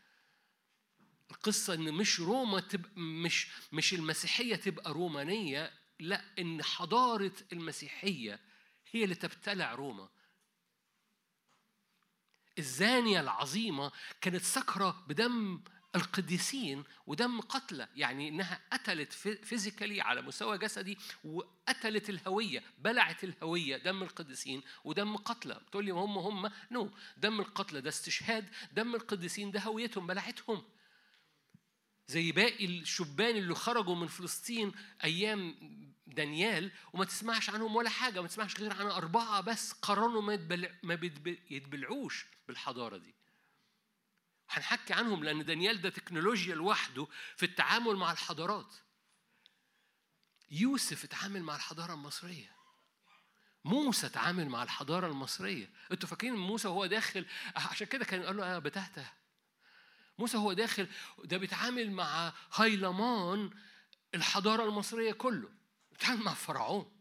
[1.31, 8.39] القصة إن مش روما تبقى مش مش المسيحية تبقى رومانية لأ إن حضارة المسيحية
[8.91, 10.10] هي اللي تبتلع روما.
[12.60, 13.91] الزانية العظيمة
[14.22, 15.61] كانت سكره بدم
[15.95, 24.03] القديسين ودم قتلى يعني إنها قتلت فيزيكالي على مستوى جسدي وقتلت الهوية بلعت الهوية دم
[24.03, 25.61] القديسين ودم قتلى.
[25.68, 30.64] بتقول لي هم هم نو دم القتلى ده استشهاد دم القديسين ده هويتهم بلعتهم.
[32.10, 34.72] زي باقي الشبان اللي خرجوا من فلسطين
[35.03, 35.56] أيام
[36.07, 40.94] دانيال وما تسمعش عنهم ولا حاجة ما تسمعش غير عن أربعة بس قرروا ما ما
[41.49, 43.15] يتبلعوش بالحضارة دي.
[44.49, 48.76] هنحكي عنهم لأن دانيال ده تكنولوجيا لوحده في التعامل مع الحضارات.
[50.52, 52.56] يوسف اتعامل مع الحضارة المصرية.
[53.65, 55.69] موسى اتعامل مع الحضارة المصرية.
[55.91, 57.26] أنتوا فاكرين موسى وهو داخل
[57.56, 59.18] عشان كده كان قال له أنا بتهته
[60.19, 60.87] موسى هو داخل
[61.23, 63.49] ده بيتعامل مع هيلمان
[64.15, 65.49] الحضارة المصرية كله
[65.91, 66.91] بيتعامل مع فرعون.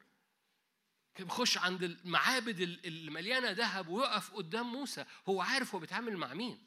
[1.19, 6.35] بيخش عند المعابد ال- اللي مليانه ذهب ويقف قدام موسى هو عارف هو بيتعامل مع
[6.35, 6.67] مين.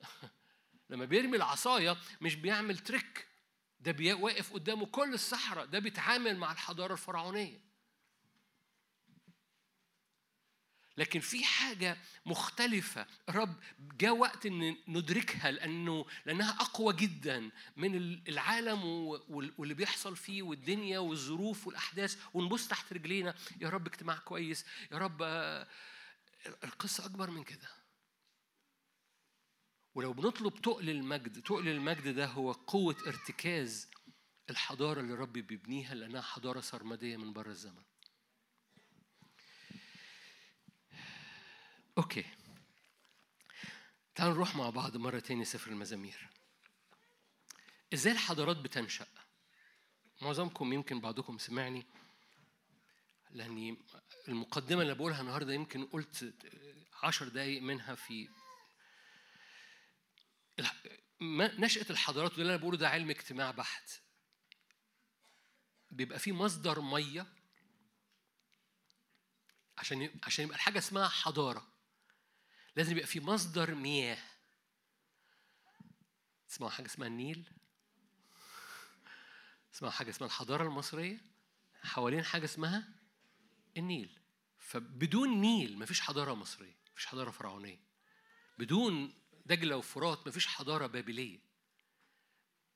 [0.90, 3.26] لما بيرمي العصاية مش بيعمل تريك
[3.80, 7.69] ده واقف قدامه كل الصحراء ده بيتعامل مع الحضارة الفرعونية.
[11.00, 11.96] لكن في حاجة
[12.26, 13.06] مختلفة.
[13.28, 17.94] رب جاء وقت إن ندركها لأنه لأنها أقوى جدا من
[18.28, 18.84] العالم
[19.58, 22.16] واللي بيحصل فيه والدنيا والظروف والأحداث.
[22.34, 23.34] ونبص تحت رجلينا.
[23.60, 24.64] يا رب اجتماع كويس.
[24.92, 25.66] يا رب آه،
[26.64, 27.68] القصة أكبر من كده.
[29.94, 33.90] ولو بنطلب تقل المجد تقل المجد ده هو قوة ارتكاز
[34.50, 37.89] الحضارة اللي رب بيبنيها لأنها حضارة سرمدية من بره الزمن.
[41.98, 42.24] أوكي.
[44.14, 46.28] تعالوا نروح مع بعض مرة تاني سفر المزامير.
[47.94, 49.06] إزاي الحضارات بتنشأ؟
[50.22, 51.86] معظمكم يمكن بعضكم سمعني
[53.30, 53.78] لأني
[54.28, 56.34] المقدمة اللي بقولها النهاردة يمكن قلت
[57.02, 58.28] عشر دقايق منها في
[61.58, 63.90] نشأة الحضارات واللي أنا بقوله ده علم اجتماع بحت.
[65.90, 67.26] بيبقى في مصدر مية
[69.78, 71.69] عشان عشان يبقى الحاجة اسمها حضارة.
[72.76, 74.18] لازم يبقى في مصدر مياه.
[76.48, 77.50] تسمعوا حاجة اسمها النيل؟
[79.72, 81.18] تسمعوا حاجة اسمها الحضارة المصرية؟
[81.82, 82.88] حوالين حاجة اسمها
[83.76, 84.18] النيل.
[84.58, 87.80] فبدون نيل مفيش حضارة مصرية مفيش حضارة فرعونية.
[88.58, 89.14] بدون
[89.46, 91.49] دجلة وفرات مفيش حضارة بابلية.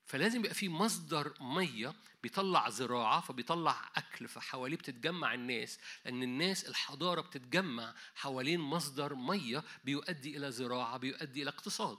[0.05, 7.21] فلازم يبقى في مصدر مية بيطلع زراعة فبيطلع أكل فحواليه بتتجمع الناس لأن الناس الحضارة
[7.21, 11.97] بتتجمع حوالين مصدر مية بيؤدي إلى زراعة بيؤدي إلى اقتصاد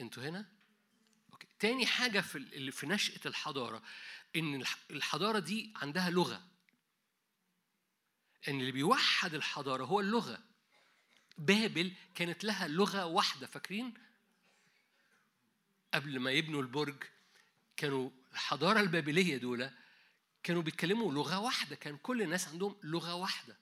[0.00, 0.46] أنتوا هنا؟
[1.32, 1.46] أوكي.
[1.58, 3.82] تاني حاجة في في نشأة الحضارة
[4.36, 6.42] إن الح- الحضارة دي عندها لغة
[8.48, 10.38] إن اللي بيوحد الحضارة هو اللغة
[11.38, 13.94] بابل كانت لها لغة واحدة فاكرين؟
[15.94, 17.04] قبل ما يبنوا البرج
[17.76, 19.70] كانوا الحضارة البابلية دول
[20.42, 23.56] كانوا بيتكلموا لغة واحدة كان كل الناس عندهم لغة واحدة.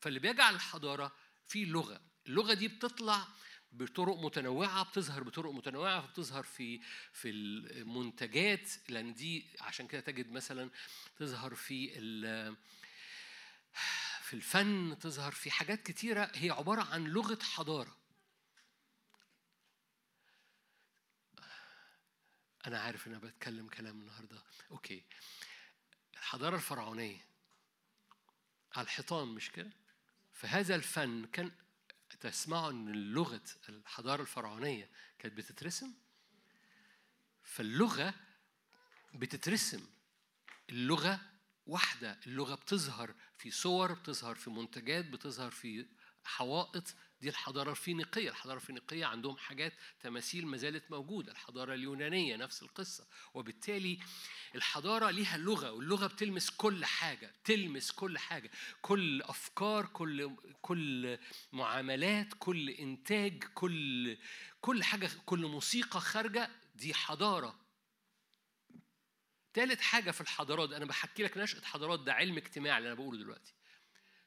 [0.00, 1.12] فاللي بيجعل الحضارة
[1.48, 2.00] في لغة.
[2.26, 3.28] اللغة دي بتطلع
[3.72, 6.80] بطرق متنوعة بتظهر بطرق متنوعة فبتظهر في
[7.12, 10.70] في المنتجات لأن دي عشان كده تجد مثلا
[11.16, 11.90] تظهر في
[14.22, 16.30] في الفن تظهر في حاجات كتيرة.
[16.34, 18.01] هي عبارة عن لغة حضارة.
[22.66, 24.42] أنا عارف أنا بتكلم كلام النهاردة.
[24.70, 25.04] أوكي.
[26.12, 27.24] الحضارة الفرعونية.
[28.72, 29.70] على الحيطان مش كده؟
[30.32, 31.50] فهذا الفن كان
[32.20, 35.92] تسمعوا إن لغة الحضارة الفرعونية كانت بتترسم؟
[37.42, 38.14] فاللغة
[39.14, 39.86] بتترسم.
[40.70, 41.20] اللغة
[41.66, 42.20] واحدة.
[42.26, 45.86] اللغة بتظهر في صور بتظهر في منتجات بتظهر في
[46.24, 52.62] حوائط دي الحضارة الفينيقية الحضارة الفينيقية عندهم حاجات تماثيل ما زالت موجودة الحضارة اليونانية نفس
[52.62, 53.06] القصة.
[53.34, 53.98] وبالتالي
[54.54, 58.50] الحضارة ليها لغة واللغة بتلمس كل حاجة تلمس كل حاجة
[58.82, 61.18] كل أفكار كل كل
[61.52, 64.16] معاملات كل إنتاج كل
[64.60, 67.60] كل حاجة كل موسيقى خارجة دي حضارة.
[69.54, 73.18] تالت حاجة في الحضارات أنا بحكي لك نشأة حضارات ده علم اجتماعي اللي أنا بقوله
[73.18, 73.54] دلوقتي.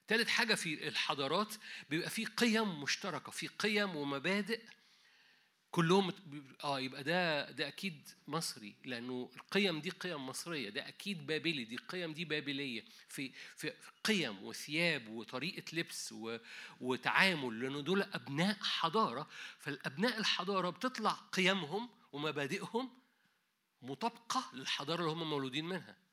[0.07, 1.55] تالت حاجة في الحضارات
[1.89, 4.61] بيبقى في قيم مشتركة في قيم ومبادئ
[5.71, 6.13] كلهم
[6.63, 11.75] آه يبقى ده ده أكيد مصري لأنه القيم دي قيم مصرية ده أكيد بابلي دي
[11.75, 12.85] القيم دي بابلية.
[13.09, 13.73] في في
[14.03, 16.37] قيم وثياب وطريقة لبس و
[16.81, 19.29] وتعامل لأنه دول أبناء حضارة.
[19.59, 22.89] فالأبناء الحضارة بتطلع قيمهم ومبادئهم
[23.81, 26.04] مطابقة للحضارة اللي هم مولودين منها.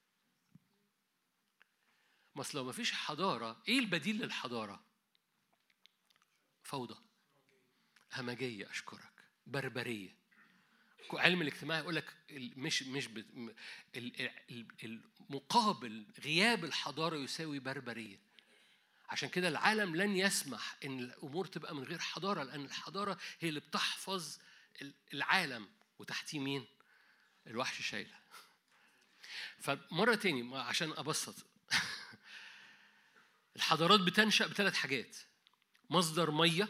[2.37, 4.85] ما لو ما فيش حضارة إيه البديل للحضارة؟
[6.63, 6.99] فوضى.
[8.13, 9.13] همجية أشكرك.
[9.47, 10.23] بربرية.
[11.13, 12.17] علم الاجتماع يقول لك
[12.57, 13.09] مش مش
[14.85, 18.19] المقابل غياب الحضارة يساوي بربرية.
[19.09, 23.61] عشان كده العالم لن يسمح إن الأمور تبقى من غير حضارة لأن الحضارة هي اللي
[23.61, 24.39] بتحفظ
[24.83, 25.69] ال- العالم.
[25.99, 26.67] وتحتيه مين
[27.47, 28.21] الوحش شايله
[29.59, 31.35] فمرة تاني عشان أبسط.
[33.57, 35.17] الحضارات بتنشأ بثلاث حاجات.
[35.91, 36.69] مصدر مية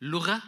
[0.00, 0.42] لغة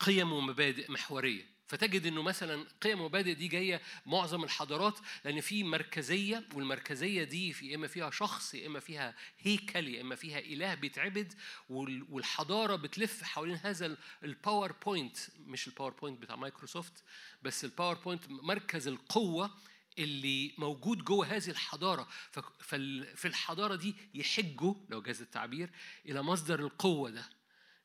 [0.00, 1.50] قيم ومبادئ محورية.
[1.66, 7.74] فتجد إنه مثلا قيم ومبادئ دي جاية معظم الحضارات لأن في مركزية والمركزية دي في
[7.74, 11.32] إما فيها شخص يا إما فيها هيكل يا إما فيها إله بيتعبد
[11.68, 17.04] وال- والحضارة بتلف حوالين هذا ال- ال power point مش ال PowerPoint بتاع مايكروسوفت
[17.42, 19.50] بس ال power point مركز القوة
[19.98, 22.08] اللي موجود جوه هذه الحضارة
[22.60, 25.70] ففي الحضارة دي يحجوا لو جاز التعبير
[26.06, 27.28] إلى مصدر القوة ده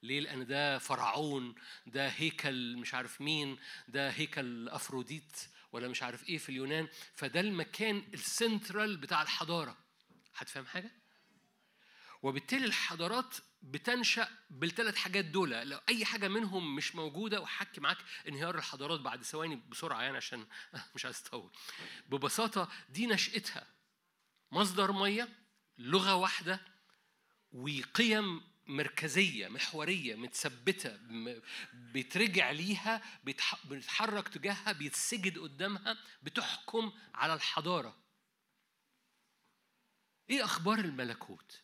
[0.03, 1.56] ليه؟ لأن ده فرعون،
[1.88, 3.57] ده هيكل مش عارف مين،
[3.88, 5.38] ده هيكل أفروديت
[5.72, 9.77] ولا مش عارف إيه في اليونان، فده المكان السنترال بتاع الحضارة.
[10.36, 10.91] هتفهم حاجة؟
[12.23, 13.36] وبالتالي الحضارات
[13.66, 17.98] بتنشأ بالثلاث حاجات دول، لو أي حاجة منهم مش موجودة وحكي معاك
[18.28, 20.46] انهيار الحضارات بعد ثواني بسرعة يعني عشان
[20.96, 21.52] مش عايز أطول.
[22.10, 23.68] ببساطة دي نشأتها.
[24.52, 25.30] مصدر مية،
[25.78, 26.62] لغة واحدة،
[27.52, 31.00] وقيم مركزية محورية متثبتة
[31.74, 33.02] بيترجع ليها
[33.64, 37.98] بيتحرك تجاهها بيتسجد قدامها بتحكم على الحضارة
[40.30, 41.62] إيه أخبار الملكوت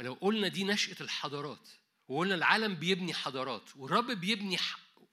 [0.00, 1.68] لو قلنا دي نشأة الحضارات
[2.08, 4.56] وقلنا العالم بيبني حضارات والرب بيبني.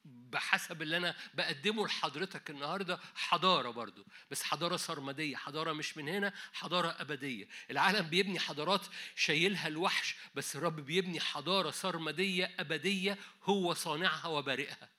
[0.06, 6.34] بحسب اللي أنا بقدمه لحضرتك النهارده حضارة برضو بس حضارة سرمدية حضارة مش من هنا
[6.54, 7.48] حضارة أبدية.
[7.72, 8.82] العالم بيبني حضارات
[9.16, 14.90] شايلها الوحش بس الرب بيبني حضارة سرمدية أبدية هو صانعها وبارئها.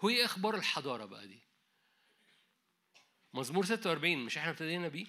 [0.00, 1.38] هو إيه أخبار الحضارة بقى دي؟
[3.34, 5.06] مزمور 46 مش إحنا ابتدينا بيه؟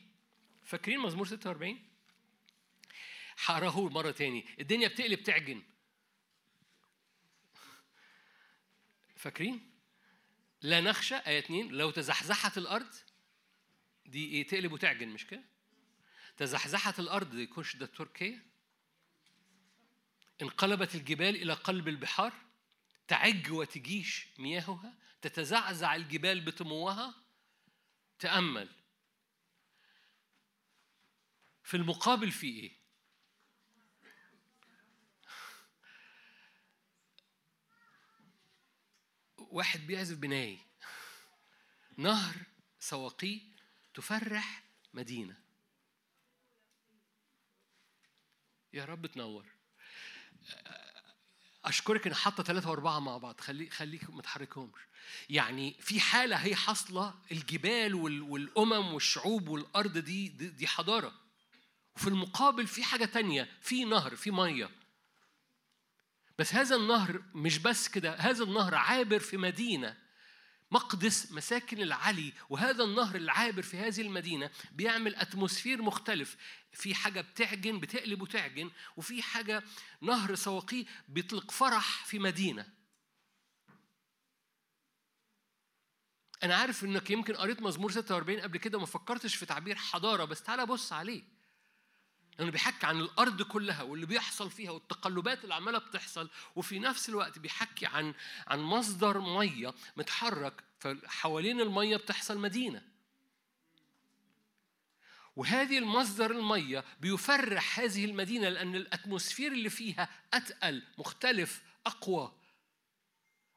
[0.64, 1.80] فاكرين مزمور 46
[3.46, 4.46] هقراه مرة تاني.
[4.60, 5.64] الدنيا بتقلب تعجن.
[9.16, 9.72] فاكرين؟
[10.62, 12.94] لا نخشى آية 2 لو تزحزحت الأرض
[14.06, 15.44] دي إيه تقلب وتعجن مش كده؟
[16.38, 18.46] تزحزحت الأرض دي كوش ده تركيا.
[20.42, 22.34] انقلبت الجبال إلى قلب البحار.
[23.08, 24.98] تعج وتجيش مياهها.
[25.22, 27.16] تتزعزع الجبال بطموها.
[28.20, 28.70] تأمل.
[31.64, 32.81] في المقابل في إيه؟
[39.52, 40.60] واحد بيعزف بناي.
[41.98, 42.36] نهر
[42.80, 43.42] سواقي
[43.94, 44.64] تفرح
[44.94, 45.38] مدينة.
[48.74, 49.46] يا رب تنور.
[51.66, 53.40] أشكرك إن حاطة ثلاثة وأربعة مع بعض.
[53.40, 54.80] خلي خليك ما تحركهمش.
[55.30, 61.14] يعني في حالة هي حاصلة الجبال وال- والأمم والشعوب والأرض دي دي, دي حضارة.
[61.96, 63.50] وفي المقابل في حاجة تانية.
[63.62, 64.70] في نهر في مية.
[66.40, 69.98] بس هذا النهر مش بس كده هذا النهر عابر في مدينة.
[70.72, 76.38] مقدس مساكن العلي وهذا النهر العابر في هذه المدينة بيعمل أتموسفير مختلف.
[76.74, 79.64] في حاجة بتعجن بتقلب وتعجن وفي حاجة
[80.02, 82.82] نهر سواقي بيطلق فرح في مدينة.
[86.44, 90.44] أنا عارف إنك يمكن قريت مزمور 46 قبل كده وما فكرتش في تعبير حضارة بس
[90.44, 91.41] تعالى بص عليه.
[92.42, 97.40] لأنه بيحكي عن الأرض كلها واللي بيحصل فيها والتقلبات اللي عمالة بتحصل وفي نفس الوقت
[97.40, 98.14] بيحكي عن
[98.48, 102.82] عن مصدر مية متحرك فحوالين المية بتحصل مدينة.
[105.36, 112.32] وهذه المصدر المية بيفرح هذه المدينة لأن الأتموسفير اللي فيها أتقل مختلف أقوى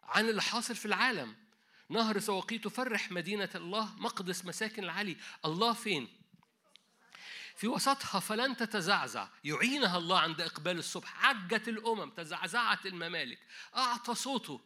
[0.02, 1.36] عن اللي حاصل في العالم.
[1.88, 6.23] نهر سواقي تفرح مدينة الله مقدس مساكن العلي الله فين؟
[7.56, 9.28] في وسطها فلن تتزعزع.
[9.44, 11.24] يعينها الله عند إقبال الصبح.
[11.26, 13.38] عجت الأمم تزعزعت الممالك.
[13.76, 14.60] أعطى صوته.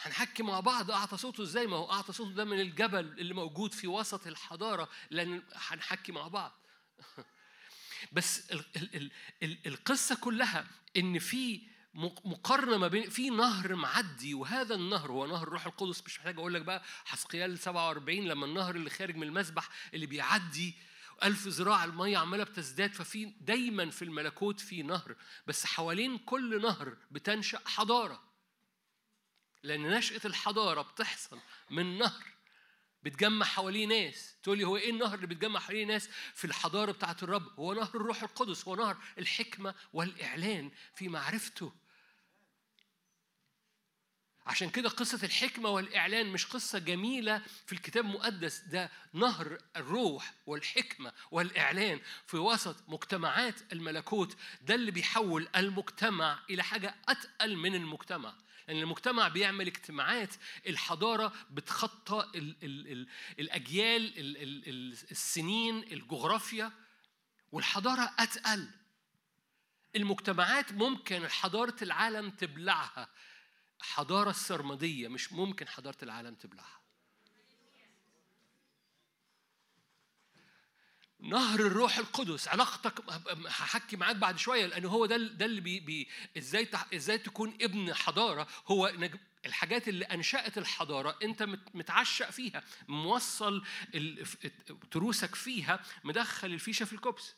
[0.00, 0.90] هنحكي مع بعض.
[0.90, 4.88] أعطى صوته إزاي؟ ما هو أعطى صوته ده من الجبل اللي موجود في وسط الحضارة.
[5.10, 6.52] لأن هنحكي مع بعض.
[8.12, 9.10] بس ال ال ال
[9.42, 10.66] ال القصة كلها
[10.96, 11.62] إن في
[11.94, 16.02] مق- مقارنة ما بين في نهر معدي وهذا النهر هو نهر الروح القدس.
[16.06, 20.74] مش محتاج أقول لك بقى حسقيال 47 لما النهر اللي خارج من المسبح اللي بيعدي
[21.22, 25.16] ألف ذراع المية عمالة بتزداد ففي دايما في الملكوت في نهر
[25.46, 28.22] بس حوالين كل نهر بتنشأ حضارة.
[29.62, 31.40] لأن نشأة الحضارة بتحصل
[31.70, 32.24] من نهر
[33.02, 34.36] بتجمع حواليه ناس.
[34.42, 37.90] تقول لي هو إيه النهر اللي بتجمع حواليه ناس؟ في الحضارة بتاعت الرب هو نهر
[37.94, 41.72] الروح القدس هو نهر الحكمة والإعلان في معرفته
[44.50, 48.58] عشان كده قصة الحكمة والإعلان مش قصة جميلة في الكتاب المقدس.
[48.58, 54.36] ده نهر الروح والحكمة والإعلان في وسط مجتمعات الملكوت.
[54.62, 58.34] ده اللي بيحول المجتمع إلى حاجة أتقل من المجتمع.
[58.68, 60.34] لأن المجتمع بيعمل اجتماعات
[60.66, 63.06] الحضارة بتخطى ال ال ال
[63.38, 66.72] الأجيال ال ال ال السنين الجغرافيا
[67.52, 68.70] والحضارة أتقل.
[69.96, 73.08] المجتمعات ممكن حضارة العالم تبلعها.
[73.80, 76.80] حضارة السرمدية مش ممكن حضارة العالم تبلعها.
[81.20, 83.10] نهر الروح القدس علاقتك
[83.48, 86.08] هحكي معاك بعد شوية لأن هو ده ده اللي بي, بي
[86.38, 88.46] إزاي إزاي تكون ابن حضارة.
[88.66, 88.92] هو
[89.46, 93.64] الحاجات اللي أنشأت الحضارة أنت مت- متعشق فيها موصل
[94.90, 97.34] تروسك فيها مدخل الفيشة في الكبس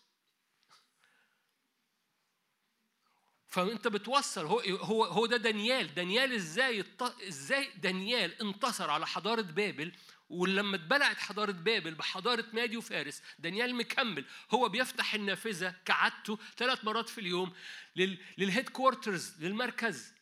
[3.53, 5.95] فانت بتوصل هو هو هو ده دانيال.
[5.95, 6.85] دانيال إزاي
[7.29, 9.93] إزاي دانيال انتصر على حضارة بابل
[10.31, 14.25] ولما اتبلعت حضارة بابل بحضارة مادي وفارس دانيال مكمل.
[14.51, 17.53] هو بيفتح النافذة كعادته ثلاث مرات في اليوم
[17.97, 20.13] لل لل headquarters للمركز.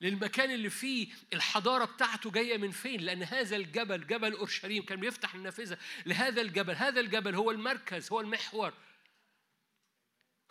[0.00, 5.34] للمكان اللي فيه الحضارة بتاعته جاية من فين؟ لأن هذا الجبل جبل أورشليم كان بيفتح
[5.34, 6.74] النافذة لهذا الجبل.
[6.74, 8.72] هذا الجبل هو المركز هو المحور.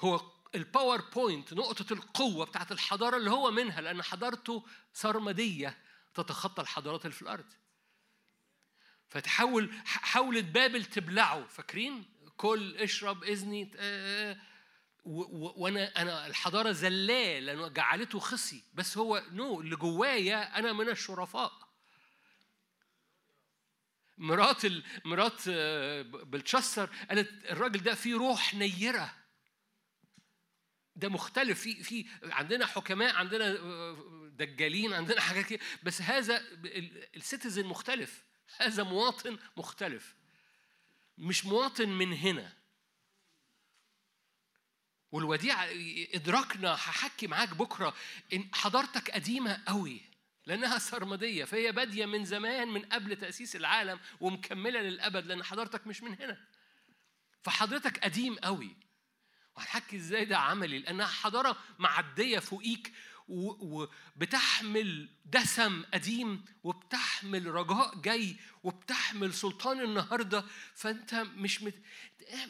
[0.02, 5.78] هو ال power point نقطة القوة بتاعت الحضارة اللي هو منها لأن حضارته سرمدية
[6.14, 7.46] تتخطى الحضارات اللي في الأرض
[9.10, 12.06] فتحول حاولت بابل تبلعه فاكرين؟
[12.38, 13.72] كل اشرب إذني
[15.06, 21.68] وأنا أنا الحضارة زلاه لأنه جعلته خصي بس هو نو اللي جوايا أنا من الشرفاء
[24.18, 24.66] مرات.
[25.06, 25.50] مرات
[26.26, 29.17] بلتشسر قالت الراجل ده فيه روح نيرة
[30.98, 31.62] ده مختلف.
[31.62, 35.60] في في عندنا حكماء عندنا آه، دجالين عندنا حاجات كده.
[35.84, 36.42] بس هذا
[37.16, 38.24] السيتيزن مختلف.
[38.58, 40.16] هذا مواطن مختلف.
[41.18, 42.54] مش مواطن من هنا.
[45.12, 45.68] والوديعة
[46.14, 47.94] إدراكنا هحكي معاك بكرة.
[48.34, 50.02] إن حضارتك قديمة قوي
[50.46, 56.04] لأنها سرمدية فهي بادية من زمان من قبل تأسيس العالم ومكملة للأبد لأن حضارتك مش
[56.04, 56.38] من هنا.
[57.44, 58.87] فحضرتك قديم قوي.
[59.58, 62.94] وهنحكي إزاي ده عملي؟ لأنها حضارة معدية فوقيك
[63.28, 70.44] وبتحمل دسم قديم وبتحمل رجاء جاي وبتحمل سلطان النهارده.
[70.76, 71.76] فأنت مش مت...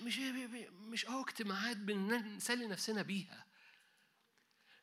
[0.03, 0.17] مش
[0.79, 3.45] مش آه اجتماعات بنسلي نفسنا بيها.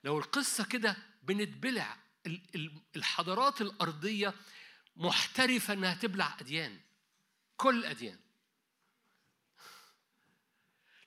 [0.05, 1.97] لو القصة كده بنتبلع
[2.27, 4.35] ال- ال- الحضارات الأرضية
[4.97, 6.81] محترفة إنها تبلع أديان
[7.57, 8.19] كل الاديان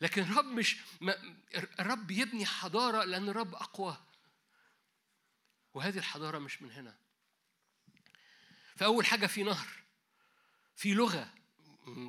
[0.02, 0.78] لكن الرب مش
[1.80, 3.98] الرب يبني حضارة لأن الرب أقوى.
[5.74, 6.98] وهذه الحضارة مش من هنا.
[8.76, 9.68] فأول حاجة في نهر
[10.76, 11.34] في لغة.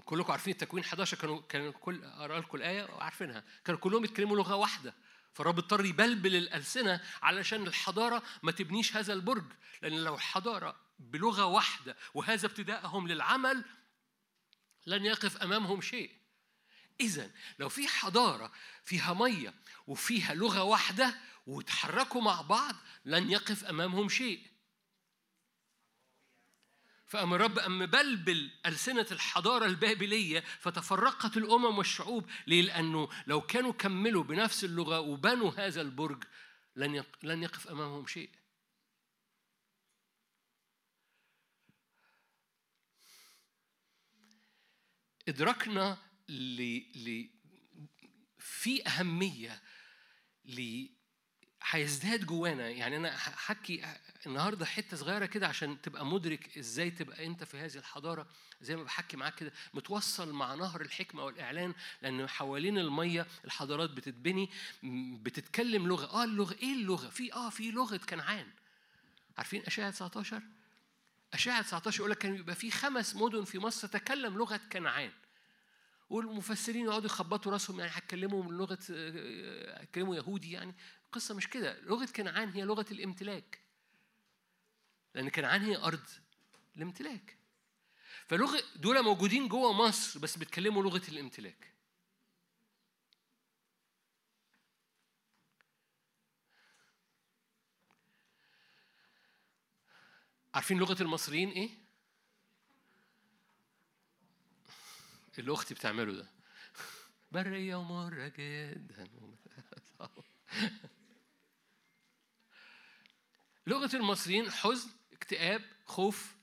[0.05, 3.45] كلكم عارفين التكوين 11 كانوا كانوا كل أقرأ لكم الآية وعارفينها.
[3.65, 4.95] كانوا كلهم يتكلموا لغة واحدة.
[5.35, 9.53] فالرب اضطر يبلبل الألسنة علشان الحضارة ما تبنيش هذا البرج.
[9.83, 13.65] لأن لو الحضارة بلغة واحدة وهذا ابتدائهم للعمل
[14.87, 16.18] لن يقف أمامهم شيء.
[17.01, 18.53] إذا لو في حضارة
[18.85, 19.55] فيها مية
[19.87, 24.47] وفيها لغة واحدة وتحركوا مع بعض لن يقف أمامهم شيء.
[27.07, 32.31] فأما الرب أم بلبل ألسنة الحضارة البابلية فتفرقت الأمم والشعوب.
[32.47, 36.25] ليه؟ لأنه لو كانوا كملوا بنفس اللغة وبنوا هذا البرج
[36.77, 38.31] لن لن يقف أمامهم شيء.
[45.29, 46.63] إدراكنا ل...
[47.09, 47.31] ل...
[48.39, 49.63] في أهمية
[50.45, 50.87] ل
[51.71, 52.69] هيزداد جوانا.
[52.69, 53.85] يعني أنا هحكي
[54.27, 58.27] النهارده حتة صغيرة كده عشان تبقى مدرك إزاي تبقى أنت في هذه الحضارة.
[58.61, 64.51] زي ما بحكي معاك كده متوصل مع نهر الحكمة والإعلان لأن حوالين المية الحضارات بتتبني
[65.23, 66.05] بتتكلم لغة.
[66.21, 68.47] آه اللغة إيه اللغة؟ في آه في لغة كنعان.
[69.39, 70.43] عارفين أشعة 19
[71.33, 75.13] أشعة 19 يقول لك كان يبقى في خمس مدن في مصر تتكلم لغة كنعان.
[76.11, 78.79] والمفسرين يقعدوا يخبطوا راسهم يعني هيتكلموا من لغة
[79.81, 80.75] هيتكلموا يهودي يعني.
[81.07, 81.81] القصة مش كده.
[81.81, 83.61] لغة كنعان هي لغة الامتلاك.
[85.15, 86.07] لأن كنعان هي أرض
[86.77, 87.37] الامتلاك.
[88.27, 91.73] فلغة دول موجودين جوه مصر بس بيتكلموا لغة الامتلاك.
[100.55, 101.88] عارفين لغة المصريين إيه؟
[105.39, 106.27] اللي أختي بتعمله ده.
[107.33, 109.09] برية ومرة جدا.
[113.67, 116.37] لغة المصريين حزن اكتئاب خوف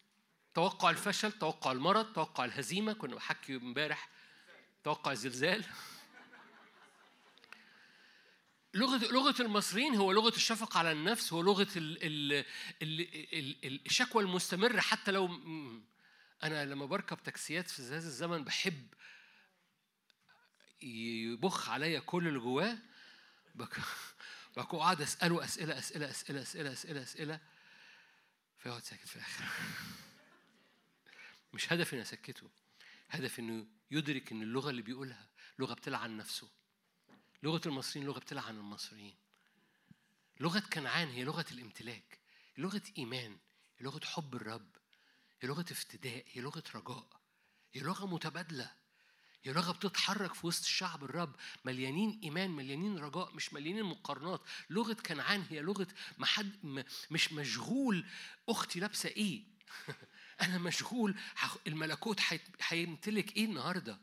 [0.54, 2.94] توقع الفشل توقع المرض توقع الهزيمة.
[2.94, 4.10] كنا بحكي امبارح
[4.84, 5.66] توقع الزلزال.
[8.74, 12.46] لغة لغة المصريين هو لغة الشفقة على النفس هو لغة ال ال
[12.82, 13.02] ال
[13.34, 15.28] ال ال الشكوى المستمرة حتى لو
[16.46, 18.88] أنا لما بركب تاكسيات في هذا الزمن بحب
[20.82, 22.78] يبخ عليا كل اللي جواه.
[23.56, 23.78] بك
[24.58, 27.40] بكون قاعد أسأله أسئلة أسئلة أسئلة أسئلة أسئلة أسئلة.
[28.58, 29.46] فيقعد ساكت في الآخر.
[31.54, 32.50] مش هدفي إني أسكته.
[33.10, 36.50] هدفي إنه يدرك إن اللغة اللي بيقولها لغة بتلعن نفسه.
[37.44, 39.16] لغة المصريين لغة بتلعن المصريين.
[40.40, 42.20] لغة كنعان هي لغة الامتلاك.
[42.58, 43.38] لغة إيمان.
[43.82, 44.85] لغة حب الرب.
[45.42, 47.08] هي لغة افتداء هي لغة رجاء
[47.74, 48.72] هي لغة متبادلة
[49.44, 51.36] هي لغة بتتحرك في وسط الشعب الرب.
[51.66, 54.42] مليانين إيمان مليانين رجاء مش مليانين مقارنات.
[54.70, 55.88] لغة كنعان هي لغة
[56.18, 58.06] ما حد م- مش مشغول
[58.50, 59.44] أختي لابسة إيه.
[60.42, 61.16] أنا مشغول
[61.68, 62.20] الملكوت
[62.62, 64.00] هيمتلك إيه النهارده؟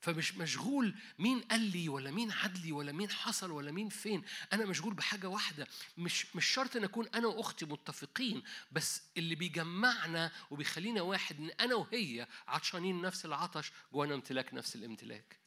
[0.00, 4.24] فمش مشغول مين قال لي ولا مين عدلي ولا مين حصل ولا مين فين.
[4.52, 5.66] أنا مشغول بحاجة واحدة.
[5.98, 8.42] مش مش شرط أن أكون أنا وأختي متفقين
[8.72, 15.38] بس اللي بيجمعنا وبيخلينا واحد إن أنا وهي عطشانين نفس العطش جوانا امتلاك نفس الامتلاك.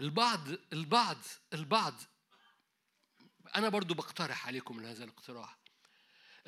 [0.00, 1.18] البعض البعض
[1.52, 1.94] البعض
[3.56, 5.58] أنا برضو بقترح عليكم هذا الاقتراح.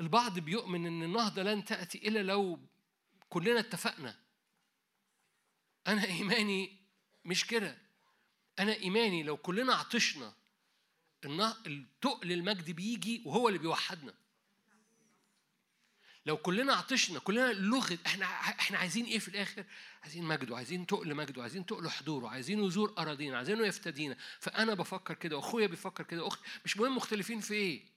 [0.00, 2.60] البعض بيؤمن إن النهضة لن تأتي إلا لو
[3.28, 4.16] كلنا اتفقنا
[5.86, 6.77] أنا إيماني
[7.24, 7.78] مش كده
[8.59, 10.35] أنا إيماني لو كلنا عطشنا
[11.66, 14.15] التقل المجد بيجي وهو اللي بيوحدنا
[16.27, 19.65] لو كلنا عطشنا كلنا لغة إحنا إحنا عايزين إيه في الآخر؟
[20.03, 25.15] عايزين مجده، عايزين تقل مجده، عايزين تقل حضوره، عايزين يزور أراضينا، عايزينه يفتدينا، فأنا بفكر
[25.15, 27.95] كده وأخويا بيفكر كده واختي مش مهم مختلفين في إيه؟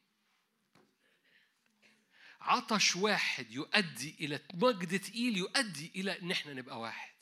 [2.41, 7.13] عطش واحد يؤدي إلى مجد تقيل يؤدي إلى إن إحنا نبقى واحد.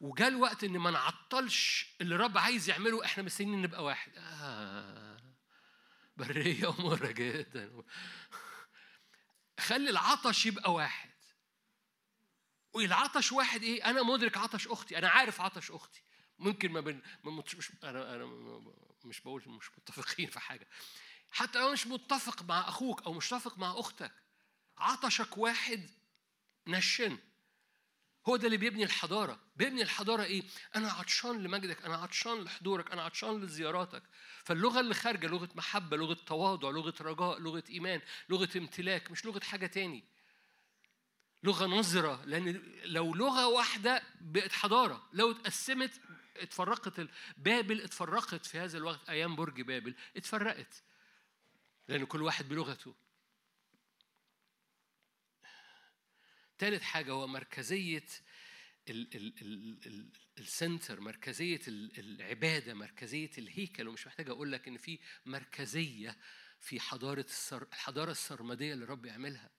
[0.00, 4.12] وجاء الوقت إن ما نعطلش اللي الرب عايز يعمله إحنا مستنيين نبقى واحد.
[4.16, 5.22] آه
[6.16, 7.82] برية ومرة جدا.
[9.60, 11.10] خلي العطش يبقى واحد.
[12.72, 14.98] والعطش واحد إيه؟ أنا مدرك عطش أختي.
[14.98, 16.02] أنا عارف عطش أختي.
[16.38, 18.26] ممكن ما بين مش أنا أنا
[19.04, 20.68] مش بقول مش متفقين في حاجة.
[21.32, 24.12] حتى لو مش متفق مع أخوك أو مش متفق مع أختك
[24.78, 25.90] عطشك واحد
[26.66, 27.18] نشن.
[28.28, 29.40] هو ده اللي بيبني الحضارة.
[29.56, 30.42] بيبني الحضارة إيه؟
[30.76, 34.02] أنا عطشان لمجدك أنا عطشان لحضورك أنا عطشان لزياراتك.
[34.44, 39.40] فاللغة اللي خارجة لغة محبة لغة تواضع لغة رجاء لغة إيمان لغة امتلاك مش لغة
[39.40, 40.04] حاجة تاني.
[41.42, 45.08] لغة نظرة لأن لو لغة واحدة بقت حضارة.
[45.12, 46.00] لو اتقسمت
[46.36, 49.08] اتفرقت بابل اتفرقت في هذا الوقت.
[49.08, 50.82] أيام برج بابل اتفرقت.
[51.88, 52.94] لأن كل واحد بلغته.
[56.58, 58.04] ثالث حاجة هو مركزية
[58.88, 63.88] ال ال ال ال السنتر مركزية ال- العبادة مركزية الهيكل.
[63.88, 66.18] ومش محتاج أقول لك إن في مركزية
[66.60, 69.50] في حضارة السر الحضارة السرمدية اللي الرب يعملها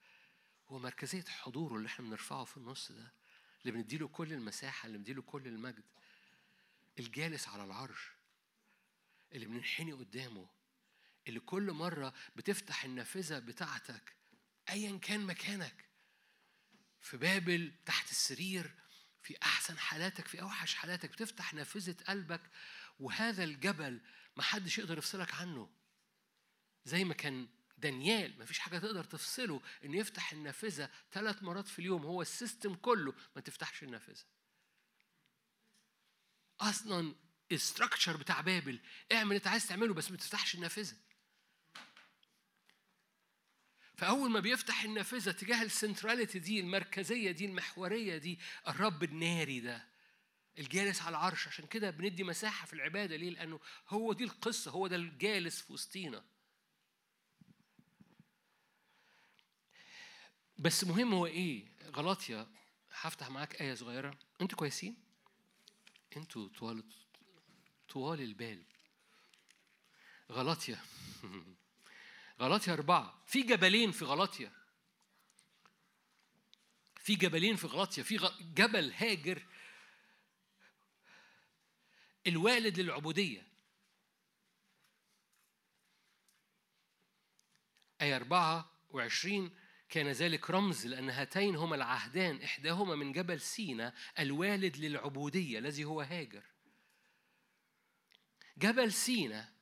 [0.67, 3.13] هو مركزية حضوره اللي إحنا بنرفعه في النص ده
[3.61, 5.83] اللي بنديله كل المساحة اللي بنديله كل المجد.
[6.99, 8.11] الجالس على العرش
[9.33, 10.49] اللي بننحني قدامه
[11.27, 14.15] اللي كل مرة بتفتح النافذة بتاعتك
[14.69, 15.85] أيا كان مكانك
[17.01, 18.71] في بابل تحت السرير
[19.21, 22.41] في أحسن حالاتك في أوحش حالاتك بتفتح نافذة قلبك
[22.99, 24.01] وهذا الجبل
[24.35, 25.69] ما حدش يقدر يفصلك عنه.
[26.85, 27.47] زي ما كان
[27.77, 32.05] دانيال ما فيش حاجة تقدر تفصله إنه يفتح النافذة ثلاث مرات في اليوم.
[32.05, 34.23] هو السيستم كله ما تفتحش النافذة.
[36.59, 37.15] أصلا
[37.51, 38.79] ال structure بتاع بابل
[39.11, 40.97] اعمل اللي انت عايز تعمله بس ما تفتحش النافذة.
[43.95, 49.93] فأول ما بيفتح النافذة تجاه ال centrality دي المركزية دي المحورية دي الرب الناري ده
[50.59, 51.47] الجالس على العرش.
[51.47, 53.15] عشان كده بندي مساحة في العبادة.
[53.15, 53.59] ليه؟ لأنه
[53.89, 54.71] هو دي القصة.
[54.71, 56.23] هو ده الجالس في وسطينا.
[60.57, 62.47] بس مهم هو إيه؟ غلاطية
[62.91, 64.19] هفتح معاك آية صغيرة.
[64.41, 64.97] أنتوا كويسين؟
[66.17, 66.83] أنتوا طوال
[67.89, 68.63] طوال البال.
[70.31, 70.79] غلطيا
[72.43, 73.23] غلطيا أربعة.
[73.25, 74.51] في جبلين في غلطيا
[76.95, 79.45] في جبلين في غلطيا في جبل هاجر.
[82.27, 83.47] الوالد للعبودية.
[88.01, 89.51] آية أربعة وعشرين.
[89.89, 92.41] كان ذلك رمز لأن هاتين هما العهدان.
[92.41, 96.43] إحداهما من جبل سينا الوالد للعبودية الذي هو هاجر.
[98.57, 99.53] جبل سينا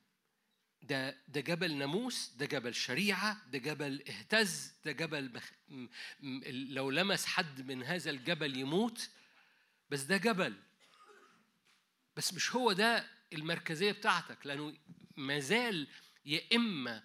[0.83, 5.51] ده ده جبل ناموس ده جبل شريعة ده جبل اهتز ده جبل مخ...
[5.69, 5.87] م...
[6.19, 6.41] م...
[6.47, 9.09] لو لمس حد من هذا الجبل يموت
[9.89, 10.55] بس ده جبل.
[12.15, 14.73] بس مش هو ده المركزية بتاعتك لأنه
[15.17, 15.87] ما زال
[16.25, 17.03] يا إما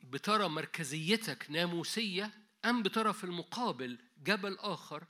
[0.00, 2.30] بترى مركزيتك ناموسية
[2.64, 5.04] أم بترى في المقابل جبل آخر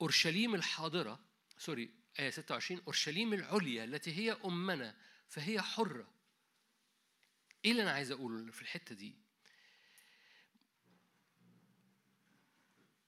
[0.00, 1.20] أورشليم الحاضرة
[1.58, 4.96] سوري آية 26 أورشليم العليا التي هي أمنا
[5.28, 6.19] فهي حرة.
[7.64, 9.16] إيه اللي أنا عايز أقوله في الحتة دي؟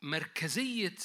[0.02, 0.96] مركزية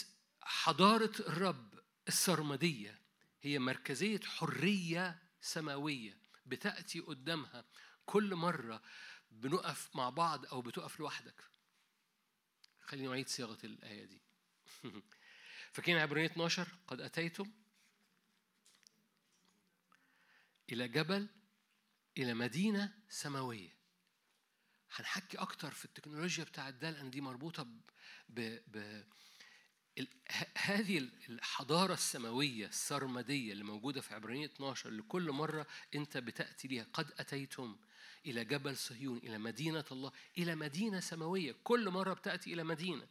[0.42, 3.02] حضارة الرب السرمدية
[3.42, 7.66] هي مركزية حرية سماوية بتأتي قدامها
[8.06, 8.82] كل مرة
[9.32, 11.44] بنقف مع بعض أو بتقف لوحدك
[12.82, 14.22] خليني أعيد صياغة الآية دي
[15.74, 17.52] فاكرين عبرانية 12 قد أتيتم
[20.72, 21.28] إلى جبل
[22.18, 23.78] إلى مدينة سماوية.
[24.96, 27.64] هنحكي أكتر في التكنولوجيا بتاعت ده لأن دي مربوطة
[28.30, 29.04] ب, ب...
[29.98, 30.08] ال...
[30.58, 30.98] هذه
[31.30, 36.88] الحضارة السماوية السرمدية اللي موجودة في عبرانية 12 اللي كل مرة أنت بتأتي ليها.
[36.94, 37.76] قد أتيتم
[38.26, 41.56] إلى جبل صهيون إلى مدينة الله إلى مدينة سماوية.
[41.64, 43.08] كل مرة بتأتي إلى مدينة.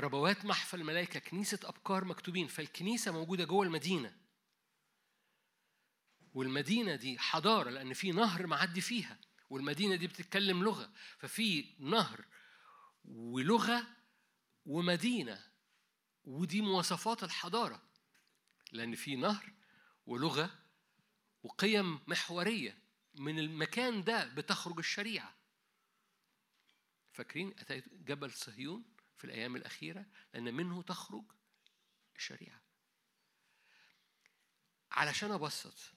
[0.00, 4.23] ربوات محفل الملائكة كنيسة أبكار مكتوبين فالكنيسة موجودة جوه المدينة.
[6.34, 9.18] والمدينة دي حضارة لأن في نهر معدي فيها
[9.50, 12.24] والمدينة دي بتتكلم لغة ففي نهر
[13.04, 13.86] ولغة
[14.66, 15.44] ومدينة
[16.24, 17.82] ودي مواصفات الحضارة
[18.72, 19.52] لأن في نهر
[20.06, 20.50] ولغة
[21.42, 22.78] وقيم محورية
[23.14, 25.34] من المكان ده بتخرج الشريعة.
[27.12, 28.84] فاكرين أتيت جبل صهيون
[29.16, 31.24] في الأيام الأخيرة؟ لأن منه تخرج
[32.16, 32.62] الشريعة.
[34.90, 35.93] علشان أبسط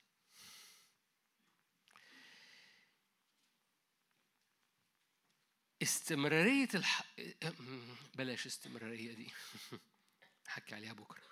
[5.82, 7.16] استمرارية الح...
[8.16, 9.28] بلاش استمرارية دي.
[10.48, 11.28] حكي عليها بكرة.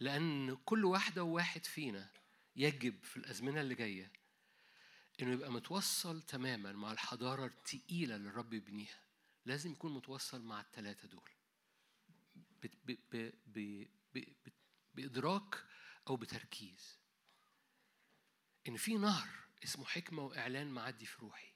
[0.00, 2.10] لأن كل واحدة وواحد فينا
[2.56, 4.12] يجب في الأزمنة اللي جاية
[5.22, 9.02] إنه يبقى متوصل تماما مع الحضارة التقيلة اللي الرب يبنيها
[9.44, 11.30] لازم يكون متوصل مع الثلاثة دول.
[14.94, 15.64] بإدراك
[16.08, 17.01] أو بتركيز.
[18.68, 19.28] إن في نهر
[19.64, 21.52] اسمه حكمة وإعلان معدي في روحي.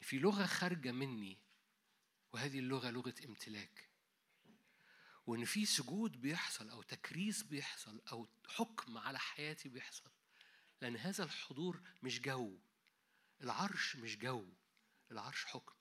[0.00, 1.38] في لغة خارجة مني
[2.32, 3.90] وهذه اللغة لغة امتلاك.
[5.26, 10.10] وإن في سجود بيحصل أو تكريس بيحصل أو حكم على حياتي بيحصل
[10.80, 12.58] لأن هذا الحضور مش جو.
[13.40, 14.52] العرش مش جو
[15.10, 15.74] العرش حكم.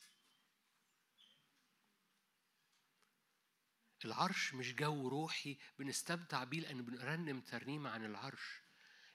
[4.06, 8.63] العرش مش جو روحي بنستمتع بيه لأن بنرنم ترنيمة عن العرش.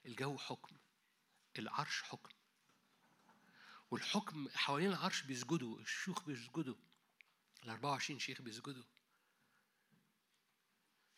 [0.09, 0.75] الجو حكم
[1.59, 2.29] العرش حكم.
[3.91, 6.75] والحكم حوالين العرش بيسجدوا الشيوخ بيسجدوا
[7.63, 8.83] ال 24 شيخ بيسجدوا.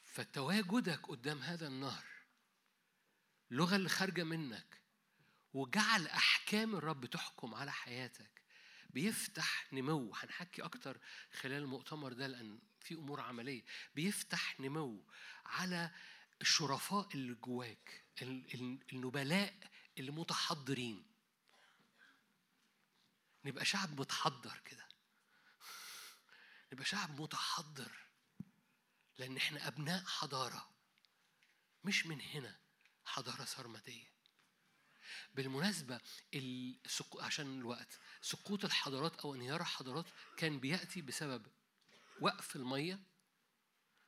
[0.04, 2.06] فتواجدك قدام هذا النهر
[3.52, 4.82] اللغة اللي خارجة منك
[5.54, 8.42] وجعل أحكام الرب تحكم على حياتك.
[8.90, 11.00] بيفتح نمو هنحكي أكتر
[11.32, 13.64] خلال المؤتمر ده لأن في أمور عملية.
[13.96, 15.06] بيفتح نمو
[15.46, 15.92] على
[16.42, 18.01] الشرفاء اللي جواك.
[18.94, 19.54] النبلاء
[19.98, 21.12] اللي متحضرين.
[23.46, 24.88] نبقى شعب متحضر كده.
[26.74, 27.92] نبقى شعب متحضر.
[29.18, 30.72] لأن إحنا أبناء حضارة.
[31.84, 32.60] مش من هنا
[33.06, 34.12] حضارة سرمدية.
[35.34, 36.00] بالمناسبة
[36.34, 37.20] السقو...
[37.20, 38.00] عشان الوقت.
[38.22, 40.06] سقوط الحضارات أو انهيار الحضارات
[40.38, 41.48] كان بيأتي بسبب
[42.22, 43.00] وقف المية.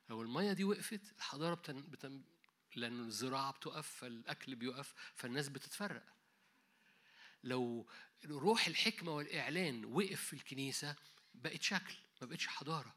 [0.08, 1.82] لو المية دي وقفت الحضارة بتن...
[1.82, 2.24] بتن...
[2.76, 6.02] لأن الزراعة بتقف فالأكل بيقف فالناس بتتفرق.
[7.44, 7.88] لو
[8.24, 10.96] روح الحكمة والإعلان وقف في الكنيسة
[11.34, 12.94] بقت شكل ما بقتش حضارة.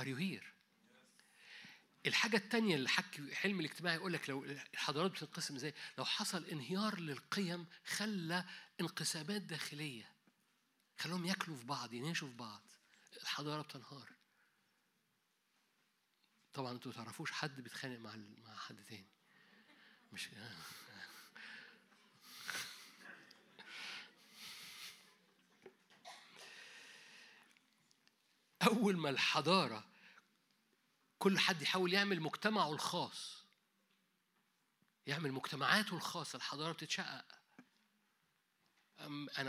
[0.00, 0.44] Are you here؟
[2.06, 7.00] الحاجة التانية اللي حكي حلم الاجتماعي يقول لك لو الحضارات بتنقسم إزاي؟ لو حصل انهيار
[7.00, 8.44] للقيم خلى
[8.80, 10.12] انقسامات داخلية.
[10.98, 12.62] خلوهم ياكلوا في بعض يناقشوا في بعض.
[13.22, 14.12] الحضارة بتنهار.
[16.54, 19.06] طبعا أنتوا تعرفوش حد بيتخانق مع مع حد تاني.
[20.12, 20.28] مش
[28.66, 29.84] أول ما الحضارة
[31.18, 33.44] كل حد يحاول يعمل مجتمعه الخاص
[35.06, 37.24] يعمل مجتمعاته الخاصة الحضارة بتتشقق.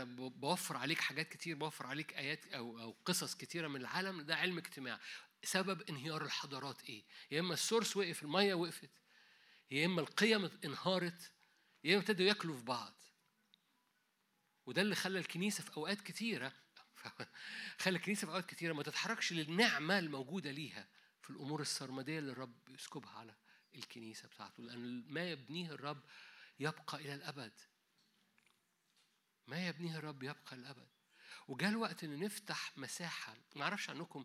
[0.04, 4.36] ب- بوفر عليك حاجات كتير بوفر عليك آيات أو أو قصص كتيرة من العالم ده
[4.36, 5.00] علم اجتماع
[5.44, 8.90] سبب انهيار الحضارات إيه؟ يا إما السورس وقف المية وقفت
[9.70, 11.32] يا إما القيم انهارت
[11.84, 13.02] يا إما ابتدوا ياكلوا في بعض.
[14.66, 16.52] وده اللي خلى الكنيسة في أوقات كتيرة
[17.82, 20.88] خلى الكنيسة في أوقات كتيرة ما تتحركش للنعمة الموجودة ليها
[21.22, 23.34] في الأمور السرمدية اللي الرب يسكبها على
[23.74, 24.62] الكنيسة بتاعته.
[24.62, 26.02] لأن ما يبنيه الرب
[26.60, 27.52] يبقى إلى الأبد.
[29.46, 30.88] ما يبنيه الرب يبقى للابد
[31.48, 33.36] وجاء الوقت إن نفتح مساحة.
[33.56, 34.24] ما أعرفش عنكم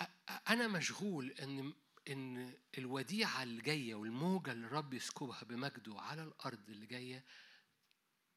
[0.00, 1.72] أ- أ- أنا مشغول إن
[2.08, 7.24] إن الوديعة اللي جاية والموجة اللي الرب يسكبها بمجده على الأرض اللي جاية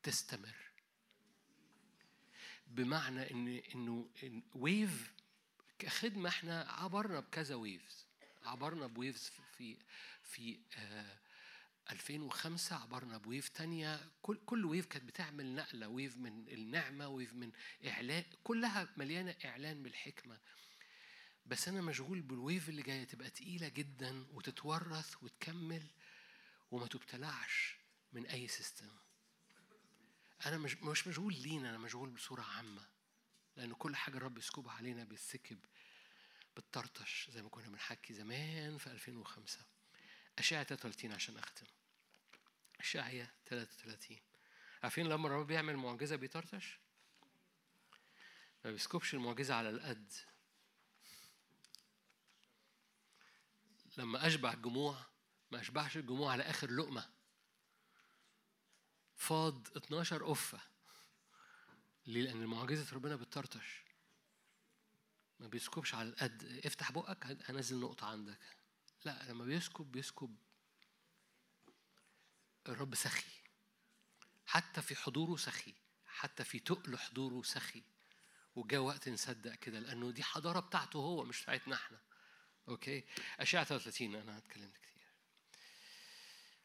[0.03, 0.55] تستمر.
[2.67, 5.13] بمعنى ان إنه إن wave
[5.79, 8.05] كخدمة إحنا عبرنا بكذا waves
[8.43, 9.77] عبرنا ب waves في
[10.23, 11.19] في آه
[11.91, 14.11] 2005 عبرنا ب wave تانية.
[14.21, 17.51] كل كل wave كانت بتعمل نقلة wave من النعمة wave من
[17.87, 20.39] إعلان كلها مليانة إعلان بالحكمة.
[21.45, 25.87] بس أنا مشغول بال wave اللي جاية تبقى تقيلة جدا وتتورث وتكمل
[26.71, 27.77] وما تبتلعش
[28.13, 28.89] من أي system
[30.45, 32.85] أنا مش مش مشغول لينا أنا مشغول بصورة عامة
[33.57, 35.59] لأن كل حاجة الرب يسكبها علينا بيتسكب
[36.55, 39.59] بالطرطش زي ما كنا بنحكي زمان في 2005
[40.39, 41.65] إشعياء 33 عشان أختم.
[42.79, 44.17] إشعياء 33
[44.83, 46.79] عارفين لما الرب بيعمل معجزة بيطرطش؟
[48.65, 50.13] ما بيسكبش المعجزة على القد.
[53.97, 55.05] لما أشبع الجموع
[55.51, 57.09] ما أشبعش الجموع على آخر لقمة.
[59.15, 60.59] فاض 12 قفة
[62.07, 63.83] ليه؟ لأن معجزة ربنا بتطرطش.
[65.39, 66.61] ما بيسكبش على القد.
[66.65, 68.39] افتح بقك هنزل نقطة عندك.
[69.05, 70.35] لا لما بيسكب بيسكب.
[72.67, 73.31] الرب سخي.
[74.45, 75.73] حتى في حضوره سخي.
[76.05, 77.83] حتى في تقل حضوره سخي.
[78.55, 81.99] وجاء وقت نصدق كده لأنه دي حضارة بتاعته هو مش بتاعتنا إحنا.
[82.67, 83.03] أوكي؟
[83.39, 85.07] اشعه 33 أنا اتكلمت كتير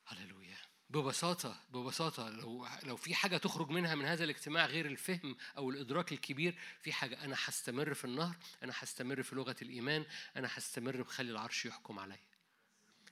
[0.06, 0.56] هللويا.
[0.90, 6.12] ببساطة ببساطة لو لو في حاجة تخرج منها من هذا الاجتماع غير الفهم أو الإدراك
[6.12, 10.06] الكبير في حاجة أنا هستمر في النهر أنا هستمر في لغة الإيمان
[10.36, 12.31] أنا هستمر بخلي العرش يحكم عليا.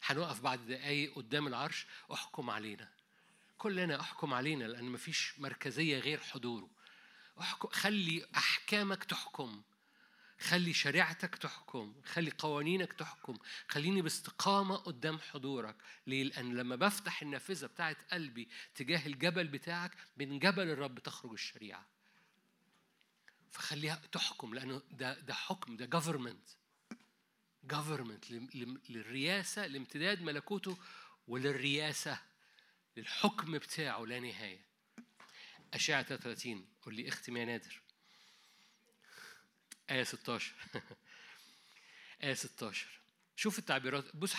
[0.05, 2.89] هنقف بعد دقايق قدام العرش احكم علينا.
[3.59, 6.71] كلنا احكم علينا لأن مفيش مركزية غير حضوره.
[7.41, 9.63] احكم خلي أحكامك تحكم.
[10.41, 13.39] خلي شريعتك تحكم خلي قوانينك تحكم
[13.69, 15.77] خليني باستقامة قدام حضورك.
[16.07, 21.87] ليه؟ لأن لما بفتح النافذة بتاعت قلبي تجاه الجبل بتاعك من جبل الرب تخرج الشريعة.
[23.51, 26.49] فخليها تحكم لأنه ده ده حكم ده government.
[27.73, 30.79] government لل- للرياسة لامتداد ملكوته
[31.29, 32.19] وللرياسة
[32.97, 34.61] للحكم بتاعه لا نهاية.
[35.75, 37.81] أشعة 33 قول لي اختم يا نادر.
[39.91, 40.55] آية 16
[42.23, 42.99] آية 16
[43.39, 44.17] شوف التعبيرات.
[44.17, 44.35] بص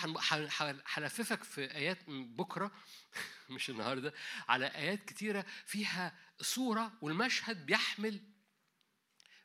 [0.86, 2.72] هلففك في آيات بكرة
[3.50, 4.14] مش النهاردة
[4.48, 8.20] على آيات كتيرة فيها صورة والمشهد بيحمل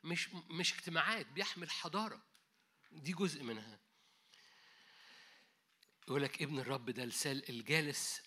[0.04, 2.22] مش مش اجتماعات بيحمل حضارة.
[2.92, 3.80] دي جزء منها.
[6.08, 8.22] يقول لك ابن الرب ده السال الجالس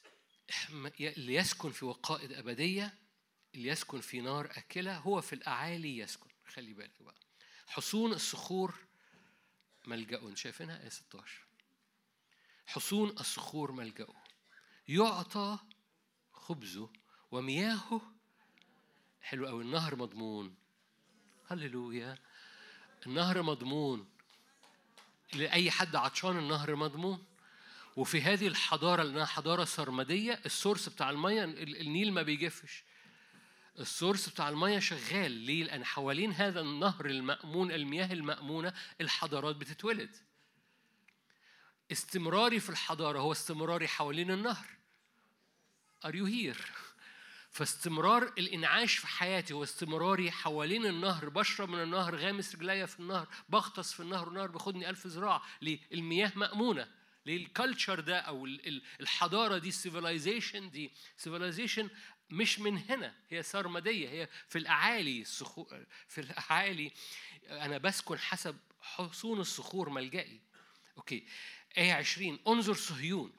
[1.00, 2.94] اللي يسكن في وقائد أبدية
[3.56, 6.30] اللي يسكن في نار أكلة هو في الأعالي يسكن.
[6.48, 7.29] خلي بالك بقى.
[7.70, 8.76] حصون الصخور
[9.88, 11.46] ملجأ شايفينها؟ آية 16
[12.68, 14.08] حصون الصخور ملجأ
[14.88, 15.60] يعطى
[16.34, 16.90] خبزه
[17.32, 18.02] ومياهه.
[19.22, 19.64] حلو قوي.
[19.64, 20.56] النهر مضمون.
[21.48, 22.18] هللويا.
[23.08, 24.10] النهر مضمون.
[25.34, 27.26] لأي حد عطشان النهر مضمون.
[27.96, 32.84] وفي هذه الحضارة لأنها حضارة سرمدية السورس بتاع المية ال- النيل ما بيجفش.
[33.80, 35.32] السورس بتاع المية شغال.
[35.32, 40.16] ليه؟ لأن حوالين هذا النهر المأمون المياه المأمونة الحضارات بتتولد.
[41.92, 44.66] استمراري في الحضارة هو استمراري حوالين النهر.
[46.06, 46.62] Are you here؟
[47.52, 51.30] فاستمرار الإنعاش في حياتي هو استمراري حوالين النهر.
[51.30, 55.42] بشرب من النهر غامس رجليا في النهر بغطس في النهر والنهر بياخدني ألف ذراع.
[55.62, 56.88] ليه؟ المياه مأمونة.
[57.26, 61.90] ليه؟ ال culture ده أو ال- ال- الحضارة دي ال civilization دي civilization
[62.30, 65.68] مش من هنا هي سرمدية هي في الأعالي الصخو...
[66.08, 66.92] في الأعالي
[67.50, 70.40] أنا بسكن حسب حصون الصخور ملجئي
[70.98, 71.28] okay.
[71.78, 73.34] آية 20 انظر صهيون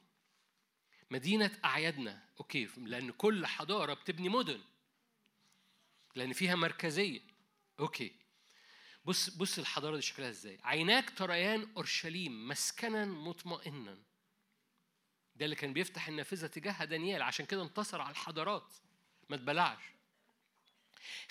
[1.11, 2.23] مدينة أعيادنا.
[2.39, 2.69] okay.
[2.77, 4.61] لأن كل حضارة بتبني مدن.
[6.15, 7.21] لأن فيها مركزية.
[7.79, 8.11] okay.
[9.05, 10.59] بص بص الحضارة دي شكلها إزاي.
[10.63, 13.97] عيناك تريان أورشليم مسكنا مطمئنا.
[15.41, 17.21] ده اللي كان بيفتح النافذة تجاهها دانيال.
[17.21, 18.73] عشان كده انتصر على الحضارات.
[19.29, 19.83] ما تبلعش.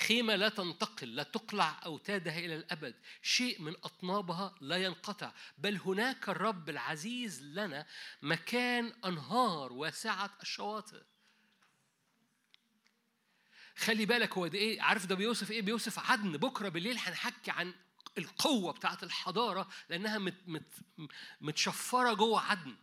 [0.00, 2.94] خيمة لا تنتقل لا تقلع أوتادها إلى الأبد.
[3.22, 5.32] شيء من أطنابها لا ينقطع.
[5.58, 7.86] بل هناك الرب العزيز لنا
[8.22, 11.02] مكان أنهار واسعة الشواطئ.
[13.76, 16.36] خلي بالك هو ده إيه؟ عارف ده بيوصف إيه؟ بيوصف عدن.
[16.36, 17.74] بكرة بالليل هنحكي عن
[18.18, 20.72] القوة بتاعت الحضارة لأنها مت مت
[21.40, 22.76] متشفرة جوه عدن.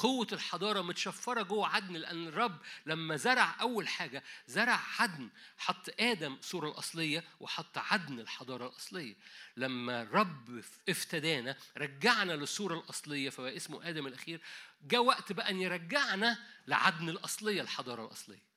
[0.00, 6.34] قوة الحضارة متشفرة جوه عدن لأن الرب لما زرع أول حاجة زرع عدن حط آدم
[6.34, 9.14] الصورة الأصلية وحط عدن الحضارة الأصلية.
[9.56, 14.40] لما الرب افتدانا رجعنا للصورة الأصلية فبقى اسمه آدم الأخير
[14.82, 18.50] جاء وقت بقى أن يرجعنا لعدن الأصلية الحضارة الأصلية.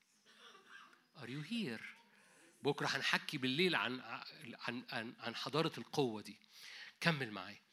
[1.17, 1.83] Are you here؟
[2.61, 3.99] بكرة هنحكي بالليل عن
[4.67, 6.37] عن عن, عن حضارة القوة دي.
[7.01, 7.72] كمل معايا.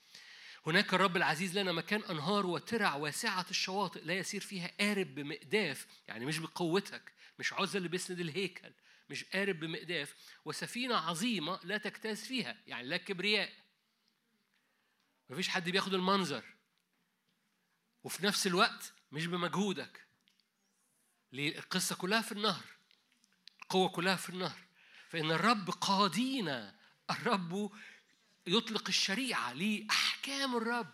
[0.66, 6.26] هناك الرب العزيز لنا مكان أنهار وترع واسعة الشواطئ لا يسير فيها قارب بمقداف يعني
[6.26, 8.72] مش بقوتك مش عزة اللي بيسند الهيكل
[9.10, 10.14] مش قارب بمقداف
[10.44, 13.52] وسفينة عظيمة لا تجتاز فيها يعني لا كبرياء.
[15.30, 16.44] مفيش حد بياخد المنظر.
[18.04, 20.06] وفي نفس الوقت مش بمجهودك.
[21.32, 22.64] ليه القصة كلها في النهر
[23.62, 24.58] القوة كلها في النهر.
[25.08, 26.76] فإن الرب قاضينا
[27.10, 27.72] الرب
[28.46, 29.52] يطلق الشريعة
[30.20, 30.86] لأحكام الرب.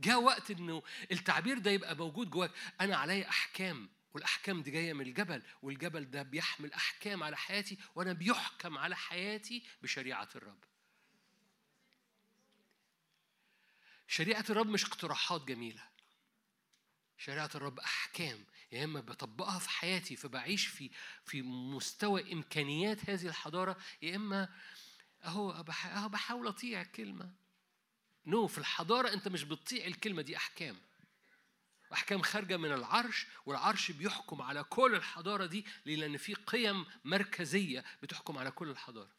[0.00, 0.82] جاء وقت إنه
[1.12, 2.50] التعبير ده يبقى موجود جواك.
[2.80, 8.12] أنا علي أحكام والأحكام دي جاية من الجبل والجبل ده بيحمل أحكام على حياتي وأنا
[8.12, 10.64] بيحكم على حياتي بشريعة الرب.
[14.08, 15.82] شريعة الرب مش اقتراحات جميلة.
[17.18, 18.44] شريعة الرب أحكام.
[18.72, 20.90] يا إما بطبقها في حياتي فبعيش في
[21.24, 24.48] في مستوى إمكانيات هذه الحضارة يا إما
[25.24, 25.62] أهو
[26.08, 27.32] بحاول أطيع الكلمة
[28.26, 30.76] نو في الحضارة أنت مش بتطيع الكلمة دي أحكام.
[31.92, 38.38] أحكام خارجة من العرش والعرش بيحكم على كل الحضارة دي؟ لأن في قيم مركزية بتحكم
[38.38, 39.10] على كل الحضارة.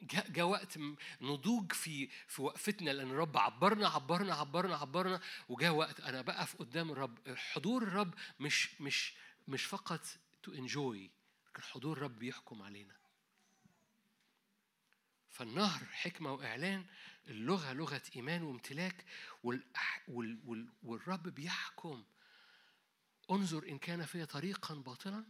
[0.00, 0.78] جاء جاء وقت
[1.20, 6.90] نضوج في في وقفتنا لأن الرب عبرنا عبرنا عبرنا عبرنا وجاء وقت أنا بقف قدام
[6.90, 7.18] الرب.
[7.36, 9.14] حضور الرب مش مش
[9.48, 10.06] مش فقط
[10.42, 11.10] تو انجوي
[11.48, 12.96] لكن حضور الرب بيحكم علينا.
[15.38, 16.86] فالنهر حكمة وإعلان
[17.28, 19.04] اللغة لغة إيمان وامتلاك.
[20.82, 22.04] والرب بيحكم.
[23.30, 25.24] انظر إن كان في طريقا باطلا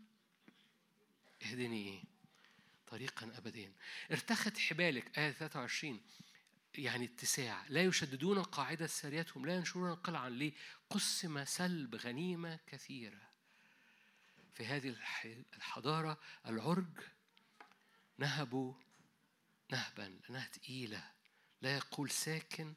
[1.43, 2.03] اهدني إيه
[2.87, 3.73] طريقا أبديا.
[4.11, 6.01] ارتخت حبالك آية 23
[6.75, 7.65] يعني اتساع.
[7.69, 10.53] لا يشددون قاعدة ساريتهم لا ينشرون قلعا ليه
[10.91, 13.29] قسم سلب غنيمة كثيرة.
[14.55, 15.27] في هذه الح...
[15.57, 17.01] الحضارة العرج
[18.19, 18.88] نهبوا
[19.71, 21.11] نهبا لأنها تقيلة.
[21.63, 22.75] لا يقول ساكن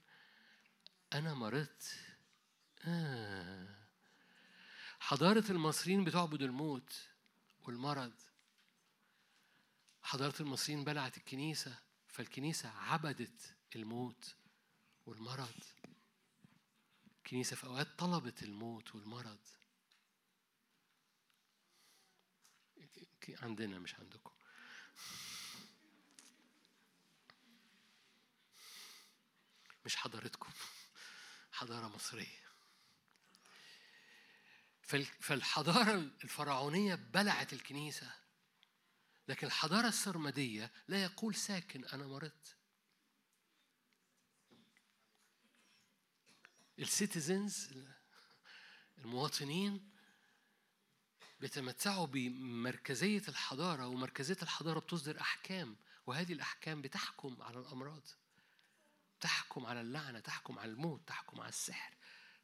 [1.13, 1.97] أنا مرضت.
[2.85, 3.81] آه.
[4.99, 7.07] حضارة المصريين بتعبد الموت
[7.61, 8.13] والمرض.
[10.03, 14.35] حضارة المصريين بلعت الكنيسة فالكنيسة عبدت الموت
[15.05, 15.63] والمرض.
[17.17, 19.39] الكنيسة في أوقات طلبت الموت والمرض.
[23.41, 24.31] عندنا مش عندكم.
[29.85, 30.51] مش حضارتكم
[31.51, 32.41] حضارة مصرية.
[34.81, 35.93] فال- فالحضارة
[36.23, 38.13] الفرعونية بلعت الكنيسة
[39.27, 42.55] لكن الحضارة السرمدية لا يقول ساكن أنا مرضت.
[46.79, 47.69] السيتيزنز
[48.97, 49.91] المواطنين
[51.39, 55.75] بيتمتعوا بمركزية الحضارة ومركزية الحضارة بتصدر أحكام
[56.07, 58.07] وهذه الأحكام بتحكم على الأمراض.
[59.21, 61.93] تحكم على اللعنة تحكم على الموت تحكم على السحر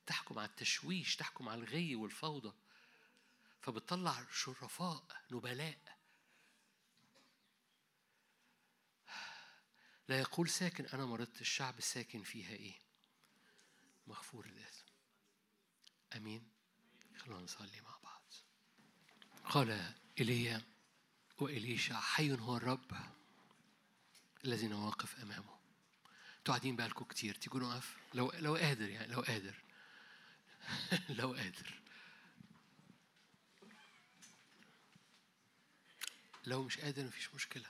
[0.08, 2.54] تحكم على التشويش تحكم على الغي والفوضى.
[3.62, 5.98] فبتطلع شرفاء نبلاء.
[10.08, 11.42] لا يقول ساكن أنا مرضت.
[11.42, 12.80] الشعب الساكن فيها إيه؟
[14.08, 14.86] مغفور الإثم
[16.16, 16.52] أمين؟
[17.18, 18.24] خلونا نصلي مع بعض.
[19.46, 20.62] قال إيليا
[21.40, 22.92] وإليشع حي هو الرب
[24.46, 25.57] الذي نواقف أمامه.
[26.48, 27.98] أنتوا قاعدين بقالكم كتير تيجوا نقف.
[28.14, 29.56] لو لو قادر يعني لو قادر.
[31.20, 31.82] لو قادر.
[36.46, 37.66] لو مش قادر مفيش مشكلة.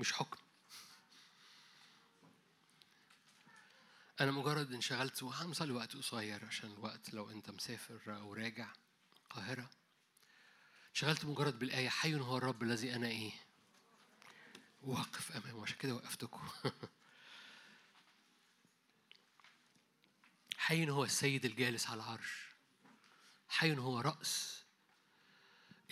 [0.00, 0.38] مش حكم.
[4.20, 8.72] أنا مجرد انشغلت وهنصلي وقت قصير عشان الوقت لو أنت مسافر أو راجع.
[9.24, 9.70] القاهرة.
[10.90, 13.32] انشغلت مجرد بالآية حي هو الرب الذي أنا إيه؟
[14.88, 16.48] واقف أمامه عشان كده وقفتكم.
[20.56, 22.54] حي هو السيد الجالس على العرش
[23.48, 24.64] حي هو رأس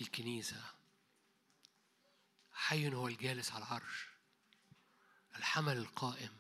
[0.01, 0.65] الكنيسة
[2.53, 4.09] حي هو الجالس على العرش
[5.37, 6.37] الحمل القائم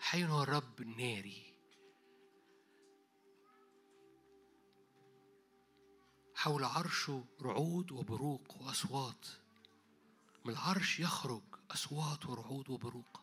[0.00, 1.50] حي هو الرب الناري
[6.40, 9.26] حول عرشه رعود وبروق وأصوات.
[10.44, 13.20] من العرش يخرج أصوات ورعود وبروق.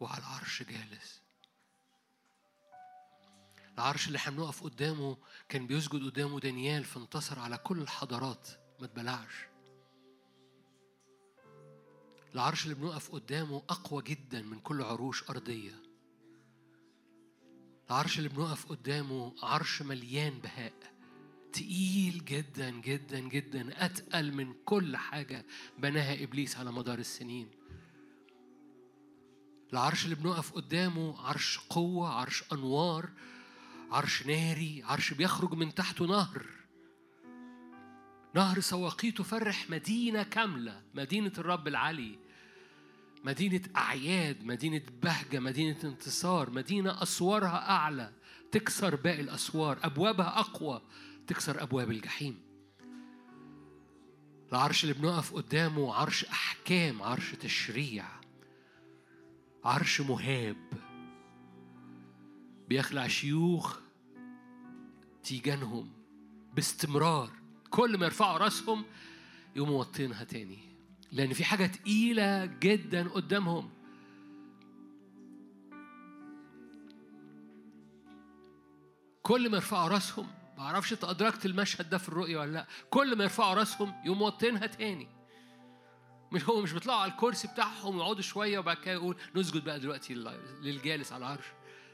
[0.00, 1.22] وعلى العرش جالس.
[3.74, 5.16] العرش اللي بنقف قدامه
[5.48, 8.48] كان بيسجد قدامه دانيال فانتصر على كل الحضارات
[8.80, 9.46] ما اتبلعش.
[12.34, 15.82] العرش اللي بنقف قدامه أقوى جدا من كل عروش أرضية.
[17.86, 20.95] العرش اللي بنقف قدامه عرش مليان بهاء.
[21.56, 25.46] تقيل جدا جدا جدا أتقل من كل حاجة
[25.78, 27.48] بناها إبليس على مدار السنين.
[29.72, 33.10] العرش اللي بنقف قدامه عرش قوة عرش أنوار
[33.90, 36.46] عرش ناري عرش بيخرج من تحته نهر.
[38.34, 42.18] نهر سواقيه تفرح مدينة كاملة مدينة الرب العلي
[43.24, 48.12] مدينة أعياد مدينة بهجة مدينة انتصار مدينة أسوارها أعلى
[48.52, 50.82] تكسر باقي الأسوار أبوابها أقوى.
[51.26, 52.42] تكسر أبواب الجحيم.
[54.52, 58.04] العرش اللي بنقف قدامه عرش أحكام عرش تشريع
[59.64, 60.56] عرش مهاب.
[62.68, 63.78] بيخلع شيوخ
[65.22, 65.92] تيجانهم
[66.54, 67.30] باستمرار.
[67.70, 68.84] كل ما يرفعوا راسهم
[69.56, 70.58] يقوموا موطينها تاني.
[71.12, 73.70] لأن في حاجة تقيلة جدا قدامهم.
[79.22, 80.26] كل ما يرفعوا راسهم
[80.56, 82.66] ما أعرفش انت ادركت المشهد ده في الرؤيا ولا لا.
[82.90, 85.08] كل ما يرفعوا راسهم يقوموا موطينها تاني.
[86.32, 90.14] مش هو مش بيطلعوا على الكرسي بتاعهم ويقعدوا شوية وبعد كده يقول نسجد بقى دلوقتي
[90.14, 91.44] لل- للجالس على العرش.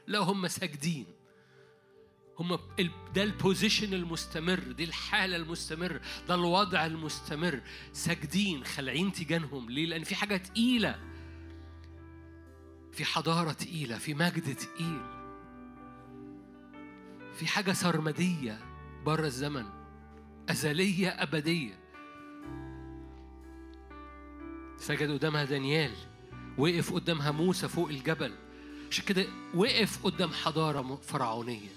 [0.07, 1.05] لا هم ساجدين.
[2.39, 2.59] هم
[3.15, 7.61] ده البوزيشن المستمر دي الحالة المستمر ده الوضع المستمر.
[7.93, 10.99] ساجدين خالعين تيجانهم ليه؟ لأن في حاجة تقيلة.
[12.91, 15.01] في حضارة تقيلة في مجد تقيل.
[17.35, 18.59] في حاجة سرمدية
[19.05, 19.65] بره الزمن
[20.49, 21.79] أزلية أبدية.
[24.77, 25.91] سجد قدامها دانيال
[26.57, 28.33] وقف قدامها موسى فوق الجبل.
[28.91, 31.69] عشان كده وقف قدام حضارة فرعونية.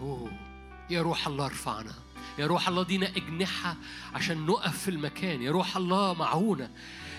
[0.00, 0.32] أوه.
[0.90, 1.94] يا روح الله ارفعنا.
[2.38, 3.76] يا روح الله دينا أجنحة
[4.14, 5.42] عشان نقف في المكان.
[5.42, 6.70] يا روح الله معونا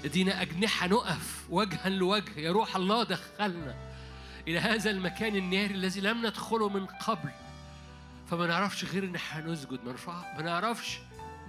[0.03, 2.39] دينا أجنحة نقف وجها لوجه.
[2.39, 3.90] يا روح الله دخلنا.
[4.47, 7.31] إلى هذا المكان الناري الذي لم ندخله من قبل.
[8.29, 9.79] فما نعرفش غير إن إحنا نسجد
[10.35, 10.99] ما نعرفش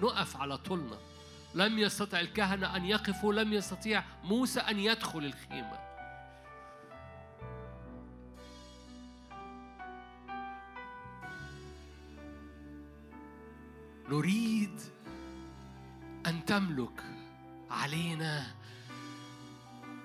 [0.00, 0.98] نقف على طولنا.
[1.54, 5.78] لم يستطع الكهنة أن يقفوا لم يستطيع موسى أن يدخل الخيمة.
[14.08, 14.80] نريد
[16.26, 17.02] أن تملك
[17.70, 18.54] علينا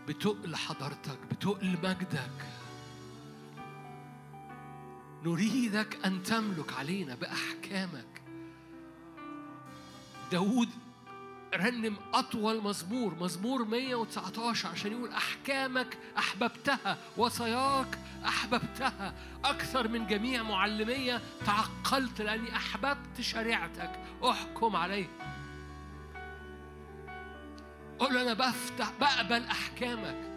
[0.07, 2.56] بتقل حضرتك بتقل مجدك.
[5.25, 8.21] نريدك أن تملك علينا بأحكامك.
[10.31, 10.69] داود
[11.53, 19.13] رنم أطول مزمور مزمور 119 عشان يقول أحكامك أحببتها وصاياك أحببتها
[19.45, 23.91] أكثر من جميع معلمية تعقلت لأني أحببت شريعتك.
[24.23, 25.07] أحكم عليه
[28.01, 30.36] له أنا بفتح بقبل أحكامك.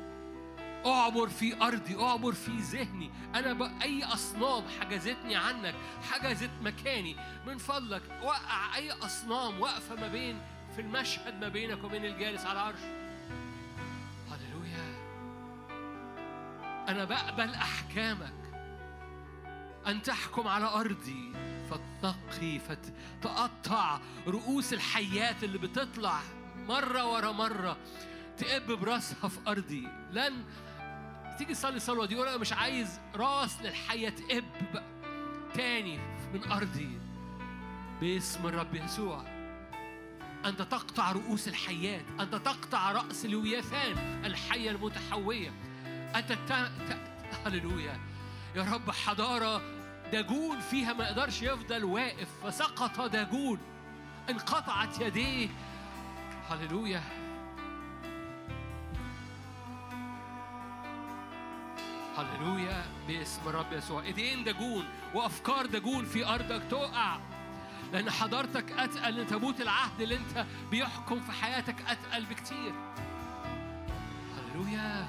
[0.86, 3.10] أعبر في أرضي أعبر في ذهني.
[3.34, 3.82] أنا.
[3.82, 5.74] أي أصنام حجزتني عنك
[6.10, 7.16] حجزت مكاني.
[7.46, 10.40] من فضلك وقع أي أصنام واقفة ما بين
[10.74, 12.80] في المشهد ما بينك وبين الجالس على العرش.
[14.30, 15.00] هللويا.
[16.88, 18.34] أنا بقبل أحكامك.
[19.86, 21.32] أن تحكم على أرضي.
[21.70, 26.20] فتنقي فتقطع رؤوس الحيات اللي بتطلع
[26.56, 27.76] مرة ورا مرة
[28.38, 29.88] تقب براسها في أرضي.
[30.12, 30.44] لن
[31.40, 34.44] تيجي تصلي الصلوة دي يقول أنا مش عايز راس للحية تقب
[35.54, 35.98] تاني
[36.34, 36.98] من أرضي
[38.00, 39.24] باسم الرب يسوع.
[40.44, 45.52] أنت تقطع رؤوس الحيات أنت تقطع رأس لوياثان الحية المتحوية.
[46.16, 46.52] أنت ت...
[46.52, 46.98] ت...
[47.46, 47.98] هللويا.
[48.56, 49.62] يا رب حضارة
[50.12, 53.58] داجون فيها ما يقدرش يفضل واقف فسقط داجون
[54.30, 55.48] انقطعت يديه.
[56.48, 57.02] هللويا.
[62.22, 64.02] هللويا باسم الرب يسوع.
[64.02, 64.84] إيدين داجون
[65.14, 67.18] وأفكار داجون في أرضك تقع.
[67.92, 72.72] لأن حضارتك أتقل ان تابوت العهد اللي أنت بيحكم في حياتك أتقل بكتير.
[74.36, 75.08] هللويا.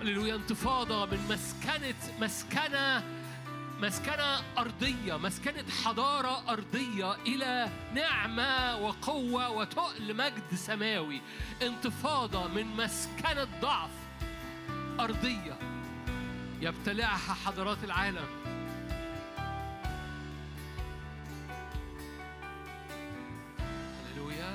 [0.00, 3.04] هللويا انتفاضة من مسكنة مسكنة
[3.80, 11.20] مسكنة أرضية مسكنة حضارة أرضية إلى نعمة وقوة وتقل مجد سماوي.
[11.62, 13.90] انتفاضة من مسكنة ضعف.
[15.04, 15.58] أرضية
[16.60, 18.26] يبتلعها حضارات العالم.
[24.04, 24.52] هللويا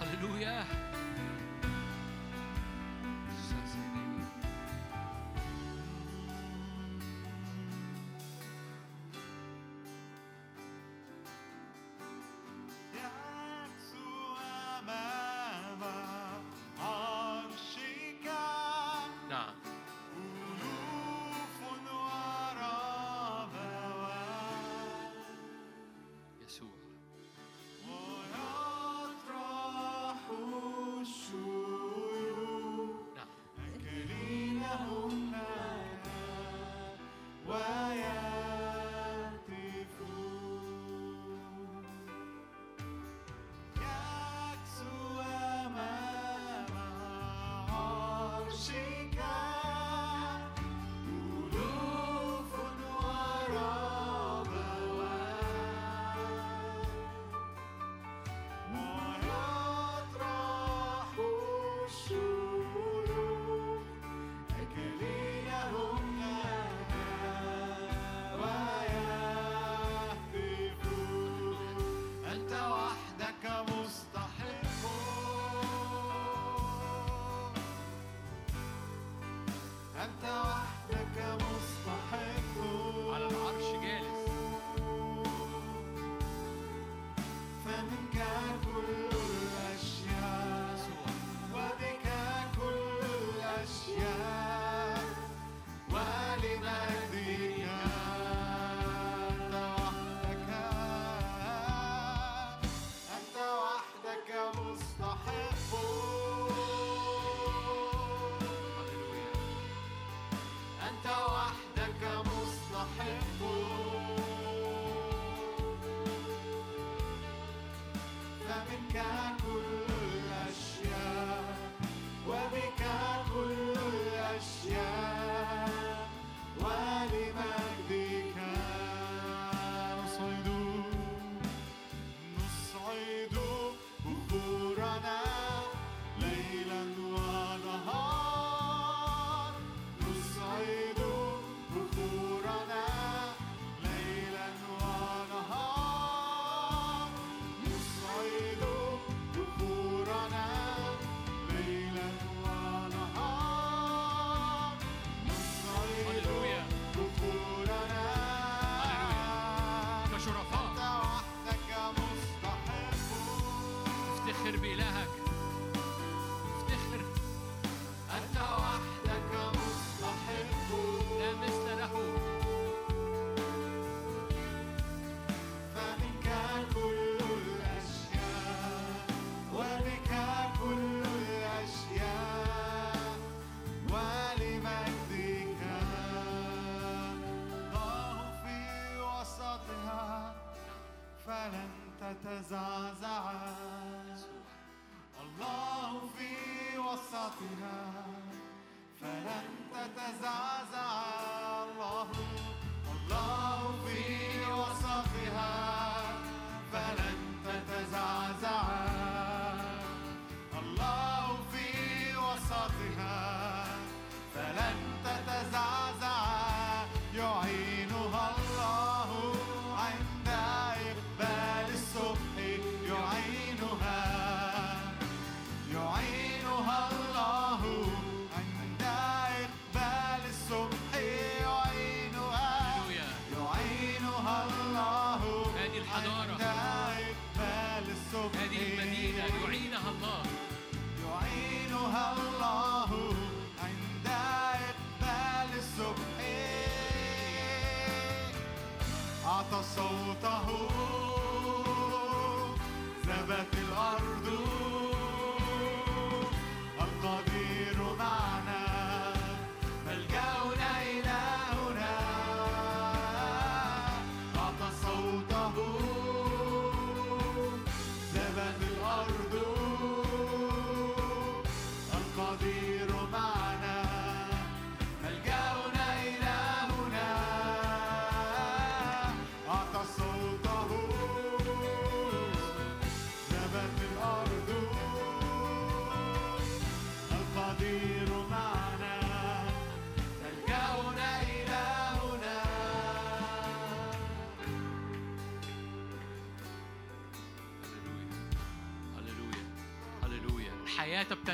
[0.00, 0.89] هللويا.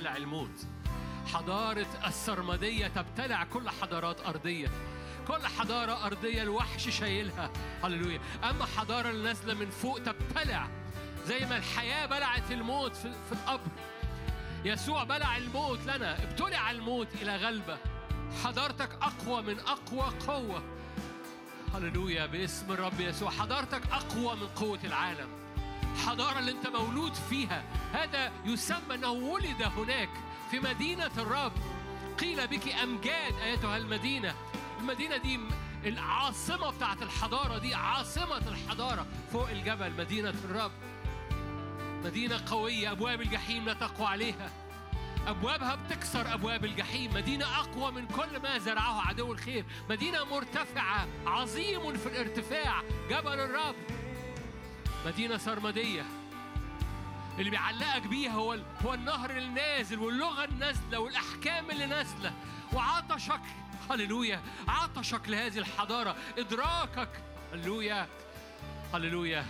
[0.06, 0.66] تبتلع الموت.
[1.32, 4.68] حضارة السرمدية تبتلع كل حضارات أرضية.
[5.28, 7.50] كل حضارة أرضية الوحش شايلها.
[7.84, 8.20] هللويا.
[8.50, 10.68] أما حضارة اللي نازلة من فوق تبتلع.
[11.26, 13.70] زي ما الحياة بلعت الموت في, في القبر.
[14.64, 16.22] يسوع بلع الموت لنا.
[16.22, 17.78] ابتلع الموت إلى غلبة.
[18.44, 20.62] حضارتك أقوى من أقوى قوة.
[21.74, 22.26] هللويا.
[22.26, 23.30] باسم الرب يسوع.
[23.30, 25.28] حضارتك أقوى من قوة العالم.
[25.94, 27.64] الحضارة اللي أنت مولود فيها.
[27.96, 30.08] هذا يسمى أنه ولد هناك
[30.50, 31.52] في مدينة الرب.
[32.20, 34.34] قيل بك أمجاد أيتها المدينة.
[34.80, 35.40] المدينة دي
[35.84, 40.72] العاصمة بتاعت الحضارة دي عاصمة الحضارة فوق الجبل مدينة الرب.
[42.04, 44.50] مدينة قوية أبواب الجحيم لا تقوى عليها.
[45.26, 47.14] أبوابها بتكسر أبواب الجحيم.
[47.14, 49.64] مدينة أقوى من كل ما زرعه عدو الخير.
[49.90, 52.82] مدينة مرتفعة عظيم في الارتفاع.
[53.10, 53.74] جبل الرب.
[55.06, 56.04] مدينة سرمدية.
[57.38, 62.32] اللي بيعلقك بيها هو هو النهر النازل واللغة النازلة والأحكام اللي نازلة.
[62.72, 63.40] وعطشك
[63.90, 66.16] هللويا عطشك لهذه الحضارة.
[66.38, 67.08] إدراكك
[67.52, 68.08] هللويا
[68.94, 69.46] هللويا.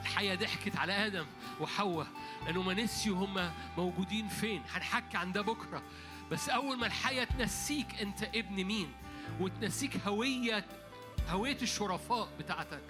[0.00, 1.26] الحياة ضحكت على آدم
[1.60, 2.06] وحواء
[2.46, 5.82] لأنه ما نسيوا هم موجودين فين؟ هنحكي عن ده بكرة.
[6.30, 8.92] بس أول ما الحياة تنسيك أنت ابن مين؟
[9.40, 10.64] وتنسيك هوية
[11.28, 12.82] هوية الشرفاء بتاعتك.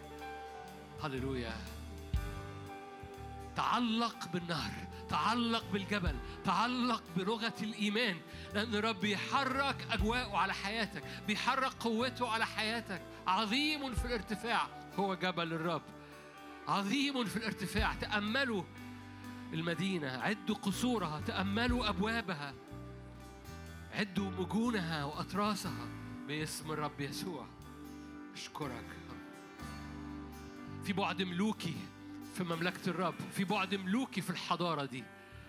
[1.02, 1.52] هللويا.
[3.60, 4.72] تعلق بالنهر
[5.08, 8.16] تعلق بالجبل تعلق بلغة الإيمان
[8.54, 13.02] لأن الرب بيحرك أجواءه على حياتك بيحرك قوته على حياتك.
[13.26, 14.66] عظيم في الارتفاع
[14.98, 15.82] هو جبل الرب.
[16.68, 17.94] عظيم في الارتفاع.
[17.94, 18.62] تأملوا
[19.52, 22.54] المدينة عدوا قصورها تأملوا أبوابها
[23.94, 25.86] عدوا مجونها وأطراسها
[26.28, 27.46] باسم الرب يسوع.
[28.34, 28.84] أشكرك
[30.84, 31.76] في بعد ملوكي
[32.40, 35.04] في مملكة الرب في بعد ملوكي في الحضارة دي.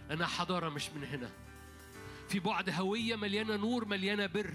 [0.10, 1.30] لأنها حضارة مش من هنا.
[2.30, 4.54] في بعد هوية مليانة نور مليانة بر.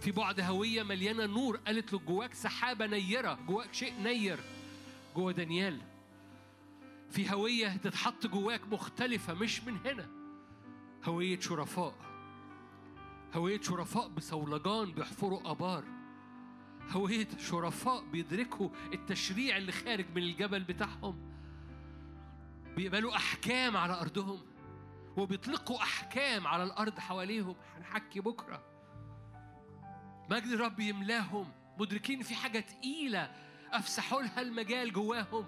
[0.00, 4.38] في بعد هوية مليانة نور قالت له جواك سحابة نيرة جواك شيء نير.
[5.16, 5.80] جوا دانيال.
[7.10, 10.08] في هوية تتحط جواك مختلفة مش من هنا.
[11.04, 11.94] هوية شرفاء.
[13.34, 15.84] هوية شرفاء بصولجان بيحفروا آبار
[16.90, 21.35] هوية شرفاء بيدركوا التشريع اللي خارج من الجبل بتاعهم.
[22.76, 24.40] بيقبلوا أحكام على أرضهم
[25.16, 27.56] وبيطلقوا أحكام على الأرض حواليهم.
[27.76, 28.62] هنحكي بكرة.
[30.30, 31.52] مجد الرب يملاهم.
[31.78, 33.32] مدركين في حاجة تقيلة.
[33.72, 35.46] أفسحوا لها المجال جواهم.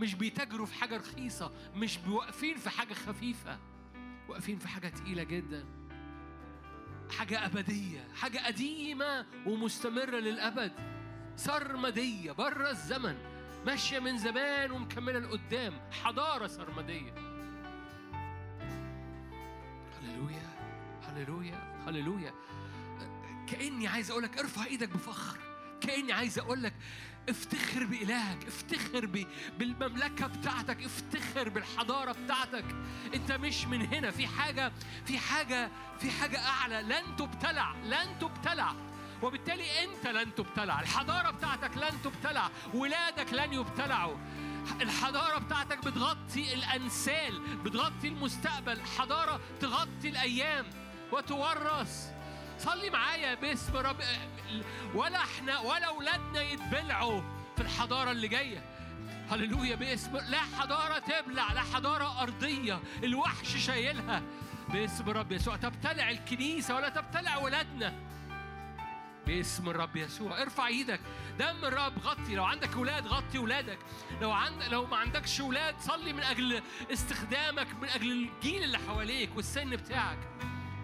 [0.00, 1.52] مش بيتاجروا في حاجة رخيصة.
[1.74, 3.58] مش واقفين في حاجة خفيفة.
[4.28, 5.64] واقفين في حاجة تقيلة جدا.
[7.18, 8.08] حاجة أبدية.
[8.14, 10.72] حاجة قديمة ومستمرة للأبد.
[11.36, 12.32] سرمدية.
[12.32, 13.37] بره الزمن.
[13.66, 17.14] ماشية من زمان ومكملة لقدام حضارة سرمدية.
[20.02, 20.48] هللويا
[21.08, 22.34] هللويا هللويا.
[23.48, 25.38] كأني عايز أقول لك ارفع إيدك بفخر.
[25.80, 26.74] كأني عايز أقول لك
[27.28, 29.26] افتخر بإلهك افتخر ب...
[29.58, 32.64] بالمملكة بتاعتك افتخر بالحضارة بتاعتك.
[33.14, 34.72] أنت مش من هنا في حاجة
[35.06, 36.82] في حاجة في حاجة أعلى.
[36.82, 38.74] لن تبتلع لن تبتلع.
[39.22, 40.80] وبالتالي انت لن تبتلع.
[40.80, 42.48] الحضارة بتاعتك لن تبتلع.
[42.74, 44.16] ولادك لن يبتلعوا.
[44.80, 48.80] الحضارة بتاعتك بتغطي الأنسال بتغطي المستقبل.
[48.98, 50.66] حضارة تغطي الأيام
[51.12, 52.10] وتورث.
[52.58, 53.96] صلي معايا باسم رب
[54.94, 57.22] ولا إحنا ولا أولادنا يتبلعوا
[57.56, 58.64] في الحضارة اللي جاية.
[59.30, 62.80] هللويا باسم لا حضارة تبلع لا حضارة أرضية.
[63.04, 64.22] الوحش شايلها.
[64.68, 65.56] باسم الرب يسوع.
[65.56, 67.94] تبتلع الكنيسة ولا تبتلع ولادنا
[69.28, 70.42] باسم الرب يسوع.
[70.42, 71.00] ارفع إيدك.
[71.38, 72.34] دم الرب غطي.
[72.34, 73.78] لو عندك أولاد غطي أولادك.
[74.20, 79.36] لو عند لو ما عندكش أولاد صلي من أجل استخدامك من أجل الجيل اللي حواليك
[79.36, 80.18] والسن بتاعك.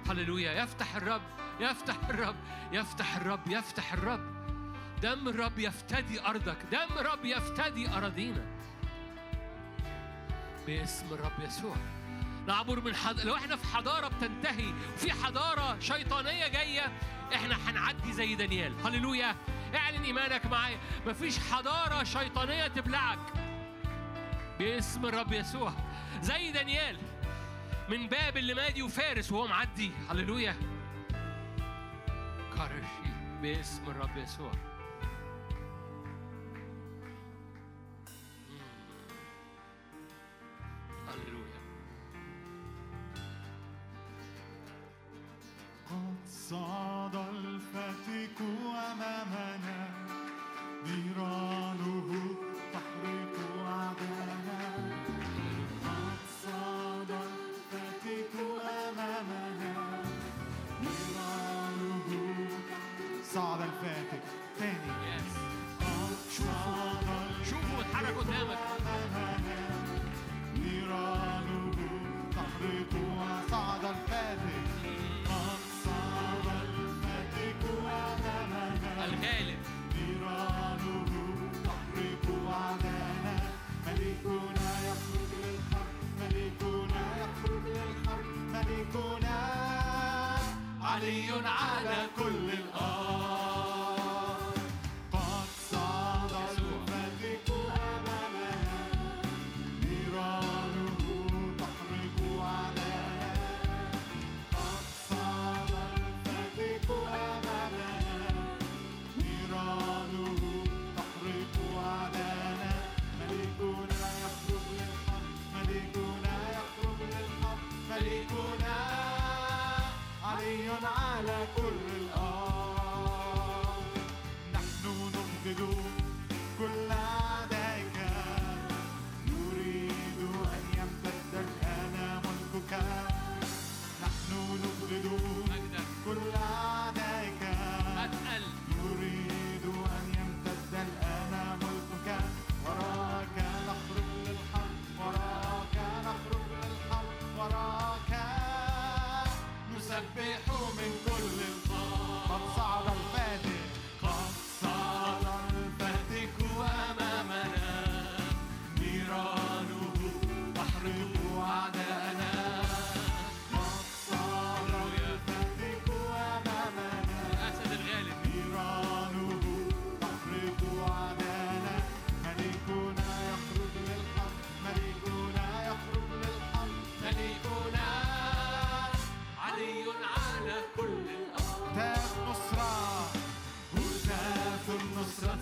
[0.08, 0.62] هللويا.
[0.62, 1.23] يفتح الرب.
[1.60, 2.36] يفتح الرب.
[2.73, 3.40] يفتح الرب.
[3.48, 4.34] يفتح الرب.
[5.02, 6.58] دم الرب يفتدي أرضك.
[6.73, 8.47] دم الرب يفتدي أراضينا.
[10.66, 11.76] باسم الرب يسوع.
[12.47, 13.20] نعبر من حض...
[13.20, 16.92] لو إحنا في حضارة بتنتهي وفي حضارة شيطانية جاية
[17.34, 18.86] إحنا هنعدي زي دانيال.
[18.86, 19.36] هللويا.
[19.74, 20.78] اعلن إيمانك معايا.
[21.06, 23.18] مفيش حضارة شيطانية تبلعك.
[24.58, 25.73] باسم الرب يسوع.
[26.23, 26.98] زي دانيال.
[27.89, 29.90] من باب اللي مادي وفارس وهو معدي.
[30.10, 30.56] هللويا.
[32.56, 34.52] كارشي باسم الرب يسوع.
[45.90, 48.38] قد صعد الفاتك
[48.92, 49.80] أمامنا.
[50.86, 52.08] نيرانه
[52.72, 54.60] تحرق أعدانا.
[55.84, 58.34] قد صعد الفاتك
[58.88, 59.74] أمامنا.
[60.82, 62.08] نيرانه
[63.34, 64.24] صعد الفاتك
[64.58, 64.92] تاني.
[66.36, 68.58] شوفوا شوفوا اتحرك قدامك.
[70.56, 71.76] نيرانه
[72.36, 72.92] تحرق
[73.50, 74.63] صعد الفاتك
[79.24, 79.58] غالب
[79.96, 81.12] نيرانه
[81.64, 83.36] تحرق علينا
[83.86, 89.38] ملكنا يخرج للحرب ملكنا يخرج للحرب ملكنا
[90.82, 93.13] علي على كل الأرض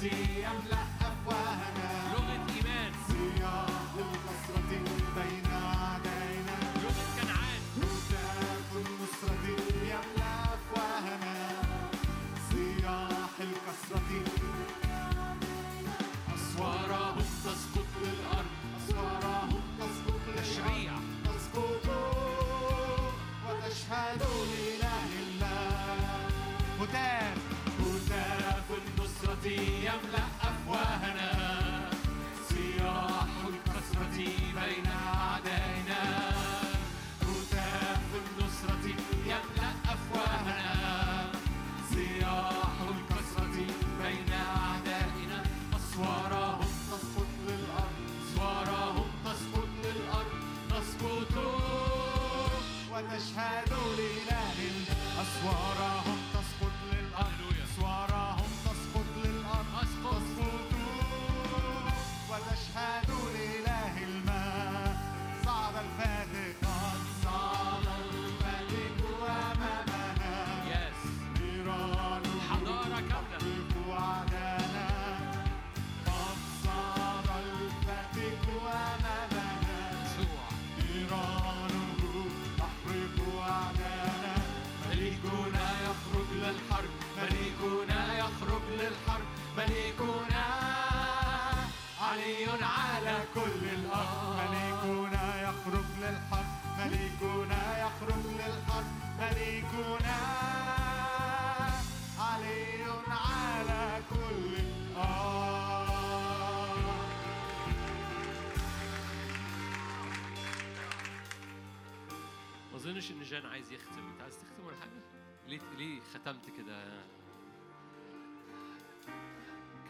[0.05, 0.82] empty and loud.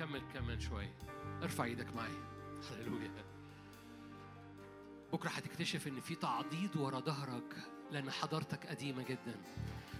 [0.03, 0.95] كمل كمل شوية
[1.43, 2.23] ارفع إيدك معايا
[2.71, 3.11] هللويا.
[5.13, 7.57] بكرة هتكتشف إن في تعضيد ورا ظهرك
[7.91, 9.35] لأن حضارتك قديمة جدا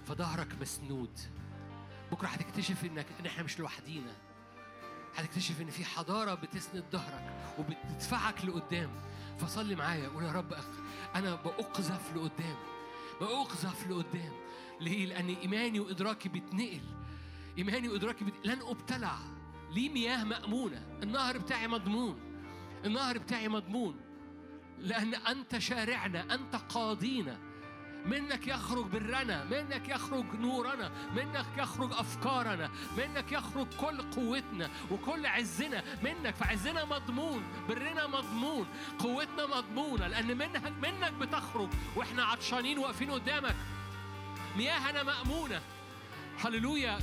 [0.07, 1.19] فظهرك مسنود.
[2.13, 4.17] بكرة هتكتشف إنك ان إحنا مش لوحدينا.
[5.17, 8.91] هتكتشف إن في حضارة بتسند ظهرك وبتدفعك لقدام.
[9.39, 10.55] فصلي معايا قول يا رب
[11.15, 12.57] أنا بأقذف لقدام.
[13.21, 14.33] بأقذف لقدام.
[14.81, 16.83] ليه؟ لأن إيماني وإدراكي بتنقل
[17.59, 18.35] إيماني وإدراكي بت...
[18.47, 19.19] لن أبتلع.
[19.73, 22.21] ليه مياه مأمونة؟ النهر بتاعي مضمون.
[22.85, 24.01] النهر بتاعي مضمون.
[24.79, 27.39] لأن أنت شارعنا أنت قاضينا.
[28.07, 35.83] منك يخرج برنا منك يخرج نورنا منك يخرج أفكارنا منك يخرج كل قوتنا وكل عزنا.
[36.03, 38.67] منك فعزنا مضمون برنا مضمون
[38.99, 40.09] قوتنا مضمونة.
[40.09, 43.57] لأن منك منك بتخرج وإحنا عطشانين واقفين قدامك.
[44.57, 45.63] مياهنا مأمونة.
[46.45, 46.99] هللويا.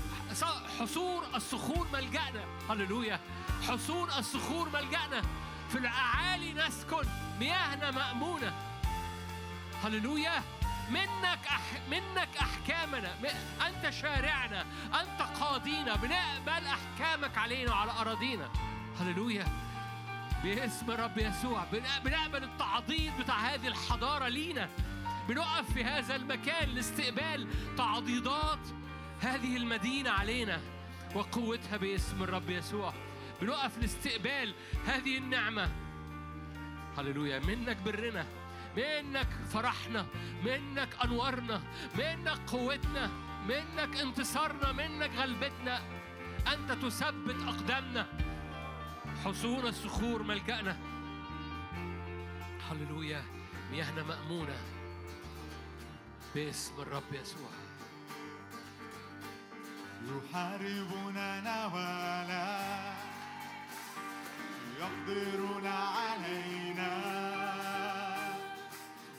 [0.80, 2.43] حصون الصخور ملجأنا.
[2.69, 3.19] هللويا.
[3.68, 5.22] حصون الصخور ملجأنا.
[5.69, 7.08] في الأعالي نسكن.
[7.40, 8.53] مياهنا مأمونة.
[9.84, 10.43] هللويا.
[10.90, 11.61] منك أح...
[11.92, 13.16] منك أحكامنا.
[13.68, 14.66] أنت شارعنا.
[15.01, 15.95] أنت قاضينا.
[15.95, 18.50] بنقبل أحكامك علينا وعلى أراضينا.
[19.00, 19.48] هللويا.
[20.43, 21.64] باسم الرب يسوع.
[21.72, 24.69] بن- بنقبل التعضيد بتاع هذه الحضارة لينا.
[25.27, 28.59] بنقف في هذا المكان لاستقبال تعضيدات
[29.22, 30.62] هذه المدينة علينا
[31.16, 32.94] وقوتها باسم الرب يسوع.
[33.42, 34.54] بنقف لاستقبال
[34.86, 35.72] هذه النعمة.
[36.98, 37.40] هللويا.
[37.40, 38.26] منك برنا
[38.78, 40.06] منك فرحنا
[40.46, 41.62] منك أنوارنا
[41.98, 43.12] منك قوتنا
[43.48, 45.82] منك انتصارنا منك غلبتنا.
[46.54, 48.08] أنت تثبت أقدامنا.
[49.26, 50.78] حصون الصخور ملجأنا.
[52.72, 53.24] هللويا.
[53.72, 54.58] مياهنا مأمونة.
[56.36, 57.50] باسم الرب يسوع.
[60.08, 62.60] يحاربوننا ولا
[64.80, 66.94] يقدرون علينا.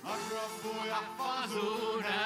[0.05, 2.23] الرب يحفظنا.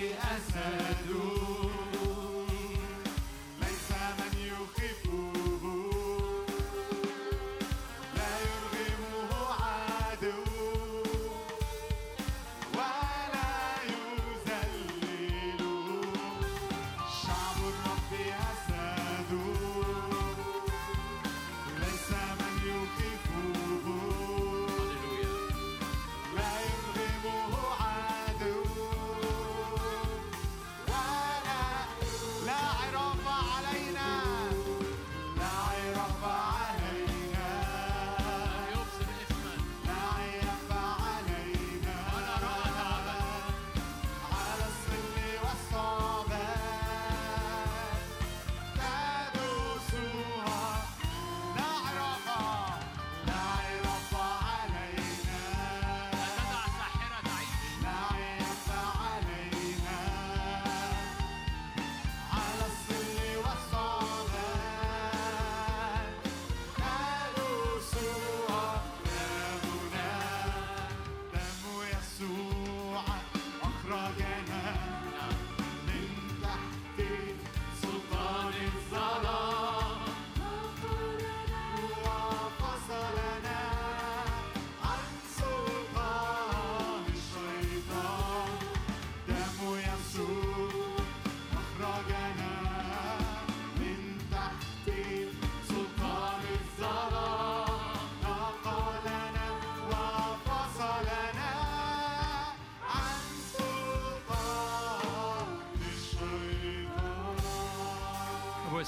[0.00, 1.29] أسد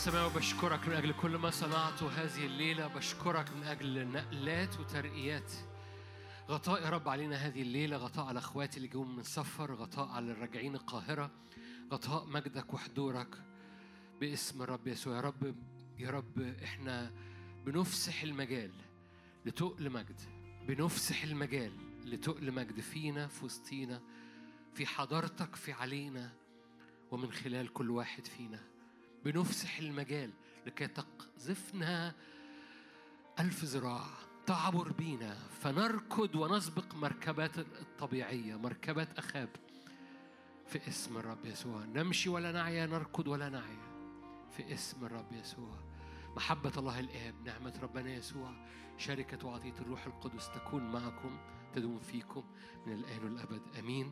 [0.03, 5.51] السماوي بشكرك من أجل كل ما صنعته هذه الليلة بشكرك من أجل نقلات وترقيات.
[6.49, 10.32] غطاء يا رب علينا هذه الليلة غطاء على أخواتي اللي جم من سفر غطاء على
[10.32, 11.32] الراجعين القاهرة
[11.91, 13.43] غطاء مجدك وحضورك.
[14.19, 15.56] باسم الرب يسوع يا رب
[15.99, 17.11] يا رب إحنا
[17.65, 18.72] بنفسح المجال
[19.45, 20.22] لتقل مجد
[20.67, 21.72] بنفسح المجال
[22.06, 24.01] لتقل مجد فينا في وسطينا
[24.73, 26.32] في حضرتك في علينا
[27.11, 28.73] ومن خلال كل واحد فينا.
[29.26, 30.30] بنفسح المجال
[30.66, 32.14] لكي تقذفنا
[33.40, 34.06] ألف ذراع.
[34.45, 35.38] تعبر بينا.
[35.61, 39.50] فنركض ونسبق مركبات الطبيعية مركبات أخاب
[40.68, 41.85] في اسم الرب يسوع.
[41.85, 43.93] نمشي ولا نعيا نركض ولا نعيا
[44.58, 45.80] في اسم الرب يسوع.
[46.35, 48.52] محبة الله الآب نعمة ربنا يسوع.
[48.98, 51.38] شركة وعطية الروح القدس تكون معكم
[51.76, 52.43] تدوم فيكم
[52.88, 53.61] من الآن والأبد.
[53.80, 54.11] آمين.